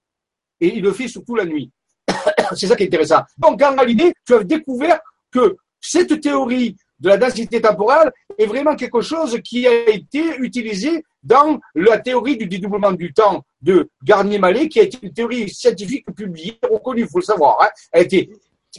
[0.60, 1.70] Et il le fait surtout la nuit.
[2.56, 3.22] C'est ça qui est intéressant.
[3.36, 5.00] Donc en réalité, tu as découvert
[5.30, 11.04] que cette théorie de la densité temporelle est vraiment quelque chose qui a été utilisé
[11.22, 16.06] dans la théorie du dédoublement du temps de Garnier-Mallet, qui a été une théorie scientifique
[16.14, 17.58] publiée, reconnue, il faut le savoir.
[17.62, 17.68] Hein.
[17.92, 18.30] A été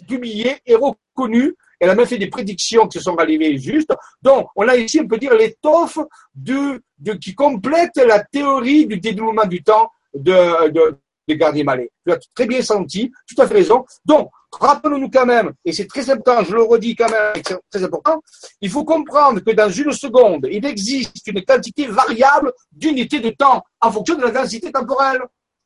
[0.07, 1.55] publiée et reconnue.
[1.79, 3.93] Elle a même fait des prédictions qui se sont arrivées justes.
[4.21, 5.99] Donc, on a ici, on peut dire, l'étoffe
[6.33, 11.91] de, de, qui complète la théorie du dédoublement du temps de, de, de Garnier-Mallet.
[12.05, 13.85] Tu as très bien senti, tout à fait raison.
[14.05, 14.29] Donc,
[14.59, 18.21] rappelons-nous quand même, et c'est très important, je le redis quand même, c'est très important,
[18.61, 23.63] il faut comprendre que dans une seconde, il existe une quantité variable d'unités de temps
[23.81, 25.21] en fonction de la densité temporelle.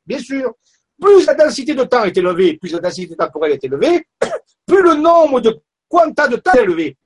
[0.06, 0.54] Bien sûr.
[1.00, 4.06] Plus la densité de temps est élevée, plus la densité temporelle est élevée,
[4.68, 6.98] plus le nombre de quanta de temps est élevé.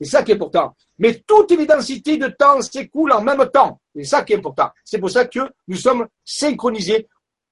[0.00, 0.74] C'est ça qui est important.
[0.98, 3.80] Mais toutes les densités de temps s'écoulent en même temps.
[3.94, 4.70] C'est ça qui est important.
[4.84, 7.08] C'est pour ça que nous sommes synchronisés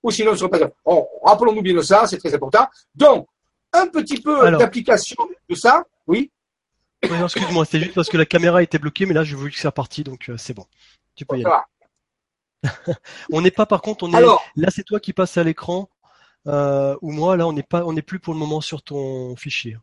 [0.06, 0.70] ou sinon ne pas.
[0.84, 2.66] Oh, rappelons-nous bien de ça, c'est très important.
[2.94, 3.26] Donc,
[3.72, 5.16] un petit peu d'application
[5.48, 6.30] de ça, oui.
[7.02, 9.66] excuse-moi, c'est juste parce que la caméra était bloquée, mais là, je vu que c'est
[9.66, 10.64] reparti, donc euh, c'est bon.
[11.16, 11.54] Tu peux y aller.
[13.32, 14.24] on n'est pas, par contre, on est
[14.56, 15.90] là, c'est toi qui passes à l'écran,
[16.46, 19.34] euh, ou moi, là, on n'est pas, on n'est plus pour le moment sur ton
[19.34, 19.76] fichier.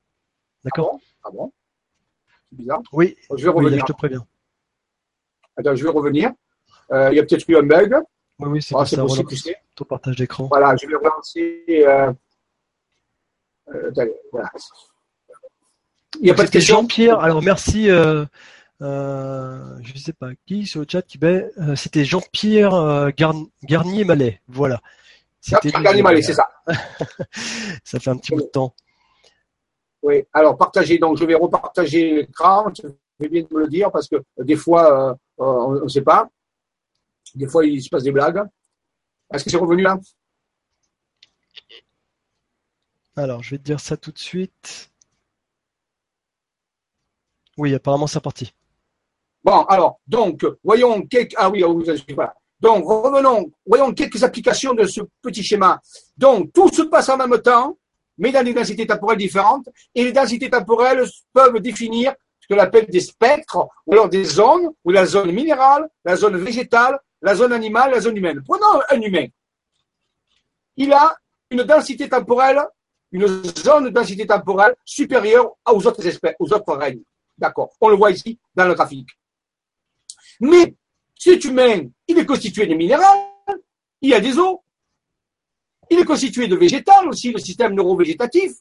[0.63, 0.99] D'accord?
[1.25, 2.81] Ah bon, ah C'est bizarre.
[2.93, 3.17] Oui.
[3.35, 3.79] Je vais revenir.
[3.81, 4.25] je te préviens.
[5.57, 6.31] Attends, je vais revenir.
[6.93, 7.93] Euh, il y a peut-être eu un bug.
[8.44, 9.56] Oui, oui, c'est ah, possible, sais.
[9.76, 10.48] Ton partage d'écran.
[10.48, 11.64] Voilà, je vais relancer.
[11.70, 12.11] Euh,
[13.74, 13.91] euh,
[14.32, 14.49] voilà.
[16.20, 16.82] Il n'y a pas de question.
[16.82, 17.90] Jean-Pierre, alors merci.
[17.90, 18.26] Euh,
[18.80, 23.11] je ne sais pas qui sur le chat qui ben, c'était Jean-Pierre
[23.64, 24.41] Garnier-Mallet.
[24.48, 24.82] Voilà.
[25.40, 26.49] C'était Garnier-Mallet, c'est ça.
[27.84, 28.76] ça fait un petit bout de temps.
[30.02, 30.98] Oui, alors partagez.
[30.98, 32.72] Donc je vais repartager l'écran.
[32.78, 32.90] Je
[33.20, 36.30] vais bien me le dire parce que des fois, on ne sait pas.
[37.35, 38.43] Des fois, il se passe des blagues.
[39.31, 39.97] Est-ce que c'est revenu là?
[43.15, 44.91] Alors, je vais te dire ça tout de suite.
[47.57, 48.53] Oui, apparemment, c'est parti.
[49.43, 51.33] Bon, alors, donc, voyons quelques.
[51.37, 51.63] Ah oui,
[52.15, 52.35] voilà.
[52.59, 55.81] Donc, revenons, voyons quelques applications de ce petit schéma.
[56.17, 57.77] Donc, tout se passe en même temps,
[58.17, 62.61] mais dans des densités temporelles différentes, et les densités temporelles peuvent définir ce que l'on
[62.61, 67.35] appelle des spectres, ou alors des zones, ou la zone minérale, la zone végétale, la
[67.35, 68.43] zone animale, la zone humaine.
[68.43, 69.25] Prenons un humain.
[70.75, 71.17] Il a
[71.49, 72.61] une densité temporelle,
[73.11, 77.03] une zone de densité temporelle supérieure aux autres espèces, aux autres règnes.
[77.37, 77.71] D'accord.
[77.79, 79.09] On le voit ici dans le graphique.
[80.41, 80.75] Mais
[81.17, 83.03] cet humain, il est constitué de minéraux,
[84.01, 84.61] il y a des eaux,
[85.89, 88.51] il est constitué de végétal aussi, le système neurovégétatif,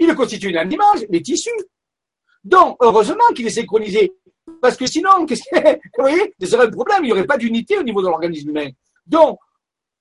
[0.00, 1.50] il est constitué d'animal, les tissus.
[2.42, 4.12] Donc, heureusement qu'il est synchronisé
[4.60, 7.36] parce que sinon, qu'est-ce que, vous voyez, ce serait un problème, il n'y aurait pas
[7.36, 8.68] d'unité au niveau de l'organisme humain.
[9.06, 9.38] Donc,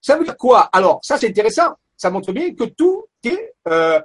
[0.02, 4.00] ça veut dire quoi Alors, ça c'est intéressant, ça montre bien que tout est euh,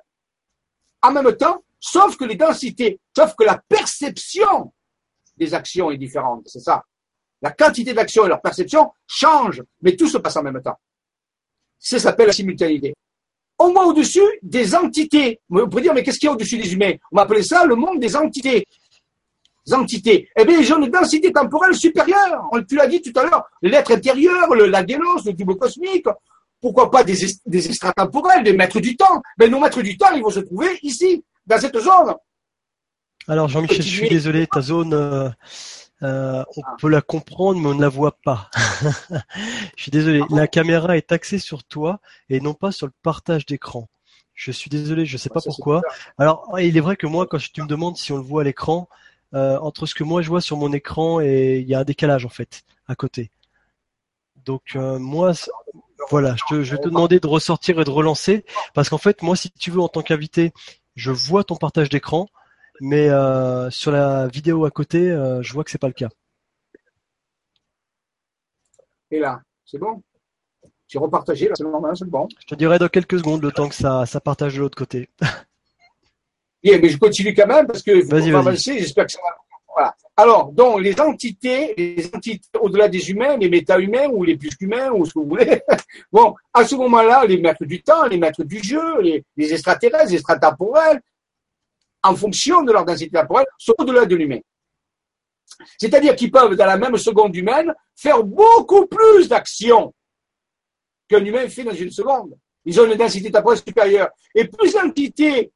[1.02, 4.73] en même temps, sauf que les densités, sauf que la perception
[5.36, 6.82] des actions est différente, c'est ça.
[7.40, 10.78] La quantité d'actions et leur perception changent, mais tout se passe en même temps.
[11.78, 12.94] Ça s'appelle la simultanéité.
[13.60, 15.40] On voit au-dessus des entités.
[15.51, 16.94] On pourrait dire, mais qu'est-ce qu'il y a au-dessus des humains?
[17.12, 18.66] On va appeler ça le monde des entités
[19.74, 22.49] entités, eh bien, ils ont une densité temporelle supérieure.
[22.69, 26.07] Tu l'as dit tout à l'heure, l'être intérieur, le l'agélos, le double cosmique,
[26.61, 27.16] pourquoi pas des,
[27.47, 29.23] des extratemporels, des maîtres du temps?
[29.39, 32.15] Mais nos maîtres du temps, ils vont se trouver ici, dans cette zone.
[33.27, 35.28] Alors Jean-Michel, je suis désolé, ta zone, euh,
[36.03, 36.77] Euh, on ah.
[36.78, 38.51] peut la comprendre, mais on ne la voit pas.
[39.77, 40.23] je suis désolé.
[40.23, 43.89] Ah la caméra est axée sur toi et non pas sur le partage d'écran.
[44.35, 45.82] Je suis désolé, je ne sais pas pourquoi.
[46.16, 48.45] Alors, il est vrai que moi, quand tu me demandes si on le voit à
[48.45, 48.89] l'écran,
[49.35, 51.85] euh, entre ce que moi je vois sur mon écran et il y a un
[51.85, 53.31] décalage en fait à côté.
[54.45, 55.33] Donc euh, moi,
[56.11, 58.45] voilà, je, te, je vais te demander de ressortir et de relancer
[58.75, 60.53] parce qu'en fait, moi, si tu veux, en tant qu'invité,
[60.97, 62.29] je vois ton partage d'écran,
[62.81, 66.09] mais euh, sur la vidéo à côté, euh, je vois que c'est pas le cas.
[69.11, 70.03] Et là, c'est bon?
[70.87, 72.29] Tu repartagé là, c'est bon.
[72.41, 75.11] Je te dirai dans quelques secondes le temps que ça, ça partage de l'autre côté.
[76.63, 78.79] yeah, mais je continue quand même parce que vas-y, vas-y.
[78.79, 79.37] j'espère que ça va.
[79.75, 79.95] Voilà.
[80.17, 84.91] Alors, donc, les entités, les entités au-delà des humains, les méta-humains ou les plus humains
[84.91, 85.63] ou ce que vous voulez,
[86.13, 90.09] bon, à ce moment-là, les maîtres du temps, les maîtres du jeu, les, les extraterrestres,
[90.11, 91.01] les extratemporels,
[92.03, 94.41] en fonction de leur densité temporelle, sont au-delà de l'humain.
[95.79, 99.95] C'est-à-dire qu'ils peuvent, dans la même seconde humaine, faire beaucoup plus d'actions
[101.09, 102.37] qu'un humain fait dans une seconde.
[102.65, 104.09] Ils ont une densité temporelle supérieure.
[104.35, 105.53] Et plus l'entité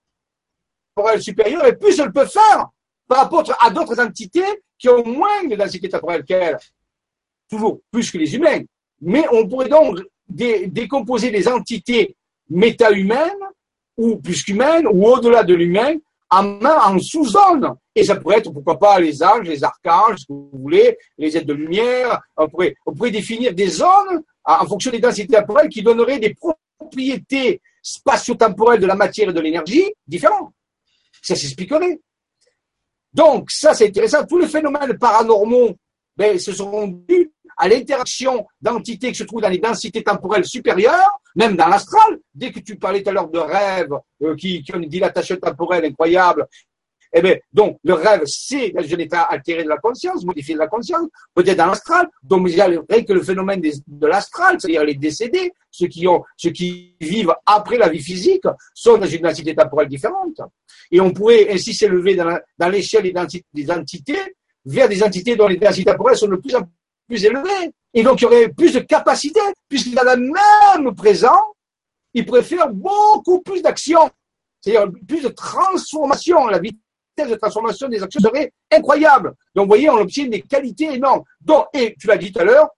[1.18, 2.68] supérieure, et plus elle peut faire
[3.08, 6.58] par rapport à d'autres entités qui ont moins de densité temporelle qu'elle.
[7.48, 8.60] Toujours plus que les humains.
[9.00, 12.16] Mais on pourrait donc décomposer les entités
[12.48, 13.44] méta-humaines
[13.96, 15.94] ou plus qu'humaines ou au-delà de l'humain
[16.30, 17.74] en, en sous-zone.
[17.94, 21.46] Et ça pourrait être, pourquoi pas, les anges, les archanges, si vous voulez, les aides
[21.46, 22.20] de lumière.
[22.36, 28.80] On pourrait définir des zones en fonction des densités temporelles qui donneraient des propriétés spatio-temporelles
[28.80, 30.52] de la matière et de l'énergie différentes.
[31.22, 32.00] Ça s'expliquerait.
[33.14, 34.24] Donc, ça, c'est intéressant.
[34.26, 35.76] Tous les phénomènes paranormaux,
[36.16, 41.20] ben, se seront dus à l'interaction d'entités qui se trouvent dans les densités temporelles supérieures,
[41.36, 42.18] même dans l'astral.
[42.34, 45.36] Dès que tu parlais tout à l'heure de rêves euh, qui, qui, ont une dilatation
[45.36, 46.46] temporelle incroyable,
[47.12, 50.60] eh bien, donc, le rêve, c'est dans un état altéré de la conscience, modifié de
[50.60, 52.08] la conscience, peut-être dans l'astral.
[52.22, 56.22] Donc, il y a que le phénomène de l'astral, c'est-à-dire les décédés, ceux qui ont,
[56.36, 58.44] ceux qui vivent après la vie physique,
[58.74, 60.40] sont dans une densité temporelle différente.
[60.90, 63.12] Et on pourrait ainsi s'élever dans l'échelle
[63.52, 64.34] des entités
[64.64, 66.62] vers des entités dont les densités temporelles sont de plus en
[67.08, 67.72] plus élevées.
[67.94, 71.54] Et donc, il y aurait plus de capacité, puisqu'il a le même présent,
[72.14, 74.10] il pourrait beaucoup plus d'actions.
[74.60, 76.46] C'est-à-dire plus de transformation.
[76.46, 76.78] La vitesse
[77.16, 79.34] de transformation des actions serait incroyable.
[79.54, 81.22] Donc, vous voyez, on obtient des qualités énormes.
[81.74, 82.68] Et tu l'as dit tout à l'heure,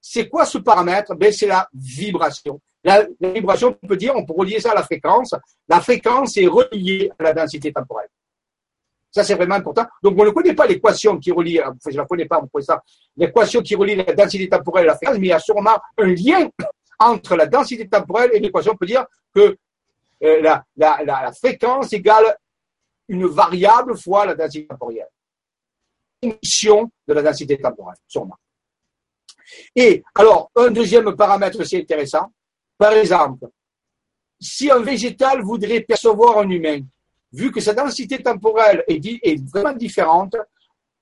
[0.00, 1.14] c'est quoi ce paramètre?
[1.14, 2.60] Ben, C'est la vibration.
[2.82, 5.34] La, la, vibration, on peut dire, on peut relier ça à la fréquence.
[5.68, 8.08] La fréquence est reliée à la densité temporelle.
[9.10, 9.84] Ça, c'est vraiment important.
[10.02, 12.60] Donc, on ne connaît pas l'équation qui relie, euh, je ne la connais pas, vous
[12.60, 12.80] ça,
[13.16, 16.06] l'équation qui relie la densité temporelle et la fréquence, mais il y a sûrement un
[16.06, 16.48] lien
[16.98, 18.72] entre la densité temporelle et l'équation.
[18.72, 19.04] On peut dire
[19.34, 19.56] que
[20.22, 22.36] euh, la, la, la, fréquence égale
[23.10, 25.08] une variable fois la densité temporelle.
[26.22, 28.36] Fonction de la densité temporelle, sûrement.
[29.74, 32.32] Et alors, un deuxième paramètre aussi intéressant,
[32.78, 33.48] par exemple,
[34.40, 36.80] si un végétal voudrait percevoir un humain,
[37.32, 40.36] vu que sa densité temporelle est, est vraiment différente,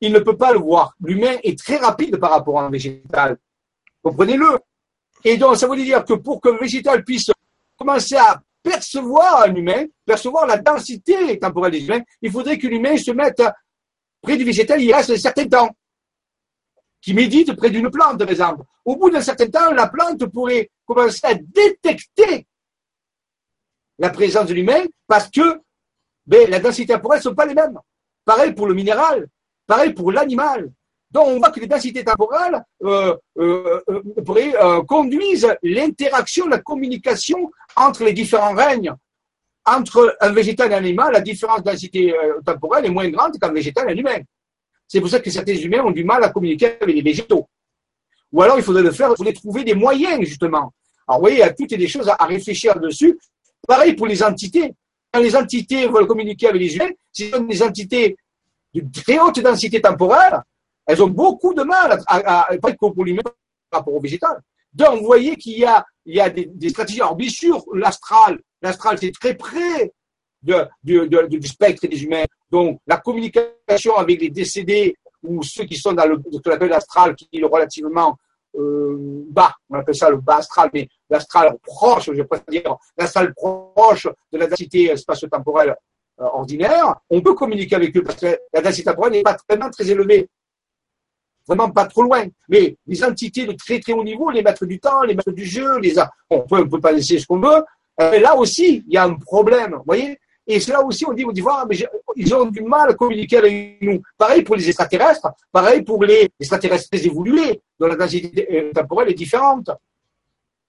[0.00, 0.94] il ne peut pas le voir.
[1.02, 3.36] L'humain est très rapide par rapport à un végétal.
[4.02, 4.58] Comprenez-le.
[5.24, 7.30] Et donc, ça veut dire que pour qu'un végétal puisse
[7.76, 12.96] commencer à percevoir un humain, percevoir la densité temporelle des humains, il faudrait que l'humain
[12.98, 13.42] se mette
[14.20, 15.70] près du végétal, il reste un certain temps.
[17.00, 18.64] Qui médite près d'une plante, par exemple.
[18.84, 22.46] Au bout d'un certain temps, la plante pourrait commencer à détecter
[23.98, 25.60] la présence de l'humain parce que
[26.26, 27.78] ben, la densité temporelle ne sont pas les mêmes.
[28.24, 29.28] Pareil pour le minéral,
[29.66, 30.70] pareil pour l'animal.
[31.10, 38.04] Donc on voit que les densités temporelles euh, euh, euh, conduisent l'interaction, la communication entre
[38.04, 38.92] les différents règnes.
[39.64, 42.14] Entre un végétal et un animal, la différence de densité
[42.44, 44.18] temporelle est moins grande qu'un végétal et un humain.
[44.86, 47.46] C'est pour ça que certains humains ont du mal à communiquer avec les végétaux.
[48.32, 50.72] Ou alors il faudrait le faire, il faudrait trouver des moyens justement.
[51.06, 53.18] Alors vous voyez, il y a toutes des choses à réfléchir dessus.
[53.66, 54.74] Pareil pour les entités
[55.12, 58.16] quand les entités veulent communiquer avec les humains, ce sont des entités
[58.74, 60.42] de très haute densité temporelle,
[60.88, 63.22] elles ont beaucoup de mal à, pas pour l'humain
[63.70, 64.40] par rapport au végétal.
[64.72, 67.02] Donc, vous voyez qu'il y a, des, stratégies.
[67.02, 69.92] Alors, bien sûr, l'astral, l'astral, c'est très près
[70.42, 72.24] du spectre des humains.
[72.50, 76.70] Donc, la communication avec les décédés ou ceux qui sont dans le, ce qu'on appelle
[76.70, 78.16] l'astral, qui est relativement
[78.56, 83.34] euh, bas, on appelle ça le bas astral, mais l'astral proche, je vais dire, l'astral
[83.34, 85.76] proche de la densité spatio-temporelle
[86.20, 89.68] euh, ordinaire, on peut communiquer avec eux parce que la densité temporelle n'est pas vraiment
[89.70, 90.28] très élevée.
[91.48, 92.26] Vraiment pas trop loin.
[92.48, 95.46] Mais les entités de très très haut niveau, les maîtres du temps, les maîtres du
[95.46, 95.94] jeu, les
[96.28, 97.64] on peut, on peut pas laisser ce qu'on veut.
[98.00, 99.78] Euh, là aussi, il y a un problème.
[99.86, 101.76] Voyez, Et c'est là aussi, on dit, dit, voilà, mais
[102.16, 104.00] ils ont du mal à communiquer avec nous.
[104.16, 109.14] Pareil pour les extraterrestres, pareil pour les extraterrestres évolués, dont la densité euh, temporelle est
[109.14, 109.70] différente,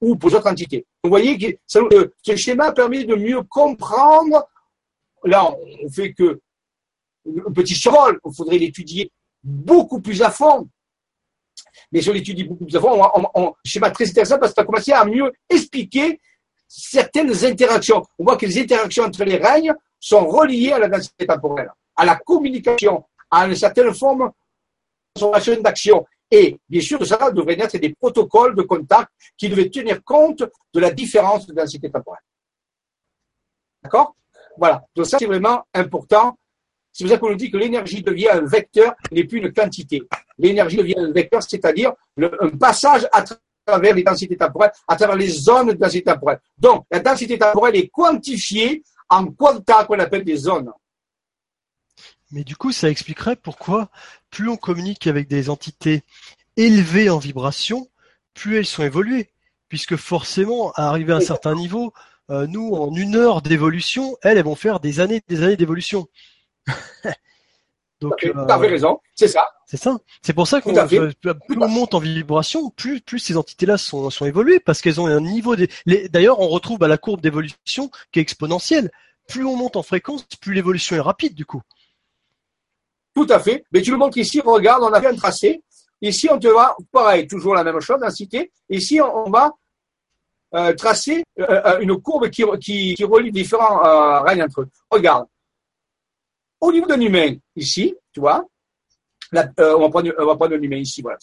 [0.02, 0.86] ou pour d'autres entités.
[1.04, 4.48] Vous voyez que ce schéma permet de mieux comprendre.
[5.26, 5.54] Là,
[5.84, 6.40] on fait que
[7.28, 9.12] un petit survol, il faudrait l'étudier
[9.44, 10.68] beaucoup plus à fond.
[11.92, 14.56] Mais on l'étudie beaucoup plus à fond, on, on, un schéma très intéressant parce que
[14.56, 16.20] ça a commencé à mieux expliquer
[16.68, 18.06] certaines interactions.
[18.18, 22.06] On voit que les interactions entre les règnes sont reliées à la densité temporelle, à
[22.06, 24.32] la communication, à une certaine forme
[25.62, 26.06] d'action.
[26.32, 30.44] Et bien sûr, ça devrait être des protocoles de contact qui devaient tenir compte
[30.74, 32.24] de la différence de densité temporelle.
[33.84, 34.16] D'accord?
[34.58, 34.84] Voilà.
[34.96, 36.38] Donc ça, c'est vraiment important.
[37.00, 40.04] C'est pour ça qu'on nous dit que l'énergie devient un vecteur, n'est plus une quantité.
[40.38, 43.24] L'énergie devient un vecteur, c'est-à-dire un passage à
[43.66, 46.42] travers les densités temporelles, à travers les zones de densité temporelle.
[46.58, 50.74] Donc, la densité temporelle est quantifiée en quanta qu'on appelle des zones.
[52.32, 53.90] Mais du coup, ça expliquerait pourquoi
[54.30, 56.04] plus on communique avec des entités
[56.58, 57.88] élevées en vibration,
[58.34, 59.30] plus elles sont évoluées.
[59.70, 61.94] Puisque forcément, à arriver à un certain niveau,
[62.30, 66.10] euh, nous, en une heure d'évolution, elles, elles vont faire des années des années d'évolution.
[68.02, 69.46] Donc, tu as raison, c'est ça.
[69.66, 69.98] C'est ça.
[70.22, 74.26] C'est pour ça que plus on monte en vibration, plus, plus ces entités-là sont, sont
[74.26, 75.56] évoluées parce qu'elles ont un niveau.
[75.86, 78.90] D'ailleurs, on retrouve à la courbe d'évolution qui est exponentielle.
[79.28, 81.62] Plus on monte en fréquence, plus l'évolution est rapide du coup.
[83.14, 83.66] Tout à fait.
[83.74, 85.62] Mais tu le montres ici, regarde, on a fait un tracé.
[86.02, 88.52] Ici, on te va, pareil, toujours la même chose, densité.
[88.70, 89.52] Ici, on va
[90.56, 94.70] euh, tracer euh, euh, une courbe qui, qui, qui relie différents règnes entre eux.
[94.90, 95.28] Regarde.
[96.62, 98.46] Au niveau d'un humain, ici, tu vois,
[99.34, 101.18] euh, on, va prendre, on va prendre un humain ici, voilà.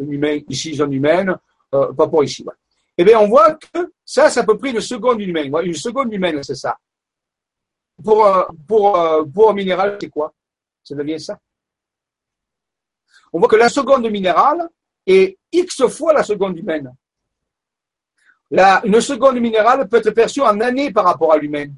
[0.00, 1.36] Un humain, ici, zone humaine,
[1.74, 2.58] euh, pas pour ici, voilà.
[2.96, 5.52] Eh bien, on voit que ça, c'est à peu près une seconde humaine.
[5.64, 6.78] Une seconde humaine, c'est ça.
[8.02, 10.32] Pour, euh, pour, euh, pour un minéral, c'est quoi?
[10.82, 11.38] Ça devient ça.
[13.32, 14.68] On voit que la seconde minérale
[15.06, 16.92] est X fois la seconde humaine.
[18.50, 21.74] La, une seconde minérale peut être perçue en années par rapport à l'humaine.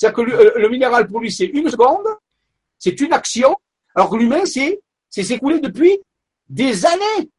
[0.00, 2.06] C'est-à-dire que le, le, minéral, pour lui, c'est une seconde,
[2.78, 3.54] c'est une action,
[3.94, 6.00] alors que l'humain, c'est s'écoulé depuis
[6.48, 7.30] des années.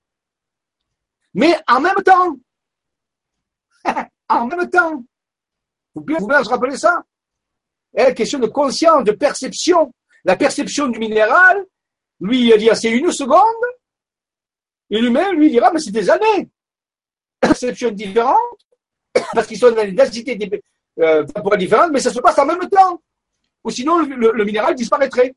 [1.34, 2.38] Mais en même temps,
[4.30, 5.04] en même temps,
[5.96, 7.04] vous pouvez vous se rappeler ça?
[7.98, 9.92] Une Question de conscience, de perception.
[10.24, 11.66] La perception du minéral,
[12.20, 13.66] lui, il dire c'est une seconde,
[14.92, 16.48] et l'humain, lui, dira, mais c'est des années.
[17.40, 18.68] Perception différente,
[19.34, 20.36] parce qu'ils sont dans des densités
[21.00, 21.26] euh,
[21.58, 23.02] différentes, mais ça se passe en même temps.
[23.64, 25.36] Ou sinon, le, le minéral disparaîtrait.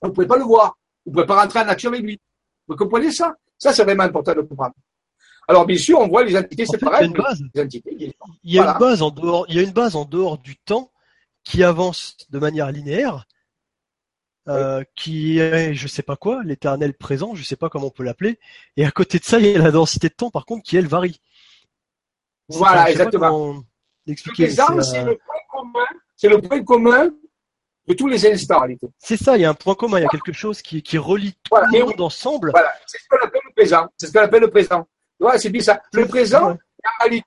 [0.00, 0.76] On ne pouvait pas le voir.
[1.04, 2.18] Vous ne pouvez pas rentrer en action avec lui.
[2.66, 3.34] Vous comprenez ça?
[3.58, 4.74] Ça, c'est vraiment important de comprendre.
[5.46, 7.04] Alors, bien sûr, on voit les entités séparées.
[7.04, 7.42] Il y a une base.
[8.42, 9.44] il y a une base en dehors.
[9.48, 10.90] Il y a une base en dehors du temps
[11.44, 13.26] qui avance de manière linéaire,
[14.48, 18.02] euh, qui est, je sais pas quoi, l'éternel présent, je sais pas comment on peut
[18.02, 18.38] l'appeler.
[18.78, 20.78] Et à côté de ça, il y a la densité de temps, par contre, qui
[20.78, 21.20] elle varie.
[22.48, 23.62] Voilà, exactement.
[24.06, 25.86] C'est le point commun.
[26.16, 27.10] C'est le point commun
[27.86, 28.62] de tous les instants,
[28.98, 30.96] C'est ça, il y a un point commun, il y a quelque chose qui, qui
[30.96, 32.50] relie tout le monde ensemble.
[32.50, 33.86] Voilà, c'est ce qu'on appelle le présent.
[33.98, 34.86] C'est ce qu'on appelle le présent.
[35.20, 35.82] Ouais, c'est bien ça.
[35.92, 36.56] Le présent, en
[37.00, 37.26] réalité,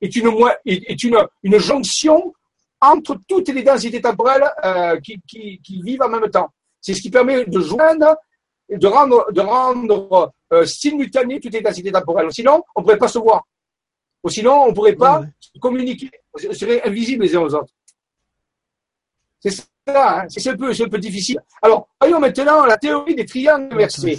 [0.00, 0.30] est une,
[0.64, 2.32] est une, une jonction
[2.80, 6.48] entre toutes les densités temporelles euh, qui, qui, qui, vivent en même temps.
[6.80, 8.16] C'est ce qui permet de joindre,
[8.70, 12.32] de rendre, de rendre euh, simultané toutes les densités temporelles.
[12.32, 13.44] Sinon, on ne pourrait pas se voir.
[14.22, 15.24] Ou sinon, on ne pourrait pas
[15.60, 16.10] communiquer.
[16.34, 17.72] On serait invisibles les uns aux autres.
[19.40, 20.26] C'est ça, hein.
[20.28, 21.38] c'est un, peu, un peu difficile.
[21.62, 24.18] Alors, voyons maintenant la théorie des triangles inversés.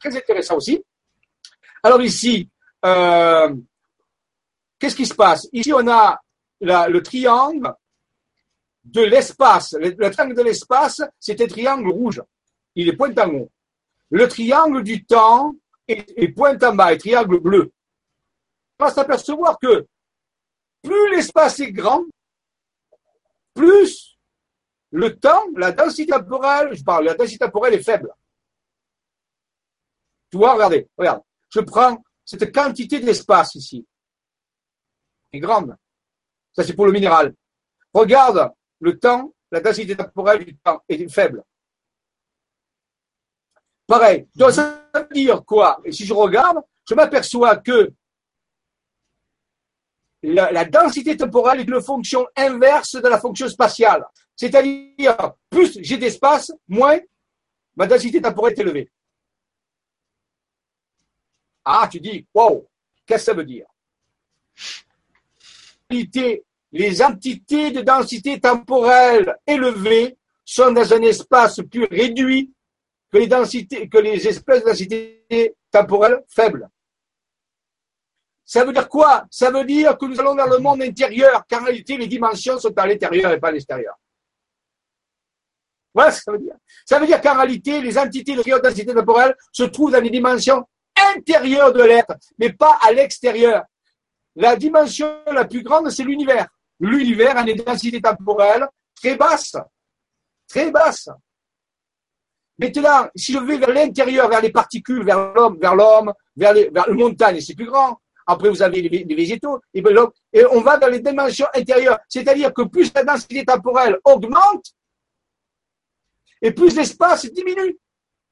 [0.00, 0.82] Très intéressant aussi.
[1.82, 2.48] Alors ici,
[2.84, 3.54] euh,
[4.78, 5.48] qu'est-ce qui se passe?
[5.52, 6.18] Ici, on a
[6.60, 7.72] le triangle
[8.84, 9.74] de l'espace.
[9.78, 12.22] Le, triangle de l'espace, c'est un triangle rouge.
[12.74, 13.50] Il est point en haut.
[14.10, 15.54] Le triangle du temps
[15.88, 17.72] est, est point en bas, un triangle bleu.
[18.78, 19.86] Va s'apercevoir que
[20.82, 22.04] plus l'espace est grand,
[23.54, 24.18] plus
[24.90, 28.12] le temps, la densité temporelle, je parle, la densité temporelle est faible.
[30.30, 31.22] Tu vois, regardez, regarde.
[31.50, 33.86] Je prends cette quantité d'espace ici.
[35.32, 35.76] est grande.
[36.52, 37.34] Ça, c'est pour le minéral.
[37.92, 41.42] Regarde le temps, la densité temporelle du temps est faible.
[43.86, 44.28] Pareil.
[44.34, 45.80] Donc, ça veut dire quoi?
[45.84, 47.92] Et si je regarde, je m'aperçois que
[50.24, 54.04] la, densité temporelle est une fonction inverse de la fonction spatiale.
[54.34, 55.16] C'est-à-dire,
[55.50, 56.98] plus j'ai d'espace, moins
[57.76, 58.90] ma densité temporelle est élevée.
[61.64, 62.66] Ah, tu dis, wow,
[63.06, 63.66] qu'est-ce que ça veut dire?
[66.72, 72.52] Les entités de densité temporelle élevée sont dans un espace plus réduit
[73.12, 76.68] que les, densités, que les espèces de densité temporelle faibles.
[78.44, 79.24] Ça veut dire quoi?
[79.30, 82.58] Ça veut dire que nous allons vers le monde intérieur, car en réalité, les dimensions
[82.58, 83.94] sont à l'intérieur et pas à l'extérieur.
[85.94, 86.56] Voilà ce que ça veut dire.
[86.84, 90.10] Ça veut dire qu'en réalité, les entités de haute densité temporelle se trouvent dans les
[90.10, 90.66] dimensions
[91.16, 93.62] intérieures de l'être, mais pas à l'extérieur.
[94.36, 96.48] La dimension la plus grande, c'est l'univers.
[96.80, 98.66] L'univers a une densité temporelle
[98.96, 99.56] très basse.
[100.48, 101.08] Très basse.
[102.58, 106.88] Maintenant, si je vais vers l'intérieur, vers les particules, vers l'homme, vers l'homme, vers, vers
[106.88, 108.00] les montagnes, c'est plus grand.
[108.26, 109.60] Après, vous avez les, végétaux.
[109.72, 109.82] Et,
[110.50, 111.98] on va vers les dimensions intérieures.
[112.08, 114.74] C'est-à-dire que plus la densité temporelle augmente,
[116.40, 117.78] et plus l'espace diminue.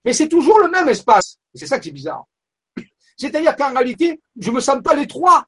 [0.04, 1.38] Mais c'est toujours le même espace.
[1.54, 2.26] C'est ça qui est bizarre.
[3.16, 5.46] C'est-à-dire qu'en réalité, je ne me sens pas les trois.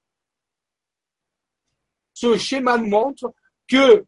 [2.12, 3.34] Ce schéma nous montre
[3.68, 4.04] que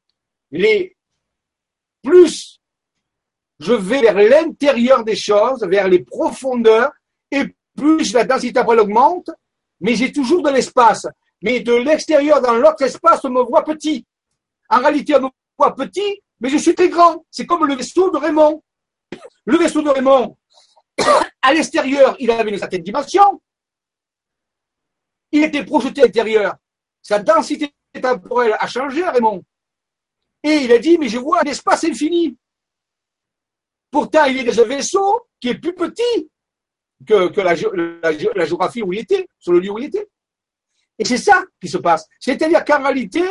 [2.03, 2.61] plus
[3.59, 6.93] je vais vers l'intérieur des choses, vers les profondeurs,
[7.31, 7.45] et
[7.75, 9.31] plus la densité temporelle augmente,
[9.81, 11.07] mais j'ai toujours de l'espace.
[11.43, 14.07] Mais de l'extérieur dans l'autre espace, on me voit petit.
[14.69, 15.29] En réalité, on me
[15.59, 17.25] voit petit, mais je suis très grand.
[17.31, 18.63] C'est comme le vaisseau de Raymond.
[19.45, 20.37] Le vaisseau de Raymond,
[21.43, 23.41] à l'extérieur, il avait une certaine dimension.
[25.31, 26.55] Il était projeté à l'intérieur.
[27.03, 29.43] Sa densité temporelle a changé, Raymond.
[30.43, 32.37] Et il a dit, mais je vois un espace infini.
[33.91, 36.31] Pourtant, il est dans un vaisseau qui est plus petit
[37.05, 37.55] que, la,
[38.35, 40.09] la, géographie où il était, sur le lieu où il était.
[40.99, 42.07] Et c'est ça qui se passe.
[42.19, 43.23] C'est-à-dire qu'en réalité,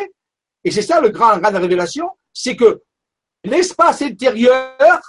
[0.63, 2.81] et c'est ça le grand, grande révélation, c'est que
[3.43, 5.01] l'espace intérieur,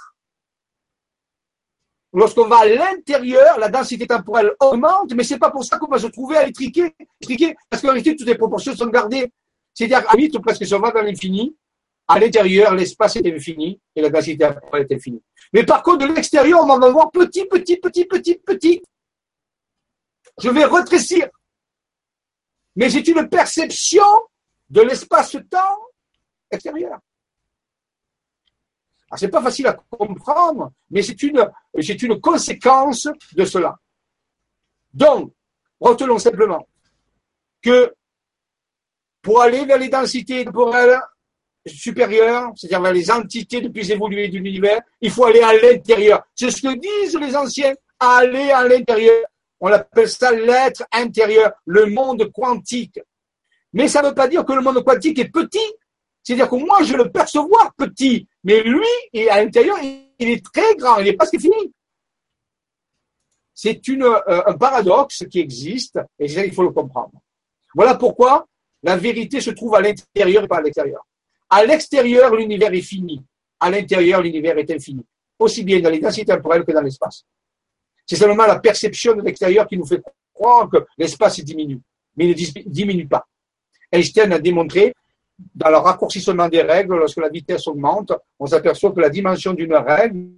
[2.13, 5.99] lorsqu'on va à l'intérieur, la densité temporelle augmente, mais c'est pas pour ça qu'on va
[5.99, 6.95] se trouver à l'étriquer,
[7.69, 9.31] parce qu'en réalité, toutes les proportions sont gardées.
[9.73, 11.55] C'est-à-dire, à vite, presque si on va vers l'infini,
[12.07, 15.21] à l'intérieur, l'espace est infini et la densité temporelle est infinie.
[15.53, 18.81] Mais par contre, de l'extérieur, on va voir petit, petit, petit, petit, petit.
[20.39, 21.29] Je vais retrécir.
[22.75, 24.05] Mais c'est une perception
[24.69, 25.79] de l'espace-temps
[26.51, 26.99] extérieur.
[29.11, 31.49] Ce c'est pas facile à comprendre, mais c'est une,
[31.81, 33.77] c'est une conséquence de cela.
[34.93, 35.33] Donc,
[35.79, 36.67] retenons simplement
[37.61, 37.93] que
[39.21, 40.99] pour aller vers les densités temporelles
[41.67, 46.23] supérieures, c'est-à-dire vers les entités les plus évoluées de l'univers, il faut aller à l'intérieur.
[46.35, 49.25] C'est ce que disent les anciens, aller à l'intérieur.
[49.59, 52.99] On appelle ça l'être intérieur, le monde quantique.
[53.73, 55.73] Mais ça ne veut pas dire que le monde quantique est petit.
[56.23, 60.97] C'est-à-dire que moi, je le percevoir petit, mais lui, à l'intérieur, il est très grand,
[60.97, 61.73] il n'est est fini.
[63.53, 67.13] C'est euh, un paradoxe qui existe, et il faut le comprendre.
[67.73, 68.45] Voilà pourquoi
[68.83, 71.06] la vérité se trouve à l'intérieur et pas à l'extérieur.
[71.49, 73.23] À l'extérieur, l'univers est fini.
[73.59, 75.05] À l'intérieur, l'univers est infini.
[75.39, 77.23] Aussi bien dans les densités temporelles que dans l'espace.
[78.05, 80.01] C'est seulement la perception de l'extérieur qui nous fait
[80.33, 81.79] croire que l'espace diminue.
[82.15, 83.25] Mais il ne diminue pas.
[83.91, 84.93] Einstein a démontré
[85.53, 89.75] dans le raccourcissement des règles, lorsque la vitesse augmente, on s'aperçoit que la dimension d'une
[89.75, 90.29] règle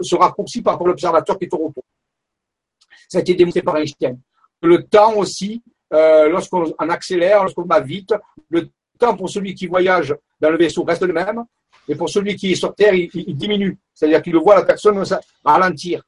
[0.00, 1.84] se raccourcit par rapport à l'observateur qui est au repos.
[3.08, 4.18] Ça a été démontré par Einstein.
[4.62, 8.14] Le temps aussi, euh, lorsqu'on accélère, lorsqu'on va vite,
[8.48, 11.44] le temps pour celui qui voyage dans le vaisseau reste le même,
[11.88, 13.78] et pour celui qui est sur Terre, il, diminue.
[13.94, 15.02] C'est-à-dire qu'il voit la personne
[15.44, 16.02] ralentir.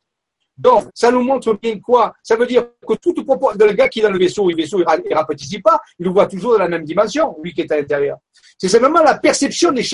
[0.57, 2.13] Donc, ça nous montre bien quoi?
[2.21, 4.57] Ça veut dire que toute propos de le gars qui est dans le vaisseau, le
[4.57, 7.61] vaisseau, il ne rapetissent pas, il le voit toujours dans la même dimension, lui qui
[7.61, 8.19] est à l'intérieur.
[8.59, 9.87] C'est simplement la perception des.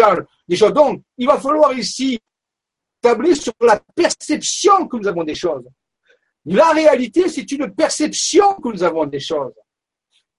[0.49, 0.73] Des choses.
[0.73, 2.19] Donc, il va falloir ici
[3.01, 5.65] tabler sur la perception que nous avons des choses.
[6.47, 9.53] La réalité, c'est une perception que nous avons des choses.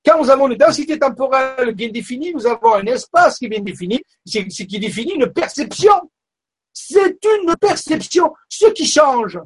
[0.05, 3.61] Quand nous avons une densité temporelle bien définie, nous avons un espace qui est bien
[3.61, 5.93] défini, c'est qui définit une perception.
[6.71, 8.33] C'est une perception.
[8.47, 9.39] Ce qui change,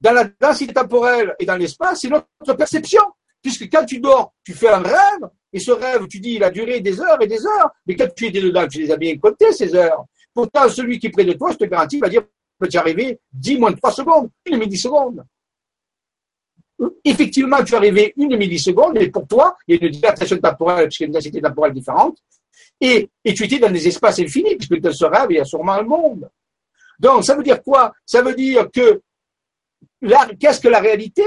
[0.00, 3.02] dans la densité temporelle et dans l'espace, c'est notre perception.
[3.40, 6.50] Puisque quand tu dors, tu fais un rêve, et ce rêve, tu dis, il a
[6.50, 9.16] duré des heures et des heures, mais quand tu étais dedans, tu les as bien
[9.18, 10.04] comptées, ces heures.
[10.34, 12.22] Pourtant, celui qui est près de toi, je te garantis, va dire,
[12.58, 15.24] peut y arriver 10 moins de 3 secondes, une milliseconde.
[17.04, 21.04] Effectivement, tu arrivé une milliseconde, mais pour toi, il y a une dilatation temporelle, puisqu'il
[21.04, 22.18] y a une densité temporelle différente,
[22.80, 25.44] et, et tu étais dans des espaces infinis, puisque dans ce rêve, il y a
[25.44, 26.28] sûrement un monde.
[26.98, 27.92] Donc, ça veut dire quoi?
[28.04, 29.00] Ça veut dire que
[30.38, 31.22] qu'est-ce que la réalité?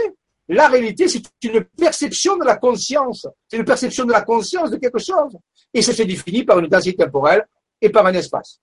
[0.48, 3.27] La réalité, c'est une perception de la conscience.
[3.48, 5.38] C'est une perception de la conscience de quelque chose.
[5.73, 7.45] Et ça se définit par une densité temporelle
[7.82, 8.60] et par un espace.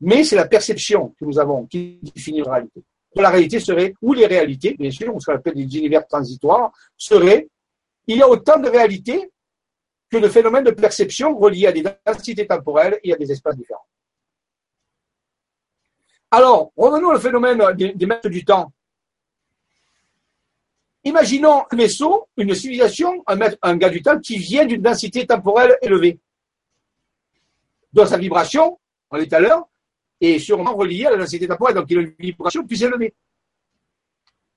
[0.00, 2.82] Mais c'est la perception que nous avons qui définit la réalité.
[3.18, 7.48] La réalité serait, ou les réalités, bien sûr, qu'on appelle des univers transitoires, serait,
[8.06, 9.30] il y a autant de réalités
[10.08, 13.86] que de phénomènes de perception reliés à des densités temporelles et à des espaces différents.
[16.30, 18.72] Alors, revenons au phénomène des, des maîtres du temps.
[21.04, 25.26] Imaginons un vaisseau, une civilisation, un, maître, un gars du temps qui vient d'une densité
[25.26, 26.18] temporelle élevée.
[27.92, 28.78] Dans sa vibration,
[29.10, 29.67] on est à l'heure,
[30.20, 33.14] est sûrement reliée à la densité temporelle, donc il a une vibration plus élevée.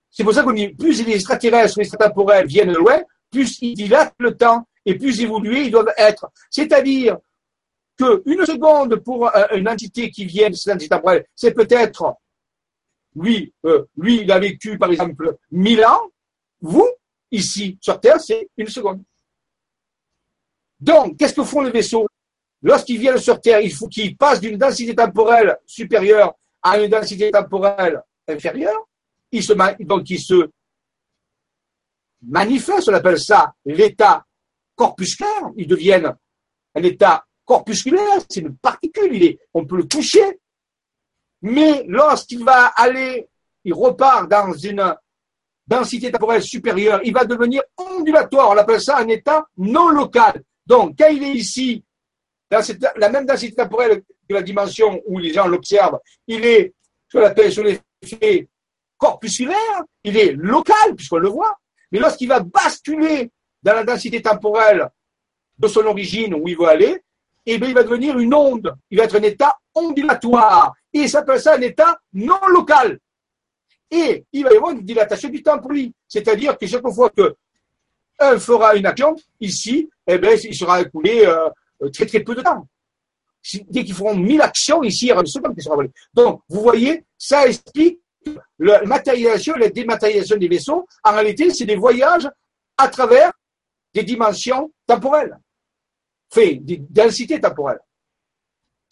[0.10, 3.74] C'est pour ça qu'on dit, plus les extraterrestres ou les extratemporels viennent loin, plus ils
[3.74, 6.30] dilatent le temps et plus évolués ils doivent être.
[6.50, 7.18] C'est-à-dire
[7.98, 12.16] qu'une seconde pour une entité qui vient de cette entité temporelle, c'est peut-être,
[13.16, 16.12] lui, euh, lui, il a vécu par exemple mille ans,
[16.62, 16.90] vous,
[17.32, 19.04] ici, sur Terre, c'est une seconde.
[20.80, 22.08] Donc, qu'est-ce que font les vaisseaux?
[22.64, 27.32] Lorsqu'ils viennent sur Terre, il faut qu'ils passent d'une densité temporelle supérieure à une densité
[27.32, 28.88] temporelle inférieure.
[29.32, 30.50] Ils se, donc ils se
[32.22, 34.26] manifestent, on appelle ça l'état
[34.76, 36.16] corpusculaire, ils deviennent
[36.76, 40.40] un état corpusculaire, c'est une particule, on peut le toucher,
[41.42, 43.28] mais lorsqu'il va aller,
[43.64, 44.96] il repart dans une
[45.66, 50.44] densité temporelle supérieure, il va devenir ondulatoire, on appelle ça un état non local.
[50.66, 51.84] Donc, quand il est ici,
[52.52, 52.62] dans
[52.98, 56.74] la même densité temporelle que la dimension où les gens l'observent, il est
[57.10, 58.48] sur l'effet
[58.98, 61.58] corpusculaire, il est local, puisqu'on le voit,
[61.92, 63.32] mais lorsqu'il va basculer
[63.64, 64.88] dans la densité temporelle
[65.58, 67.02] de son origine où il veut aller,
[67.46, 68.76] eh il va devenir une onde.
[68.90, 70.74] Il va être un état ondulatoire.
[70.94, 73.00] Et il s'appelle ça un état non local.
[73.90, 75.94] Et il va y avoir une dilatation du temps pour lui.
[76.08, 77.36] C'est-à-dire que chaque fois que
[78.20, 81.50] un fera une action, ici, eh il sera écoulé euh,
[81.90, 82.68] très très peu de temps.
[83.70, 85.92] Dès qu'ils feront mille actions, ici, il y aura une seconde qui sera volée.
[86.14, 88.00] Donc, vous voyez, ça explique
[88.60, 92.30] la matérialisation la dématérialisation des vaisseaux, en réalité, c'est des voyages
[92.78, 93.32] à travers
[93.94, 95.38] des dimensions temporelles,
[96.32, 97.80] fait des densités temporelles.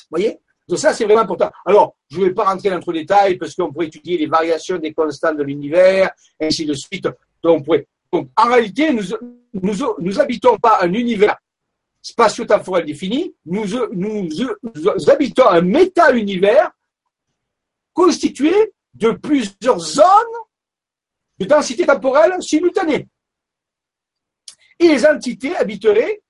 [0.10, 0.40] Vous voyez?
[0.68, 1.52] Donc ça, c'est vraiment important.
[1.66, 4.28] Alors, je ne vais pas rentrer dans trop de détails parce qu'on pourrait étudier les
[4.28, 7.08] variations des constantes de l'univers, ainsi de suite.
[7.42, 7.66] Donc,
[8.12, 9.04] Donc, en réalité, nous,
[9.54, 11.38] nous, nous habitons pas un univers
[12.02, 16.72] spatio-temporel défini, nous, nous, nous habitons un méta-univers
[17.94, 18.54] constitué
[18.94, 20.06] de plusieurs zones
[21.38, 23.08] de densité temporelle simultanée.
[24.80, 26.22] Et les entités habiteraient,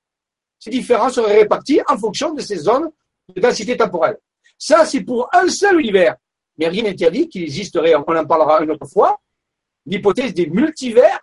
[0.57, 2.89] ces différents seraient répartis en fonction de ces zones
[3.35, 4.17] de densité temporelle.
[4.57, 6.15] Ça, c'est pour un seul univers.
[6.57, 9.21] Mais rien n'interdit qu'il existerait, on en parlera une autre fois,
[9.85, 11.19] l'hypothèse des multivers,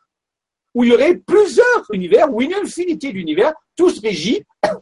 [0.75, 4.41] où il y aurait plusieurs univers, ou une infinité d'univers, tous régis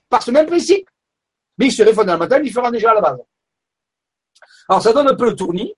[0.08, 0.88] par ce même principe.
[1.58, 3.18] Mais ils seraient fondamentalement différents déjà à la base.
[4.68, 5.72] Alors ça donne un peu le tournis,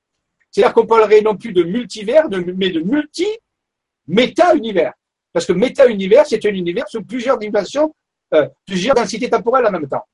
[0.51, 4.95] c'est-à-dire qu'on parlerait non plus de multivers, mais de multi-méta-univers.
[5.33, 7.95] Parce que méta-univers, c'est un univers sous plusieurs dimensions,
[8.33, 10.07] euh, plusieurs densités temporelles en même temps.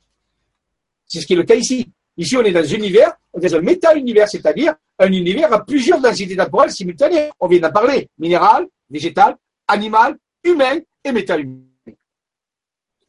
[1.07, 1.89] C'est ce qui est le cas ici.
[2.17, 5.65] Ici, on est dans un univers, on est dans un méta-univers, c'est-à-dire un univers à
[5.65, 7.31] plusieurs densités temporelles simultanées.
[7.39, 8.09] On vient d'en parler.
[8.19, 9.37] Minéral, végétal,
[9.69, 11.72] animal, humain et méta-humain.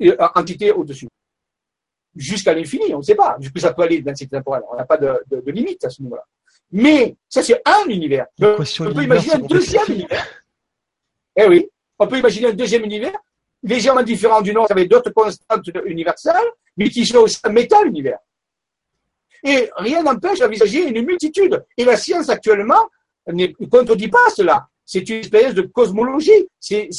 [0.04, 1.08] Euh, entité au-dessus.
[2.16, 3.38] Jusqu'à l'infini, on ne sait pas.
[3.40, 4.64] Jusqu'où ça peut aller, densité temporelle.
[4.72, 6.24] On n'a pas de, de limite à ce niveau-là.
[6.72, 8.28] Mais ça, c'est un univers.
[8.40, 8.56] on
[8.94, 10.26] peut imaginer un deuxième univers.
[11.36, 11.68] Eh oui,
[11.98, 13.18] on peut imaginer un deuxième univers,
[13.64, 16.36] légèrement différent du nôtre, avec d'autres constantes universelles,
[16.78, 18.20] mais qui sont aussi un méta-univers.
[19.44, 21.64] Et rien n'empêche d'envisager une multitude.
[21.78, 22.90] Et la science actuellement
[23.28, 24.68] ne contredit pas cela.
[24.86, 26.48] C'est une espèce de cosmologie.
[26.60, 26.90] C'est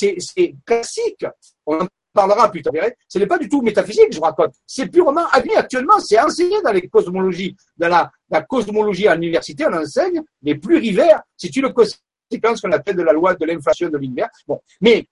[0.64, 1.24] classique.
[1.66, 2.72] On parlera plus tard.
[3.08, 4.54] Ce n'est pas du tout métaphysique, je raconte.
[4.66, 5.98] C'est purement admis actuellement.
[5.98, 7.54] C'est enseigné dans les cosmologies.
[7.76, 11.20] Dans la, cosmologie à l'université, on enseigne les plurivers.
[11.36, 14.28] C'est une conséquence qu'on appelle de la loi de l'inflation de l'univers.
[14.46, 14.60] Bon.
[14.80, 15.06] Mais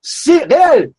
[0.00, 0.92] c'est réel.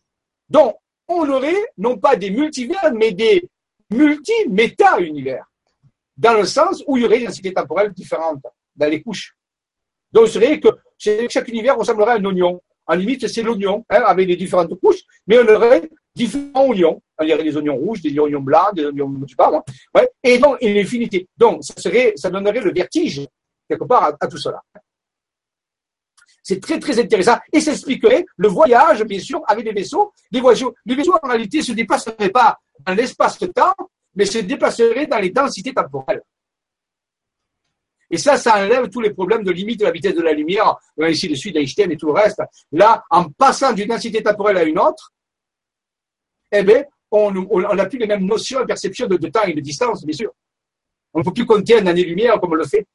[0.48, 0.76] Donc,
[1.08, 3.48] on aurait non pas des multivers, mais des
[3.90, 5.44] multi-méta-univers.
[6.16, 8.42] Dans le sens où il y aurait des densités temporelles différentes
[8.74, 9.34] dans les couches.
[10.12, 10.68] Donc, ce serait que
[11.28, 12.60] chaque univers ressemblerait à un oignon.
[12.88, 17.02] En limite, c'est l'oignon, hein, avec les différentes couches, mais on aurait différents oignons.
[17.22, 19.62] Il y aurait des oignons rouges, des oignons blancs, des oignons, je sais pas moi.
[19.94, 20.08] Ouais.
[20.22, 21.28] Et donc, une infinité.
[21.36, 23.26] Donc, ça donnerait le vertige,
[23.68, 24.62] quelque part, à, tout cela.
[26.42, 27.36] C'est très, très intéressant.
[27.52, 30.14] Et ça expliquerait le voyage, bien sûr, avec les vaisseaux.
[30.30, 33.74] Les vaisseaux, les vaisseaux, en réalité, se déplaceraient pas dans l'espace-temps,
[34.14, 36.22] mais se déplaceraient dans les densités temporelles.
[38.10, 40.76] Et ça, ça enlève tous les problèmes de limite de la vitesse de la lumière,
[41.08, 42.40] ici le suite d'Einstein et tout le reste.
[42.72, 45.12] Là, en passant d'une densité temporelle à une autre,
[46.50, 47.30] eh bien, on
[47.74, 50.32] n'a plus les mêmes notions et perceptions de, temps et de distance, bien sûr.
[51.12, 52.86] On ne peut plus compter un année-lumière comme on le fait.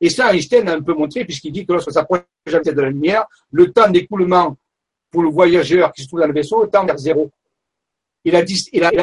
[0.00, 2.74] Et ça, Einstein a un peu montré, puisqu'il dit que lorsque ça approche la vitesse
[2.74, 4.56] de la lumière, le temps d'écoulement
[5.10, 7.30] pour le voyageur qui se trouve dans le vaisseau tend vers zéro.
[8.24, 8.44] et la,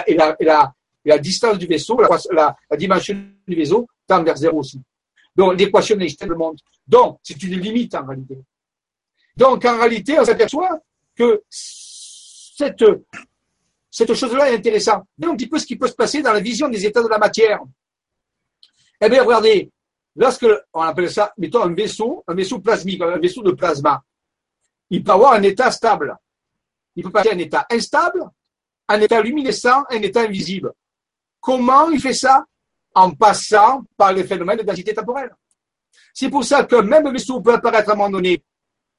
[0.07, 0.73] et la,
[1.03, 1.99] la, distance du vaisseau,
[2.31, 4.81] la, dimension du vaisseau tend vers zéro aussi.
[5.35, 6.63] Donc, l'équation d'Einstein le montre.
[6.87, 8.37] Donc, c'est une limite en réalité.
[9.35, 10.79] Donc, en réalité, on s'aperçoit
[11.15, 12.85] que cette,
[13.91, 15.03] cette chose-là est intéressante.
[15.17, 17.07] Voyons un petit peu ce qui peut se passer dans la vision des états de
[17.07, 17.59] la matière.
[19.01, 19.69] Eh bien, regardez,
[20.15, 24.01] lorsque, on appelle ça, mettons un vaisseau, un vaisseau plasmique, un vaisseau de plasma,
[24.89, 26.15] il peut avoir un état stable.
[26.95, 28.23] Il peut passer un état instable,
[28.87, 30.71] un état luminescent, un état invisible.
[31.41, 32.45] Comment il fait ça?
[32.95, 35.35] En passant par les phénomènes de densité temporelle.
[36.13, 38.41] C'est pour ça que même vaisseau peut apparaître à un moment donné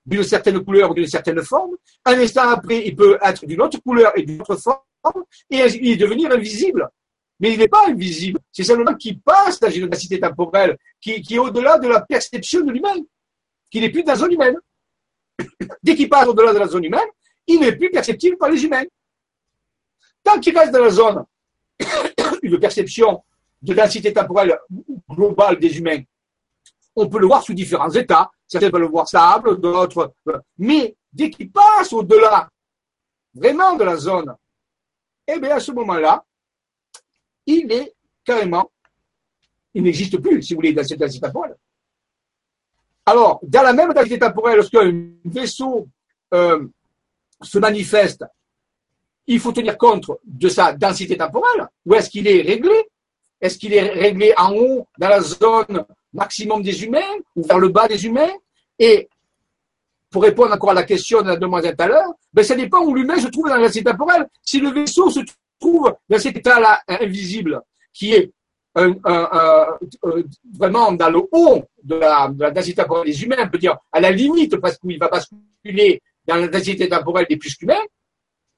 [0.05, 1.77] d'une certaine couleur ou d'une certaine forme.
[2.05, 5.99] Un instant après, il peut être d'une autre couleur et d'une autre forme et il
[5.99, 6.89] devenir invisible.
[7.41, 8.41] Mais il n'est pas invisible.
[8.51, 12.73] C'est seulement qui passe dans une densité temporelle qui, est au-delà de la perception de
[12.73, 12.97] l'humain,
[13.71, 14.57] qui n'est plus dans la zone humaine.
[15.83, 17.09] Dès qu'il passe au-delà de la zone humaine,
[17.47, 18.85] il n'est plus perceptible par les humains.
[20.23, 21.25] Tant qu'il reste dans la zone
[22.43, 23.23] une perception
[23.63, 24.59] de densité temporelle
[25.09, 26.03] globale des humains,
[26.95, 28.31] on peut le voir sous différents états.
[28.47, 30.15] Certains peuvent le voir stable, d'autres.
[30.59, 32.49] Mais dès qu'il passe au-delà
[33.35, 34.35] vraiment de la zone,
[35.27, 36.25] eh bien, à ce moment-là,
[37.45, 38.71] il est carrément,
[39.75, 41.57] il n'existe plus, si vous voulez, dans cette densité temporelle.
[43.05, 45.89] Alors, dans la même densité temporelle, lorsqu'un vaisseau
[46.35, 46.67] euh,
[47.43, 48.25] se manifeste,
[49.27, 51.69] il faut tenir compte de sa densité temporelle.
[51.85, 52.89] Où est-ce qu'il est réglé?
[53.41, 57.01] Est-ce qu'il est réglé en haut, dans la zone maximum des humains,
[57.35, 58.33] ou vers le bas des humains?
[58.79, 59.09] Et
[60.11, 62.81] pour répondre encore à la question de la demoiselle tout à l'heure, ben, ça dépend
[62.81, 64.27] où l'humain se trouve dans la densité temporelle.
[64.43, 65.21] Si le vaisseau se
[65.61, 67.61] trouve dans cet état-là invisible,
[67.93, 68.31] qui est
[68.75, 68.93] vraiment
[70.93, 74.57] dans le haut de la, densité temporelle des humains, on peut dire à la limite,
[74.57, 77.83] parce qu'il va basculer dans la densité temporelle des plus qu'humains,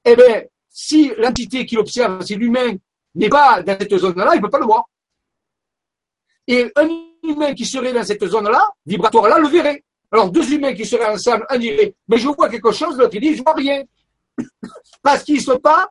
[0.05, 2.75] eh bien, si l'entité qui l'observe, si l'humain
[3.15, 4.85] n'est pas dans cette zone-là, il ne peut pas le voir.
[6.47, 6.87] Et un
[7.23, 9.83] humain qui serait dans cette zone-là, vibratoire-là, le verrait.
[10.11, 13.35] Alors, deux humains qui seraient ensemble, un dirait, mais je vois quelque chose, l'autre dit,
[13.35, 13.83] je vois rien.
[15.03, 15.89] Parce qu'ils ne sont pas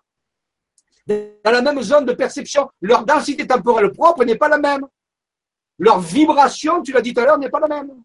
[1.07, 2.69] dans la même zone de perception.
[2.81, 4.87] Leur densité temporelle propre n'est pas la même.
[5.79, 8.03] Leur vibration, tu l'as dit tout à l'heure, n'est pas la même.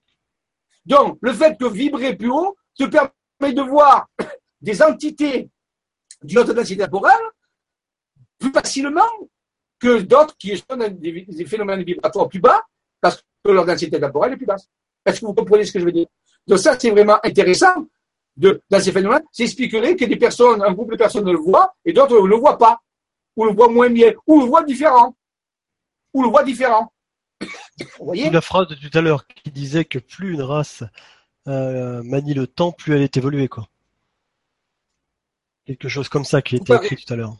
[0.85, 4.07] Donc, le fait que vibrer plus haut te permet de voir
[4.61, 5.49] des entités
[6.21, 7.23] d'une autre densité temporelle
[8.43, 9.09] plus facilement
[9.79, 12.61] que d'autres qui sont dans des, phénomènes vibratoires plus bas
[13.01, 14.67] parce que leur densité temporelle est plus basse.
[15.05, 16.07] Est-ce que vous comprenez ce que je veux dire?
[16.47, 17.87] Donc ça, c'est vraiment intéressant
[18.37, 19.23] de, dans ces phénomènes.
[19.31, 22.35] Ça expliquerait que des personnes, un groupe de personnes le voient et d'autres ne le
[22.35, 22.81] voient pas
[23.35, 25.15] ou le voit moins bien, ou le voit différent,
[26.13, 26.93] ou le voit différent.
[27.41, 28.29] Vous voyez?
[28.29, 30.83] La phrase de tout à l'heure qui disait que plus une race
[31.47, 33.67] euh, manie le temps, plus elle est évoluée, quoi.
[35.65, 37.37] Quelque chose comme ça qui était écrit tout à l'heure.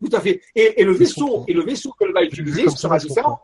[0.00, 0.40] Tout à fait.
[0.54, 3.40] Et, le vaisseau, et le vaisseau qu'elle va utiliser sera différent.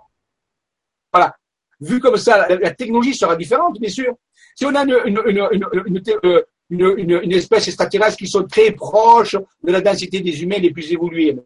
[1.13, 1.35] Voilà.
[1.81, 4.15] Vu comme ça, la, technologie sera différente, bien sûr.
[4.55, 9.73] Si on a une, une, une, une, une, espèce extraterrestre qui sont très proches de
[9.73, 11.37] la densité des humains les plus évolués.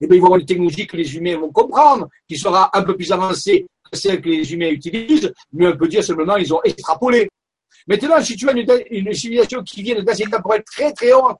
[0.00, 2.76] Et eh bien, ils vont avoir une technologie que les humains vont comprendre, qui sera
[2.76, 6.36] un peu plus avancée que celle que les humains utilisent, mais on peut dire simplement
[6.36, 7.28] ils ont extrapolé.
[7.86, 11.38] Maintenant, si tu as une, une civilisation qui vient de densité temporelle très très haute,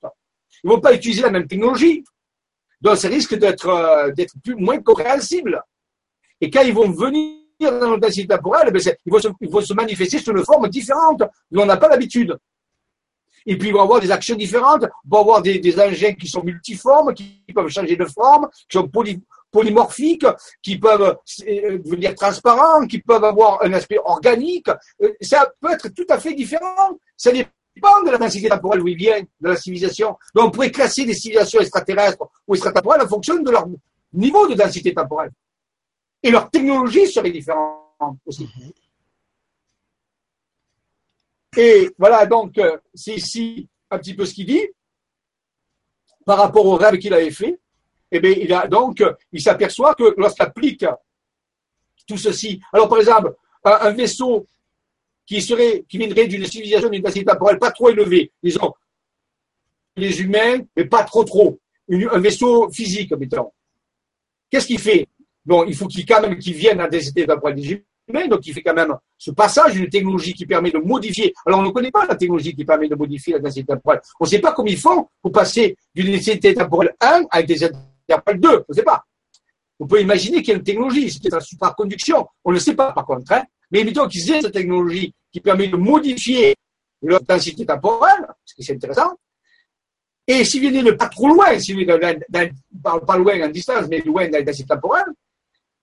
[0.62, 2.04] ils ne vont pas utiliser la même technologie.
[2.80, 5.62] Donc, ça risque d'être euh, moins compréhensible.
[6.40, 10.32] Et quand ils vont venir dans notre densité temporelle, ben il, faut se, manifester sous
[10.32, 12.36] une forme différente dont on n'a pas l'habitude.
[13.46, 16.42] Et puis, ils vont avoir des actions différentes, ils vont avoir des, engins qui sont
[16.42, 18.90] multiformes, qui, peuvent changer de forme, qui sont
[19.50, 20.26] polymorphiques,
[20.62, 24.68] qui peuvent euh, devenir transparents, qui peuvent avoir un aspect organique.
[25.02, 26.98] Euh, ça peut être tout à fait différent.
[27.74, 30.16] Dépend de la densité temporelle où il vient, de la civilisation.
[30.34, 33.66] Donc, on pourrait classer des civilisations extraterrestres ou extratemporelles en fonction de leur
[34.12, 35.32] niveau de densité temporelle.
[36.22, 38.48] Et leur technologie serait différente aussi.
[41.56, 44.66] Et voilà, donc, euh, c'est ici un petit peu ce qu'il dit
[46.24, 47.60] par rapport au rêve qu'il avait fait.
[48.10, 49.02] Eh bien, il a donc,
[49.32, 50.86] il s'aperçoit que lorsqu'il applique
[52.06, 53.34] tout ceci, alors par exemple,
[53.64, 54.46] un, vaisseau
[55.26, 58.72] qui serait, qui viendrait d'une civilisation d'une densité temporelle pas trop élevée, disons,
[59.96, 61.58] les humains, mais pas trop trop,
[61.90, 63.50] un vaisseau physique, mettons.
[64.50, 65.08] Qu'est-ce qu'il fait?
[65.44, 68.46] Bon, il faut qu'il quand même qu'il vienne à des états temporels des humains, donc
[68.46, 71.34] il fait quand même ce passage, une technologie qui permet de modifier.
[71.46, 74.00] Alors on ne connaît pas la technologie qui permet de modifier la densité temporelle.
[74.20, 77.46] On ne sait pas comment ils font pour passer d'une densité temporelle 1 à une
[77.46, 77.70] densité
[78.06, 78.48] temporelle 2.
[78.48, 79.04] On ne sait pas.
[79.80, 82.26] On peut imaginer qu'il y a une technologie, c'est la superconduction.
[82.44, 83.30] On ne le sait pas par contre.
[83.32, 83.42] Hein.
[83.70, 86.54] Mais évidemment qu'ils aient cette technologie qui permet de modifier
[87.02, 89.16] leur densité temporelle, ce qui est intéressant,
[90.26, 94.26] Et s'il vient de pas trop loin, s'il vient pas loin en distance, mais loin
[94.26, 95.06] dans la densité temporelle,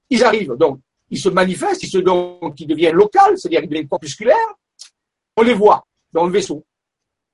[0.09, 0.53] ils arrivent.
[0.53, 0.79] Donc,
[1.09, 4.55] ils se manifestent, ils se donc, ils deviennent locaux, c'est-à-dire qu'ils deviennent corpusculaires.
[5.37, 6.65] On les voit dans le vaisseau.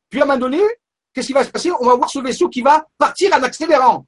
[0.10, 0.62] Puis à un moment donné,
[1.14, 1.72] qu'est-ce qui va se passer?
[1.80, 4.06] On va voir ce vaisseau qui va partir en accélérant.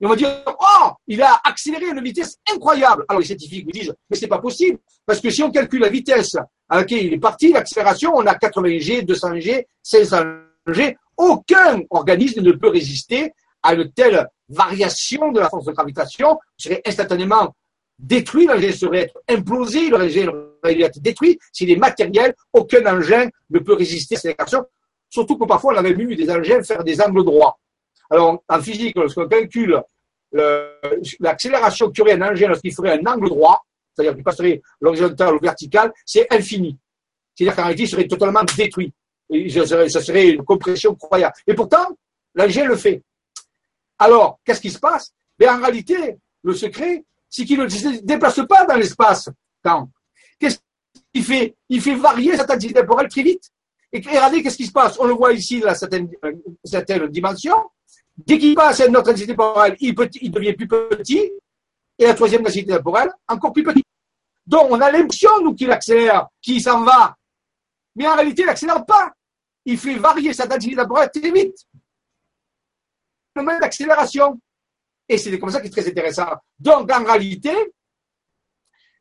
[0.00, 3.04] Et on va dire, oh, il a accéléré à une vitesse incroyable.
[3.08, 5.88] Alors les scientifiques vous disent, mais c'est pas possible, parce que si on calcule la
[5.88, 6.36] vitesse
[6.68, 10.16] à laquelle il est parti, l'accélération, on a 80 G, 200 G, 500
[10.68, 10.96] G.
[11.16, 13.32] Aucun organisme ne peut résister
[13.62, 16.38] à une telle variation de la force de gravitation.
[16.58, 17.54] Il serait instantanément
[17.98, 21.38] détruit, l'engin serait implosé, l'engin aurait être détruit.
[21.52, 24.68] S'il est matériel, aucun engin ne peut résister à cette accélération.
[25.08, 27.58] Surtout que parfois, on avait vu des engins faire des angles droits.
[28.10, 29.82] Alors, en physique, lorsqu'on calcule
[31.20, 33.64] l'accélération qu'aurait un engin lorsqu'il ferait un angle droit,
[33.94, 36.76] c'est-à-dire qu'il passerait l'horizontal ou vertical, c'est infini.
[37.34, 38.92] C'est-à-dire qu'en réalité, il serait totalement détruit.
[39.30, 39.66] Et ça,
[40.00, 41.34] serait, une compression croyable.
[41.46, 41.96] Et pourtant,
[42.34, 43.02] l'engin le fait.
[43.98, 45.12] Alors, qu'est-ce qui se passe?
[45.38, 49.30] Mais en réalité, le secret, c'est qu'il ne se déplace pas dans l'espace
[50.38, 50.58] Qu'est-ce
[51.12, 51.56] qu'il fait?
[51.68, 53.50] Il fait varier sa densité temporelle très vite.
[53.92, 54.98] Et regardez, qu'est-ce qui se passe?
[55.00, 56.32] On le voit ici, dans euh,
[56.64, 57.70] certaines dimensions.
[58.16, 61.30] Dès qu'il passe à une autre densité temporelle, il, il devient plus petit.
[61.98, 63.84] Et la troisième densité temporelle, encore plus petit.
[64.46, 67.16] Donc, on a l'impression, nous, qu'il accélère, qu'il s'en va.
[67.94, 69.12] Mais en réalité, il n'accélère pas.
[69.64, 71.56] Il fait varier sa densité temporelle très vite.
[73.34, 74.40] Le moment d'accélération.
[75.08, 76.28] Et c'est comme ça qui est très intéressant.
[76.58, 77.54] Donc, en réalité,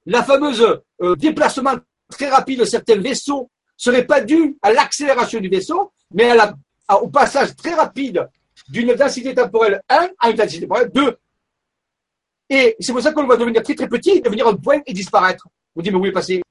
[0.05, 1.75] la fameuse euh, déplacement
[2.09, 6.31] très rapide de certains vaisseaux serait pas dû à l'accélération du vaisseau, mais
[7.01, 8.27] au passage très rapide
[8.67, 11.17] d'une densité temporelle 1 à une densité temporelle 2.
[12.49, 15.47] Et c'est pour ça qu'on va devenir très très petit, devenir un point et disparaître.
[15.75, 16.41] Vous dites, mais où est passé?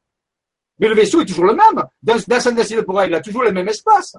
[0.79, 1.85] Mais le vaisseau est toujours le même.
[2.03, 4.17] Dans, dans sa densité temporelle, il a toujours le même espace.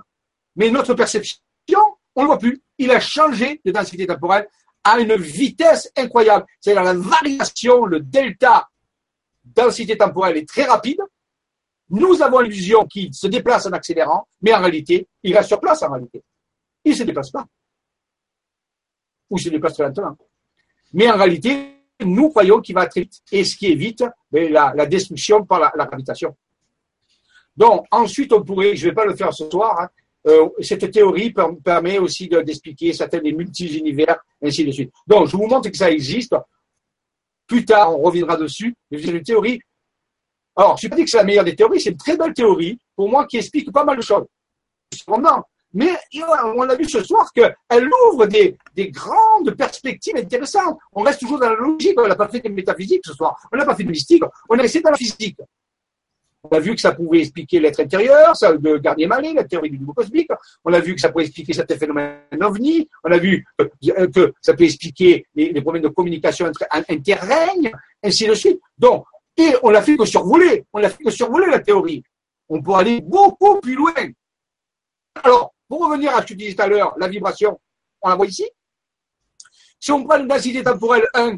[0.55, 1.39] Mais notre perception,
[2.15, 2.61] on ne le voit plus.
[2.77, 4.47] Il a changé de densité temporelle
[4.83, 6.45] à une vitesse incroyable.
[6.61, 8.69] C'est-à-dire la variation, le delta
[9.43, 11.01] densité temporelle est très rapide.
[11.89, 15.83] Nous avons l'illusion qu'il se déplace en accélérant, mais en réalité, il reste sur place
[15.83, 16.23] en réalité.
[16.83, 17.45] Il ne se déplace pas.
[19.29, 20.17] Ou se déplace très lentement.
[20.93, 23.21] Mais en réalité, nous croyons qu'il va très vite.
[23.31, 26.35] Et ce qui évite ben, la, destruction par la, gravitation.
[27.55, 29.89] Donc, ensuite, on pourrait, je ne vais pas le faire ce soir, hein,
[30.27, 31.33] euh, cette théorie
[31.63, 34.91] permet aussi d'expliquer certains des multi-univers, ainsi de suite.
[35.07, 36.35] Donc, je vous montre que ça existe.
[37.47, 38.75] Plus tard, on reviendra dessus.
[38.89, 39.59] Mais c'est une théorie
[40.55, 42.33] alors, je ne pas dit que c'est la meilleure des théories, c'est une très belle
[42.33, 44.25] théorie, pour moi, qui explique pas mal de choses.
[45.75, 45.91] Mais
[46.55, 48.57] on a vu ce soir qu'elle ouvre des,
[48.89, 50.79] grandes perspectives intéressantes.
[50.93, 53.57] On reste toujours dans la logique, on n'a pas fait de métaphysique ce soir, on
[53.57, 55.37] n'a pas fait de mystique, on est resté dans la physique.
[56.43, 59.79] On a vu que ça pouvait expliquer l'être intérieur, ça de Garnier-Mallet, la théorie du
[59.79, 60.29] niveau cosmique.
[60.63, 62.87] On a vu que ça pouvait expliquer certains phénomènes ovni.
[63.03, 66.49] On a vu que ça peut expliquer les, problèmes de communication
[66.87, 67.71] interrègne,
[68.03, 68.59] ainsi de suite.
[68.77, 69.05] Donc,
[69.37, 70.65] et on l'a fait que survoler.
[70.71, 72.03] On l'a fait que survoler la théorie.
[72.47, 73.93] On peut aller beaucoup plus loin.
[75.23, 77.59] Alors, pour revenir à ce que je disais tout à l'heure, la vibration,
[78.01, 78.45] on la voit ici.
[79.79, 81.37] Si on prend une densité temporelle 1,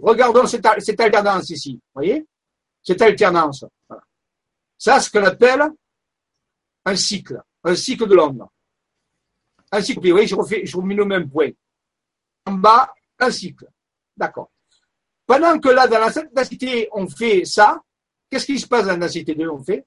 [0.00, 1.74] regardons cette, alternance ici.
[1.74, 2.26] Vous voyez?
[2.82, 3.64] Cette alternance.
[4.78, 5.64] Ça, c'est ce qu'on appelle
[6.84, 7.40] un cycle.
[7.64, 8.44] Un cycle de l'onde.
[9.72, 10.00] Un cycle.
[10.00, 11.50] Vous voyez, je remets le même point.
[12.44, 13.68] En bas, un cycle.
[14.16, 14.50] D'accord.
[15.26, 17.82] Pendant que là, dans la densité, on fait ça,
[18.30, 19.84] qu'est-ce qui se passe dans la densité 2 On fait?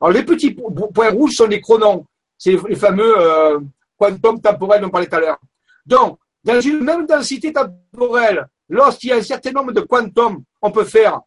[0.00, 2.06] Alors, les petits points rouges sont les chronons.
[2.36, 3.60] C'est les fameux euh,
[3.96, 5.38] quantum temporels dont on parlait tout à l'heure.
[5.84, 10.70] Donc, dans une même densité temporelle, lorsqu'il y a un certain nombre de quantum, on
[10.70, 11.20] peut faire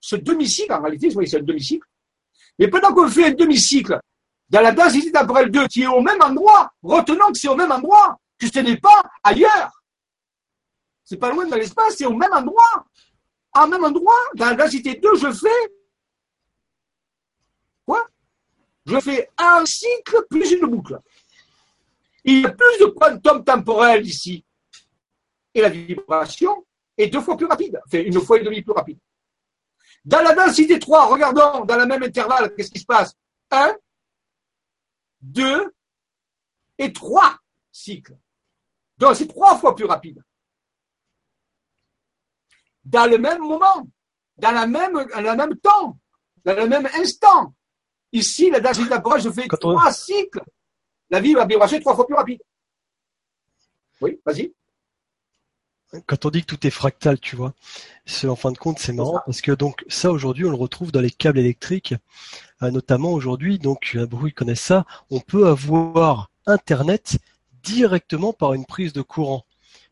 [0.00, 1.86] ce demi-cycle, en réalité, voyez, c'est un demi-cycle.
[2.58, 4.00] Mais pendant qu'on fait un demi-cycle,
[4.48, 7.70] dans la densité temporelle 2 qui est au même endroit, retenons que c'est au même
[7.70, 9.82] endroit, que ce n'est pas ailleurs.
[11.04, 12.84] C'est pas loin dans l'espace, c'est au même endroit.
[13.56, 15.72] Au même endroit, dans la densité 2, je fais
[17.84, 18.06] quoi
[18.90, 20.98] Je fais un cycle plus une boucle.
[22.24, 24.44] Il y a plus de quantum temporel ici.
[25.54, 28.98] Et la vibration est deux fois plus rapide, enfin une fois et demie plus rapide.
[30.04, 33.14] Dans la densité 3, regardons dans le même intervalle, qu'est-ce qui se passe?
[33.50, 33.76] 1,
[35.22, 35.74] 2
[36.78, 37.38] et 3
[37.70, 38.16] cycles.
[38.98, 40.22] Donc c'est trois fois plus rapide
[42.84, 43.88] dans le même moment,
[44.36, 45.98] dans, même, dans le même temps,
[46.44, 47.54] dans le même instant.
[48.12, 50.42] Ici, la densité temporelle, je fais trois cycles.
[51.10, 52.40] La vie va vibration trois fois plus rapide.
[54.00, 54.52] Oui, vas-y.
[56.06, 57.52] quand on dit que tout est fractal, tu vois,
[58.24, 61.00] en fin de compte, c'est marrant parce que donc ça aujourd'hui, on le retrouve dans
[61.00, 61.94] les câbles électriques,
[62.62, 63.58] euh, notamment aujourd'hui.
[63.58, 64.86] Donc, bruit connaît ça.
[65.10, 67.18] On peut avoir Internet
[67.62, 69.44] directement par une prise de courant.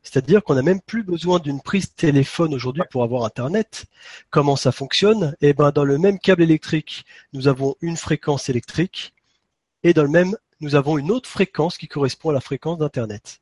[0.03, 3.87] C'est-à-dire qu'on n'a même plus besoin d'une prise téléphone aujourd'hui pour avoir Internet.
[4.31, 5.37] Comment ça fonctionne?
[5.41, 9.15] Eh ben, dans le même câble électrique, nous avons une fréquence électrique
[9.83, 13.41] et dans le même, nous avons une autre fréquence qui correspond à la fréquence d'Internet.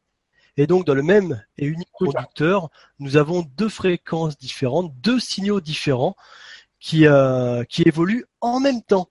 [0.57, 5.61] Et donc, dans le même et unique conducteur, nous avons deux fréquences différentes, deux signaux
[5.61, 6.17] différents
[6.81, 9.09] qui, euh, qui évoluent en même temps.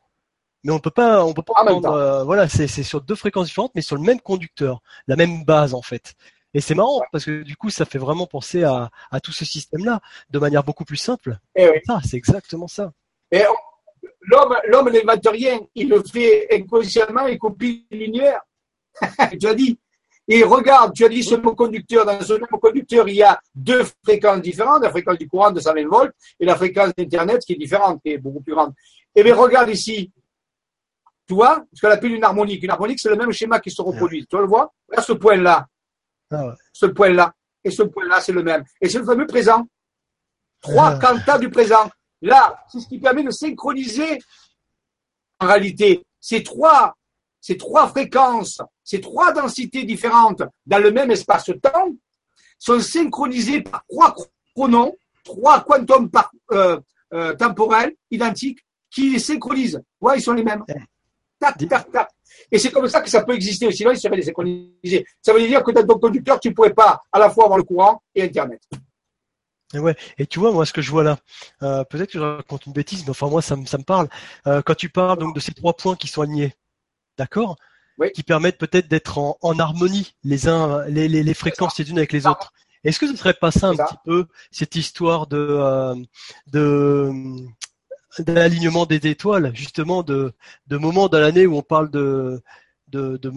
[0.63, 3.73] Mais on peut pas, on peut pas prendre, euh, voilà, c'est sur deux fréquences différentes,
[3.75, 6.15] mais sur le même conducteur, la même base en fait.
[6.55, 9.43] Et c'est marrant parce que du coup, ça fait vraiment penser à, à tout ce
[9.43, 9.99] système-là
[10.29, 11.37] de manière beaucoup plus simple.
[11.53, 12.93] Et eh Ça, c'est exactement ça.
[13.29, 13.43] Et
[14.21, 15.59] l'homme, l'homme n'invente rien.
[15.75, 18.39] Il le fait inconsciemment, il copie lumière.
[19.37, 19.77] tu as dit.
[20.29, 22.05] Et regarde, tu as dit ce même conducteur.
[22.05, 24.81] Dans ce même conducteur, il y a deux fréquences différentes.
[24.81, 28.13] La fréquence du courant de 120 volts et la fréquence d'Internet qui est différente, qui
[28.13, 28.71] est beaucoup plus grande.
[29.13, 30.09] Et eh bien, regarde ici.
[31.27, 32.63] Tu vois ce qu'on appelle une harmonique.
[32.63, 34.25] Une harmonique, c'est le même schéma qui se reproduit.
[34.25, 34.73] Tu le vois?
[34.95, 35.67] À ce point-là.
[36.31, 37.33] Ah ce point-là.
[37.63, 38.63] Et ce point-là, c'est le même.
[38.81, 39.67] Et c'est le fameux présent.
[40.61, 41.37] Trois ah.
[41.37, 41.89] du présent.
[42.21, 44.19] Là, c'est ce qui permet de synchroniser,
[45.39, 46.95] en réalité, ces trois,
[47.41, 51.89] ces trois fréquences, ces trois densités différentes dans le même espace-temps
[52.57, 54.15] sont synchronisées par trois
[54.55, 56.79] chronos, trois quantums par, euh,
[57.13, 59.81] euh, temporels identiques qui les synchronisent.
[60.01, 60.63] Ouais, ils sont les mêmes.
[60.69, 60.73] Eh.
[61.39, 62.09] Tac, tac, tac.
[62.51, 65.05] Et c'est comme ça que ça peut exister, sinon ils seraient désynchronisés.
[65.21, 67.57] Ça veut dire que dans ton conducteur, tu ne pourrais pas à la fois avoir
[67.57, 68.61] le courant et Internet.
[69.73, 71.17] Et ouais, et tu vois, moi, ce que je vois là,
[71.63, 74.07] euh, peut-être que je raconte une bêtise, mais enfin, moi, ça, me, ça me parle.
[74.47, 76.53] Euh, quand tu parles donc de ces trois points qui sont alignés,
[77.17, 77.57] d'accord?
[78.13, 81.97] Qui permettent peut-être d'être en, en, harmonie les uns, les, les, les fréquences les unes
[81.97, 82.51] avec les autres.
[82.83, 85.95] Est-ce que ce serait pas ça un petit peu, cette histoire de, euh,
[86.47, 87.09] de,
[88.19, 90.33] d'alignement des étoiles, justement, de,
[90.67, 92.41] de moments dans l'année où on parle de,
[92.87, 93.31] de, de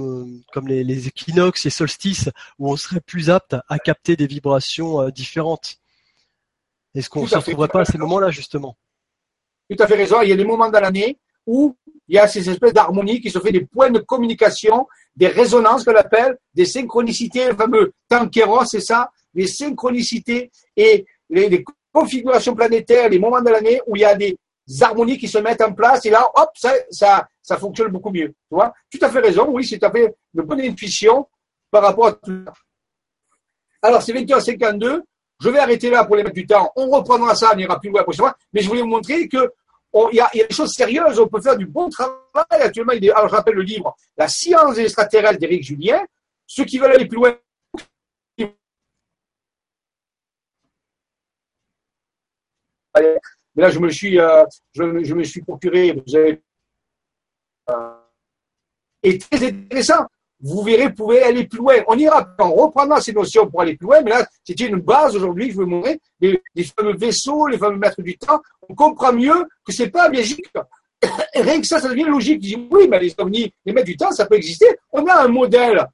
[0.52, 5.00] comme les, les, équinoxes et solstices, où on serait plus apte à capter des vibrations
[5.00, 5.76] euh, différentes.
[6.94, 8.76] Est-ce qu'on ne se retrouverait pas à ces moments-là, justement?
[9.70, 10.22] Tout à fait raison.
[10.22, 11.76] Il y a des moments dans l'année où
[12.08, 15.84] il y a ces espèces d'harmonie qui se fait des points de communication, des résonances
[15.84, 22.54] qu'on appelle, des synchronicités, le fameux tankeros, c'est ça, les synchronicités et les, les, configurations
[22.54, 24.36] planétaires, les moments de l'année où il y a des
[24.80, 28.28] harmonies qui se mettent en place et là, hop, ça, ça, fonctionne beaucoup mieux.
[28.28, 28.72] Tu vois?
[28.90, 31.26] Tout à fait raison, oui, c'est tout à fait une bonne intuition
[31.70, 32.52] par rapport à tout ça.
[33.82, 35.02] Alors, c'est 21h52.
[35.40, 36.72] Je vais arrêter là pour les mettre du temps.
[36.74, 38.32] On reprendra ça, on ira plus loin la prochaine.
[38.52, 39.52] Mais je voulais vous montrer que
[40.12, 42.14] il y, a, des choses sérieuses, on peut faire du bon travail.
[42.50, 46.04] Actuellement, alors je rappelle le livre La science des extraterrestres d'Éric Julien.
[46.46, 47.36] Ceux qui veulent aller plus loin,
[53.58, 56.40] Mais là, je me suis, euh, je, me suis procuré, vous avez,
[57.70, 57.90] euh,
[59.02, 60.06] et très intéressant.
[60.40, 61.74] Vous verrez, vous pouvez aller plus loin.
[61.88, 65.16] On ira, on reprendra ces notions pour aller plus loin, mais là, c'était une base
[65.16, 66.40] aujourd'hui, je vous montrer, les,
[66.78, 68.40] fameux vaisseaux, les fameux maîtres du temps.
[68.68, 70.46] On comprend mieux que c'est pas logique.
[71.34, 72.38] Rien que ça, ça devient logique.
[72.38, 74.66] Dis, oui, mais les ovnis, les maîtres du temps, ça peut exister.
[74.92, 75.84] On a un modèle.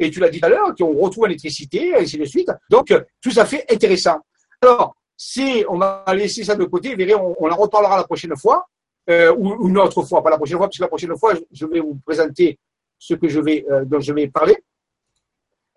[0.00, 2.50] Et tu l'as dit tout à l'heure, qu'on retrouve l'électricité, et ainsi de suite.
[2.68, 2.92] Donc,
[3.22, 4.18] tout ça fait intéressant.
[4.60, 8.66] Alors, si on va laisser ça de côté, on, en reparlera la prochaine fois,
[9.10, 11.80] euh, ou, une autre fois, pas la prochaine fois, puisque la prochaine fois, je vais
[11.80, 12.58] vous présenter
[12.98, 14.56] ce que je vais, euh, dont je vais parler.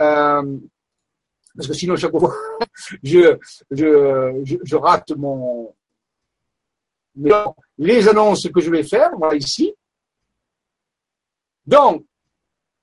[0.01, 0.57] Euh,
[1.57, 2.33] parce que sinon, chaque fois,
[3.03, 3.37] je,
[3.69, 5.75] je, je, rate mon.
[7.77, 9.75] les annonces que je vais faire, moi, ici.
[11.67, 12.05] Donc,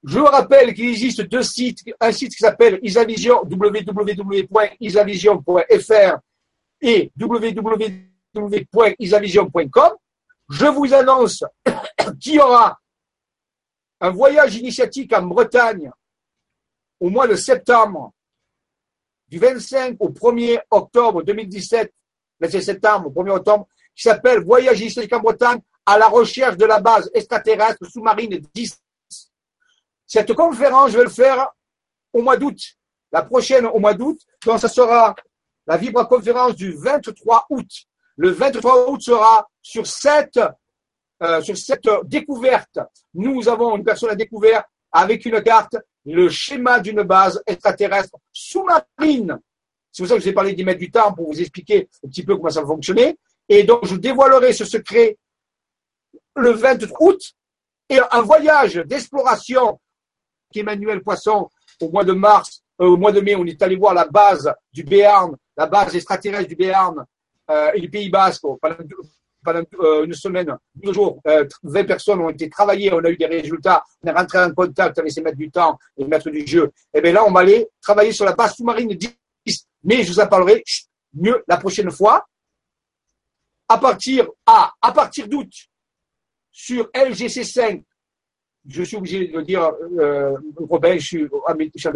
[0.05, 6.21] je vous rappelle qu'il existe deux sites, un site qui s'appelle Isavision, www.isavision.fr
[6.81, 9.93] et www.isavision.com.
[10.49, 11.45] Je vous annonce
[12.21, 12.79] qu'il y aura
[14.01, 15.91] un voyage initiatique en Bretagne
[16.99, 18.13] au mois de septembre,
[19.29, 21.93] du 25 au 1er octobre 2017,
[22.41, 26.65] 27 septembre au 1er octobre, qui s'appelle Voyage initiatique en Bretagne à la recherche de
[26.65, 28.77] la base extraterrestre sous-marine 10.
[30.07, 31.49] Cette conférence, je vais le faire
[32.13, 32.59] au mois d'août.
[33.13, 34.21] La prochaine au mois d'août.
[34.45, 35.15] Donc, ça sera
[35.71, 37.69] la vibra-conférence du 23 août.
[38.17, 40.41] Le 23 août sera sur cette,
[41.23, 41.41] euh,
[42.03, 42.81] découverte.
[43.15, 49.39] Nous avons une personne à découvert avec une carte le schéma d'une base extraterrestre sous-marine.
[49.93, 51.89] C'est pour ça que je vous ai parlé d'y mettre du temps pour vous expliquer
[52.05, 53.17] un petit peu comment ça fonctionnait.
[53.49, 55.19] Et donc, je dévoilerai ce secret
[56.35, 57.23] le 23 août
[57.89, 59.79] et un voyage d'exploration
[60.53, 61.49] qu'Emmanuel Poisson,
[61.81, 64.83] au mois de mars, au mois de mai, on est allé voir la base du
[64.83, 67.05] Béarn, la base extraterrestre du Béarn
[67.75, 68.45] et du Pays Basque
[69.43, 71.31] pendant euh, une semaine, deux jours, 20
[71.65, 74.99] euh, personnes ont été travaillées, on a eu des résultats, on est rentré en contact
[74.99, 76.71] avec ces maîtres du temps, les maîtres du jeu.
[76.93, 79.17] Et eh bien là, on va aller travailler sur la base sous-marine 10.
[79.85, 80.63] Mais je vous en parlerai
[81.15, 82.27] mieux la prochaine fois.
[83.69, 85.51] À partir, à, à partir d'août,
[86.51, 87.83] sur LGC5,
[88.69, 91.29] je suis obligé de dire, euh, Robin, je suis,
[91.75, 91.89] je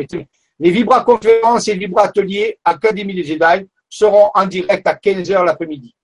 [0.59, 5.95] les vibra-conférences et vibra-ateliers Académie des Jedi seront en direct à 15h l'après-midi.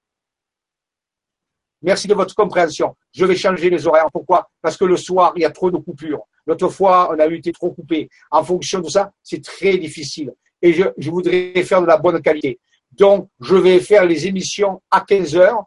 [1.82, 2.94] Merci de votre compréhension.
[3.12, 4.10] Je vais changer les horaires.
[4.12, 4.50] Pourquoi?
[4.60, 6.22] Parce que le soir, il y a trop de coupures.
[6.46, 8.08] L'autre fois, on a été trop coupé.
[8.30, 10.32] En fonction de ça, c'est très difficile.
[10.60, 12.60] Et je, voudrais faire de la bonne qualité.
[12.92, 15.64] Donc, je vais faire les émissions à 15 heures.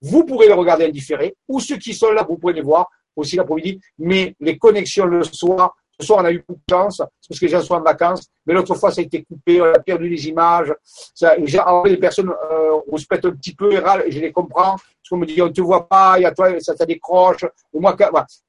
[0.00, 1.36] Vous pourrez les regarder en différé.
[1.46, 3.80] Ou ceux qui sont là, vous pouvez les voir aussi l'après-midi.
[3.98, 7.44] Mais les connexions le soir, ce soir, on a eu beaucoup de chance, parce que
[7.44, 10.08] les gens sont en vacances, mais l'autre fois, ça a été coupé, on a perdu
[10.08, 10.72] les images.
[11.14, 15.26] Ça, les personnes euh, on un petit peu, et je les comprends, parce qu'on me
[15.26, 17.44] dit, on ne te voit pas, il y a toi, ça, ça décroche.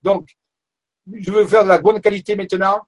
[0.04, 0.36] Donc,
[1.12, 2.82] je veux faire de la bonne qualité maintenant.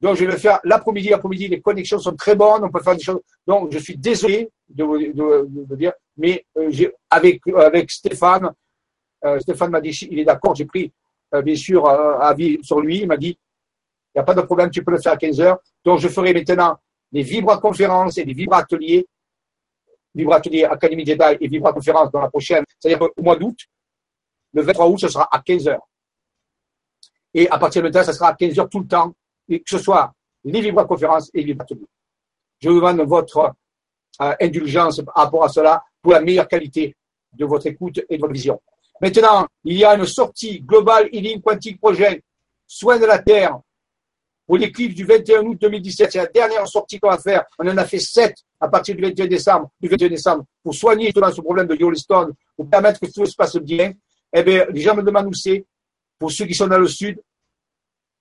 [0.00, 1.10] Donc, je vais faire l'après-midi.
[1.10, 3.20] L'après-midi, les connexions sont très bonnes, on peut faire des choses.
[3.46, 6.70] Donc, je suis désolé de vous, dire, mais euh,
[7.08, 8.50] avec, avec Stéphane,
[9.24, 10.92] euh, Stéphane m'a dit, il est d'accord, j'ai pris,
[11.34, 13.38] euh, bien sûr, avis sur lui, il m'a dit,
[14.14, 15.58] il n'y a pas de problème, tu peux le faire à 15 heures.
[15.84, 16.76] Donc, je ferai maintenant
[17.10, 19.06] des vibra-conférences et des vibra-ateliers,
[20.14, 23.56] vibra-ateliers Académie Jedi et vibra-conférences dans la prochaine, c'est-à-dire au mois d'août.
[24.52, 25.88] Le 23 août, ce sera à 15 heures.
[27.32, 29.14] Et à partir de là, ce sera à 15 heures tout le temps,
[29.48, 30.12] que ce soit
[30.44, 31.86] les vibra-conférences et les vibra-ateliers.
[32.60, 33.54] Je vous demande votre
[34.20, 36.94] euh, indulgence par rapport à cela pour la meilleure qualité
[37.32, 38.60] de votre écoute et de votre vision.
[39.00, 42.22] Maintenant, il y a une sortie globale Healing Quantique Project,
[42.66, 43.58] soins de la Terre,
[44.46, 46.12] pour l'éclipse du 21 août 2017.
[46.12, 47.44] C'est la dernière sortie qu'on va faire.
[47.58, 51.06] On en a fait sept à partir du 21 décembre, du 21 décembre, pour soigner
[51.06, 53.92] justement ce problème de Yellowstone, pour permettre que tout se passe bien.
[54.32, 55.64] Eh bien, les gens me demandent où c'est.
[56.18, 57.20] Pour ceux qui sont dans le sud,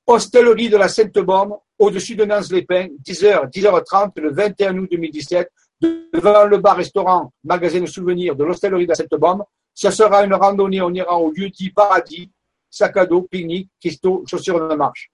[0.07, 5.49] hostellerie de la Sainte-Baume, au-dessus de Nance-les-Pins, 10h, 10h30, le 21 août 2017,
[5.81, 9.43] devant le bar-restaurant, magasin de souvenirs de l'hostellerie de la Sainte-Baume.
[9.73, 12.31] Ça sera une randonnée, on ira au lieu dit paradis,
[12.69, 13.69] sac à dos, pique-nique,
[14.27, 15.11] chaussures de marche.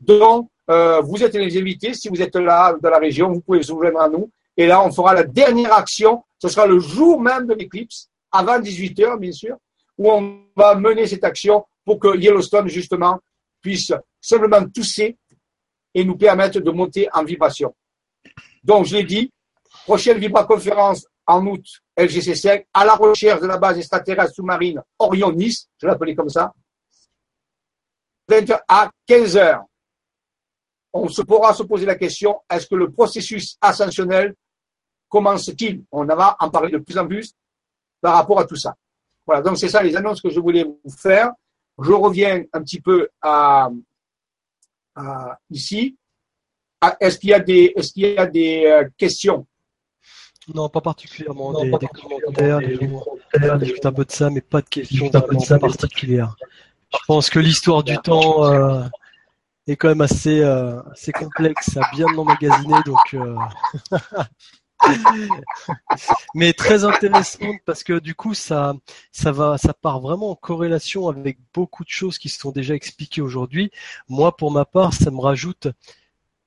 [0.00, 1.94] Donc, euh, vous êtes les invités.
[1.94, 4.30] Si vous êtes là dans la région, vous pouvez vous joindre à nous.
[4.56, 6.24] Et là, on fera la dernière action.
[6.38, 9.56] Ce sera le jour même de l'éclipse, avant 18 heures, bien sûr,
[9.98, 13.20] où on va mener cette action pour que Yellowstone, justement,
[13.62, 15.16] puisse simplement tousser
[15.94, 17.74] et nous permettre de monter en vibration.
[18.62, 19.30] Donc, je l'ai dit,
[19.84, 21.64] prochaine vibra-conférence en août,
[21.98, 26.52] LGC5, à la recherche de la base extraterrestre sous-marine Orion-Nice, je l'appelais comme ça,
[28.68, 29.64] à 15 heures
[31.02, 34.34] on se pourra se poser la question, est-ce que le processus ascensionnel
[35.08, 35.84] commence-t-il?
[35.90, 37.32] On va en parler de plus en plus
[38.00, 38.74] par rapport à tout ça.
[39.26, 41.32] Voilà, donc c'est ça les annonces que je voulais vous faire.
[41.82, 43.68] Je reviens un petit peu à,
[45.50, 45.96] ici.
[46.80, 49.46] Ah, est-ce qu'il y a des, est-ce qu'il y a des euh, questions?
[50.54, 51.52] Non, pas particulièrement.
[51.52, 56.36] des, commentaires, des commentaires, discuter un peu de ça, mais pas de questions particulières.
[56.92, 58.44] Je pense que l'histoire du temps.
[58.44, 58.84] Euh,
[59.66, 63.36] est quand même assez, euh, assez complexe à bien emmagasiner, donc euh...
[66.34, 68.74] mais très intéressante parce que du coup ça
[69.10, 72.74] ça va ça part vraiment en corrélation avec beaucoup de choses qui se sont déjà
[72.74, 73.70] expliquées aujourd'hui.
[74.08, 75.68] Moi pour ma part, ça me rajoute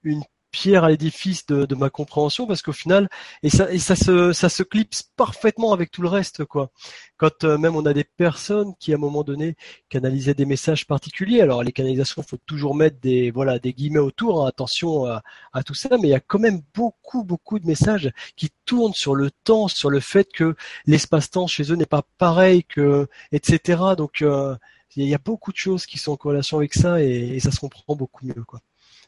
[0.03, 3.09] une pierre à l'édifice de, ma compréhension parce qu'au final
[3.43, 6.71] et ça se clipse parfaitement avec tout le reste quoi.
[7.17, 9.55] Quand euh, même on a des personnes qui à un moment donné
[9.89, 11.41] canalisaient des messages particuliers.
[11.41, 15.23] Alors les canalisations faut toujours mettre des voilà des guillemets autour hein, attention à,
[15.53, 18.93] à, tout ça mais il y a quand même beaucoup beaucoup de messages qui tournent
[18.93, 20.55] sur le temps sur le fait que
[20.85, 24.55] l'espace-temps chez eux n'est pas pareil que etc donc euh,
[24.95, 27.51] il y a beaucoup de choses qui sont en corrélation avec ça et, et ça
[27.51, 28.61] se comprend beaucoup mieux quoi.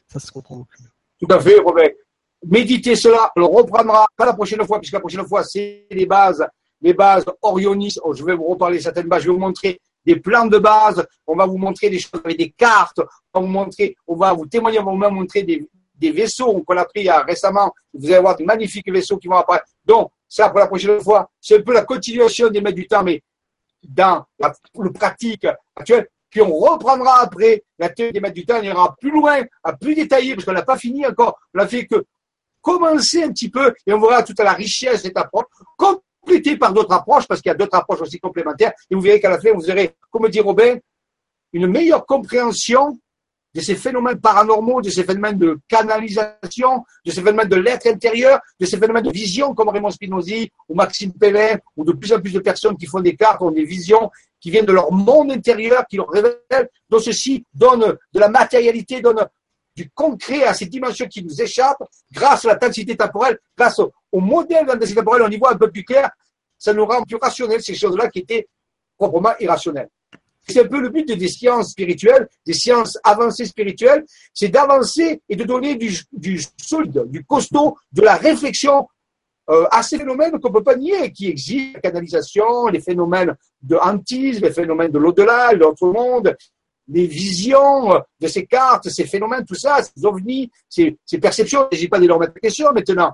[0.08, 1.90] Ça se comprend beaucoup mieux tout à fait, Robert.
[2.44, 6.06] Méditez cela, on le reprendra pas la prochaine fois, puisque la prochaine fois, c'est les
[6.06, 6.44] bases,
[6.80, 7.94] les bases Orionis.
[8.02, 11.06] Oh, je vais vous reparler certaines bases, je vais vous montrer des plans de base,
[11.26, 13.00] on va vous montrer des choses avec des cartes,
[13.32, 15.68] on va vous montrer, on va vous témoigner, on va vous montrer des,
[16.10, 17.72] vaisseaux qu'on a pris récemment.
[17.94, 19.66] Vous allez voir des magnifiques vaisseaux qui vont apparaître.
[19.84, 23.04] Donc, ça, pour la prochaine fois, c'est un peu la continuation des maîtres du temps,
[23.04, 23.22] mais
[23.88, 24.52] dans la,
[24.92, 25.46] pratique
[25.76, 29.42] actuel, puis on reprendra après la théorie des maîtres du temps, on ira plus loin,
[29.62, 31.38] à plus détailler, parce qu'on n'a pas fini encore.
[31.54, 32.06] On a fait que
[32.62, 35.44] commencer un petit peu, et on verra toute la richesse de cette approche,
[35.76, 39.20] complétée par d'autres approches, parce qu'il y a d'autres approches aussi complémentaires, et vous verrez
[39.20, 40.78] qu'à la fin, vous aurez, comme dit Robin,
[41.52, 42.98] une meilleure compréhension
[43.54, 48.40] de ces phénomènes paranormaux, de ces phénomènes de canalisation, de ces phénomènes de l'être intérieur,
[48.58, 52.20] de ces phénomènes de vision comme Raymond Spinozzi ou Maxime Pellin, ou de plus en
[52.22, 54.10] plus de personnes qui font des cartes, ont des visions
[54.42, 59.00] qui viennent de leur monde intérieur, qui leur révèlent, dont ceci donne de la matérialité,
[59.00, 59.24] donne
[59.76, 64.20] du concret à ces dimensions qui nous échappent, grâce à la densité temporelle, grâce au,
[64.20, 66.10] modèle de la temporelle, on y voit un peu plus clair,
[66.58, 68.48] ça nous rend plus rationnels ces choses-là qui étaient
[68.98, 69.88] proprement irrationnelles.
[70.46, 74.04] C'est un peu le but des sciences spirituelles, des sciences avancées spirituelles,
[74.34, 75.96] c'est d'avancer et de donner du,
[76.60, 78.88] solide, du costaud, de la réflexion
[79.52, 83.36] euh, à ces phénomènes qu'on ne peut pas nier, qui existent, la canalisation, les phénomènes
[83.60, 86.34] de hantise, les phénomènes de l'au-delà, l'autre monde,
[86.88, 91.68] les visions de ces cartes, ces phénomènes, tout ça, ces ovnis, ces, perceptions.
[91.70, 93.12] Je n'ai pas de leur mettre question maintenant.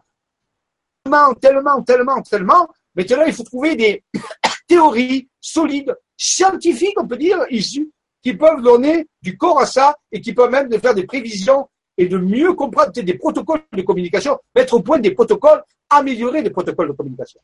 [1.04, 2.68] Tellement, tellement, tellement, tellement.
[2.94, 4.04] Maintenant, il faut trouver des
[4.68, 7.90] théories solides, scientifiques, on peut dire, issues,
[8.22, 12.06] qui peuvent donner du corps à ça et qui peuvent même faire des prévisions et
[12.06, 16.88] de mieux comprendre des protocoles de communication, mettre au point des protocoles, améliorer les protocoles
[16.88, 17.40] de communication.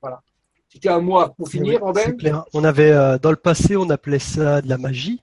[0.00, 0.22] Voilà.
[0.68, 4.62] C'était un mot pour finir, Robin On avait, euh, dans le passé, on appelait ça
[4.62, 5.22] de la magie.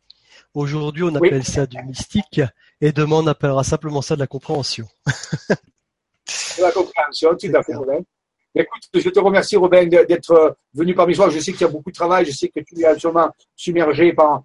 [0.53, 2.41] Aujourd'hui, on appelle ça du mystique.
[2.81, 4.85] Et demain, on appellera simplement ça de la compréhension.
[5.47, 7.99] de la compréhension, tout à fait, Robin.
[8.53, 11.29] Écoute, je te remercie, Robin, d'être euh, venu parmi moi.
[11.29, 12.25] Je sais qu'il y a beaucoup de travail.
[12.25, 14.43] Je sais que tu es absolument submergé par,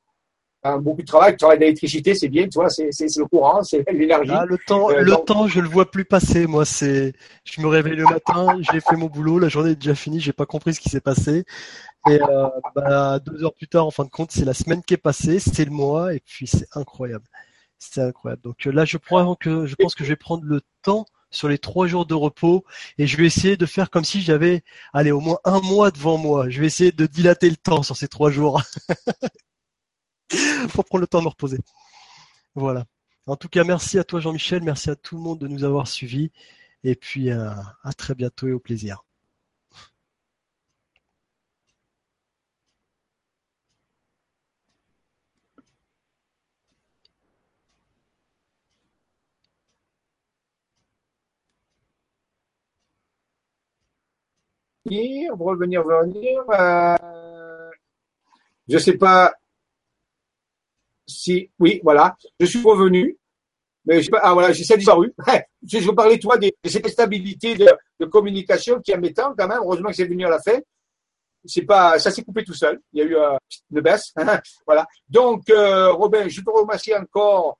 [0.81, 1.32] beaucoup de travail.
[1.32, 4.31] Tu travailles d'électricité, c'est bien, tu vois, c'est le courant, c'est l'énergie.
[4.32, 6.47] Ah, le temps, euh, le temps, je le vois plus passer.
[6.47, 7.12] Moi, c'est,
[7.45, 10.32] je me réveille le matin, j'ai fait mon boulot, la journée est déjà finie, j'ai
[10.32, 11.45] pas compris ce qui s'est passé.
[12.09, 14.95] Et euh, bah, deux heures plus tard, en fin de compte, c'est la semaine qui
[14.95, 17.24] est passée, c'est le mois, et puis c'est incroyable.
[17.78, 18.43] C'est incroyable.
[18.43, 21.49] Donc euh, là, je prends que, je pense que je vais prendre le temps sur
[21.49, 22.65] les trois jours de repos
[22.99, 24.62] et je vais essayer de faire comme si j'avais,
[24.93, 26.51] allez, au moins un mois devant moi.
[26.51, 28.61] Je vais essayer de dilater le temps sur ces trois jours.
[30.69, 31.59] faut prendre le temps de me reposer.
[32.55, 32.85] Voilà.
[33.27, 35.89] En tout cas, merci à toi Jean-Michel, merci à tout le monde de nous avoir
[35.89, 36.31] suivis.
[36.85, 37.51] Et puis euh,
[37.85, 39.05] à très bientôt et au plaisir.
[55.39, 56.43] revenir, revenir.
[56.51, 57.70] Euh,
[58.69, 59.35] je sais pas
[61.11, 63.16] si, oui, voilà, je suis revenu.
[63.85, 65.12] Mais ah voilà, j'ai disparu.
[65.66, 69.61] je, je parlais, toi, de, cette stabilité de, communication qui est embêtante quand même.
[69.62, 70.59] Heureusement que c'est venu à la fin.
[71.45, 72.81] C'est pas, ça s'est coupé tout seul.
[72.93, 73.37] Il y a eu euh,
[73.70, 74.12] une baisse.
[74.66, 74.87] voilà.
[75.09, 77.59] Donc, euh, Robin, je te remercie encore.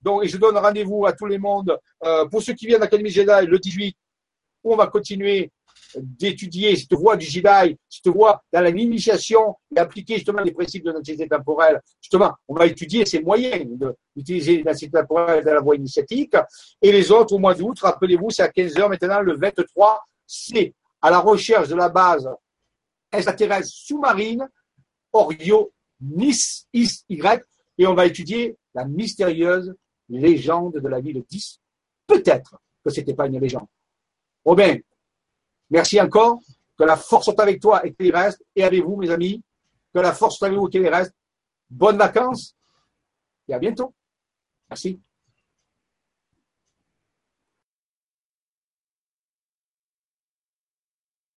[0.00, 1.76] Donc, et je donne rendez-vous à tout le monde.
[2.04, 3.96] Euh, pour ceux qui viennent à l'Académie Jedi, le 18,
[4.62, 5.50] on va continuer
[6.00, 10.92] d'étudier cette voie du Jedi, cette voie dans l'initiation et appliquer justement les principes de
[10.92, 11.80] l'anxiété temporelle.
[12.00, 13.66] Justement, on va étudier ces moyens
[14.14, 16.34] d'utiliser l'anxiété temporelle dans la voie initiatique.
[16.82, 21.10] Et les autres, au mois d'août, rappelez-vous, c'est à 15h maintenant, le 23, c'est à
[21.10, 22.28] la recherche de la base
[23.12, 24.48] extraterrestre sous-marine
[25.12, 27.42] Orio Nice Y,
[27.78, 29.74] et on va étudier la mystérieuse
[30.08, 31.60] légende de la ville 10.
[32.06, 33.66] Peut-être que ce n'était pas une légende.
[34.44, 34.76] Robin,
[35.70, 36.40] Merci encore.
[36.78, 38.42] Que la force soit avec toi et qu'il reste.
[38.54, 39.42] Et avec vous, mes amis.
[39.94, 41.14] Que la force soit avec vous et qu'il reste.
[41.70, 42.54] Bonnes vacances.
[43.48, 43.94] Et à bientôt.
[44.68, 45.00] Merci.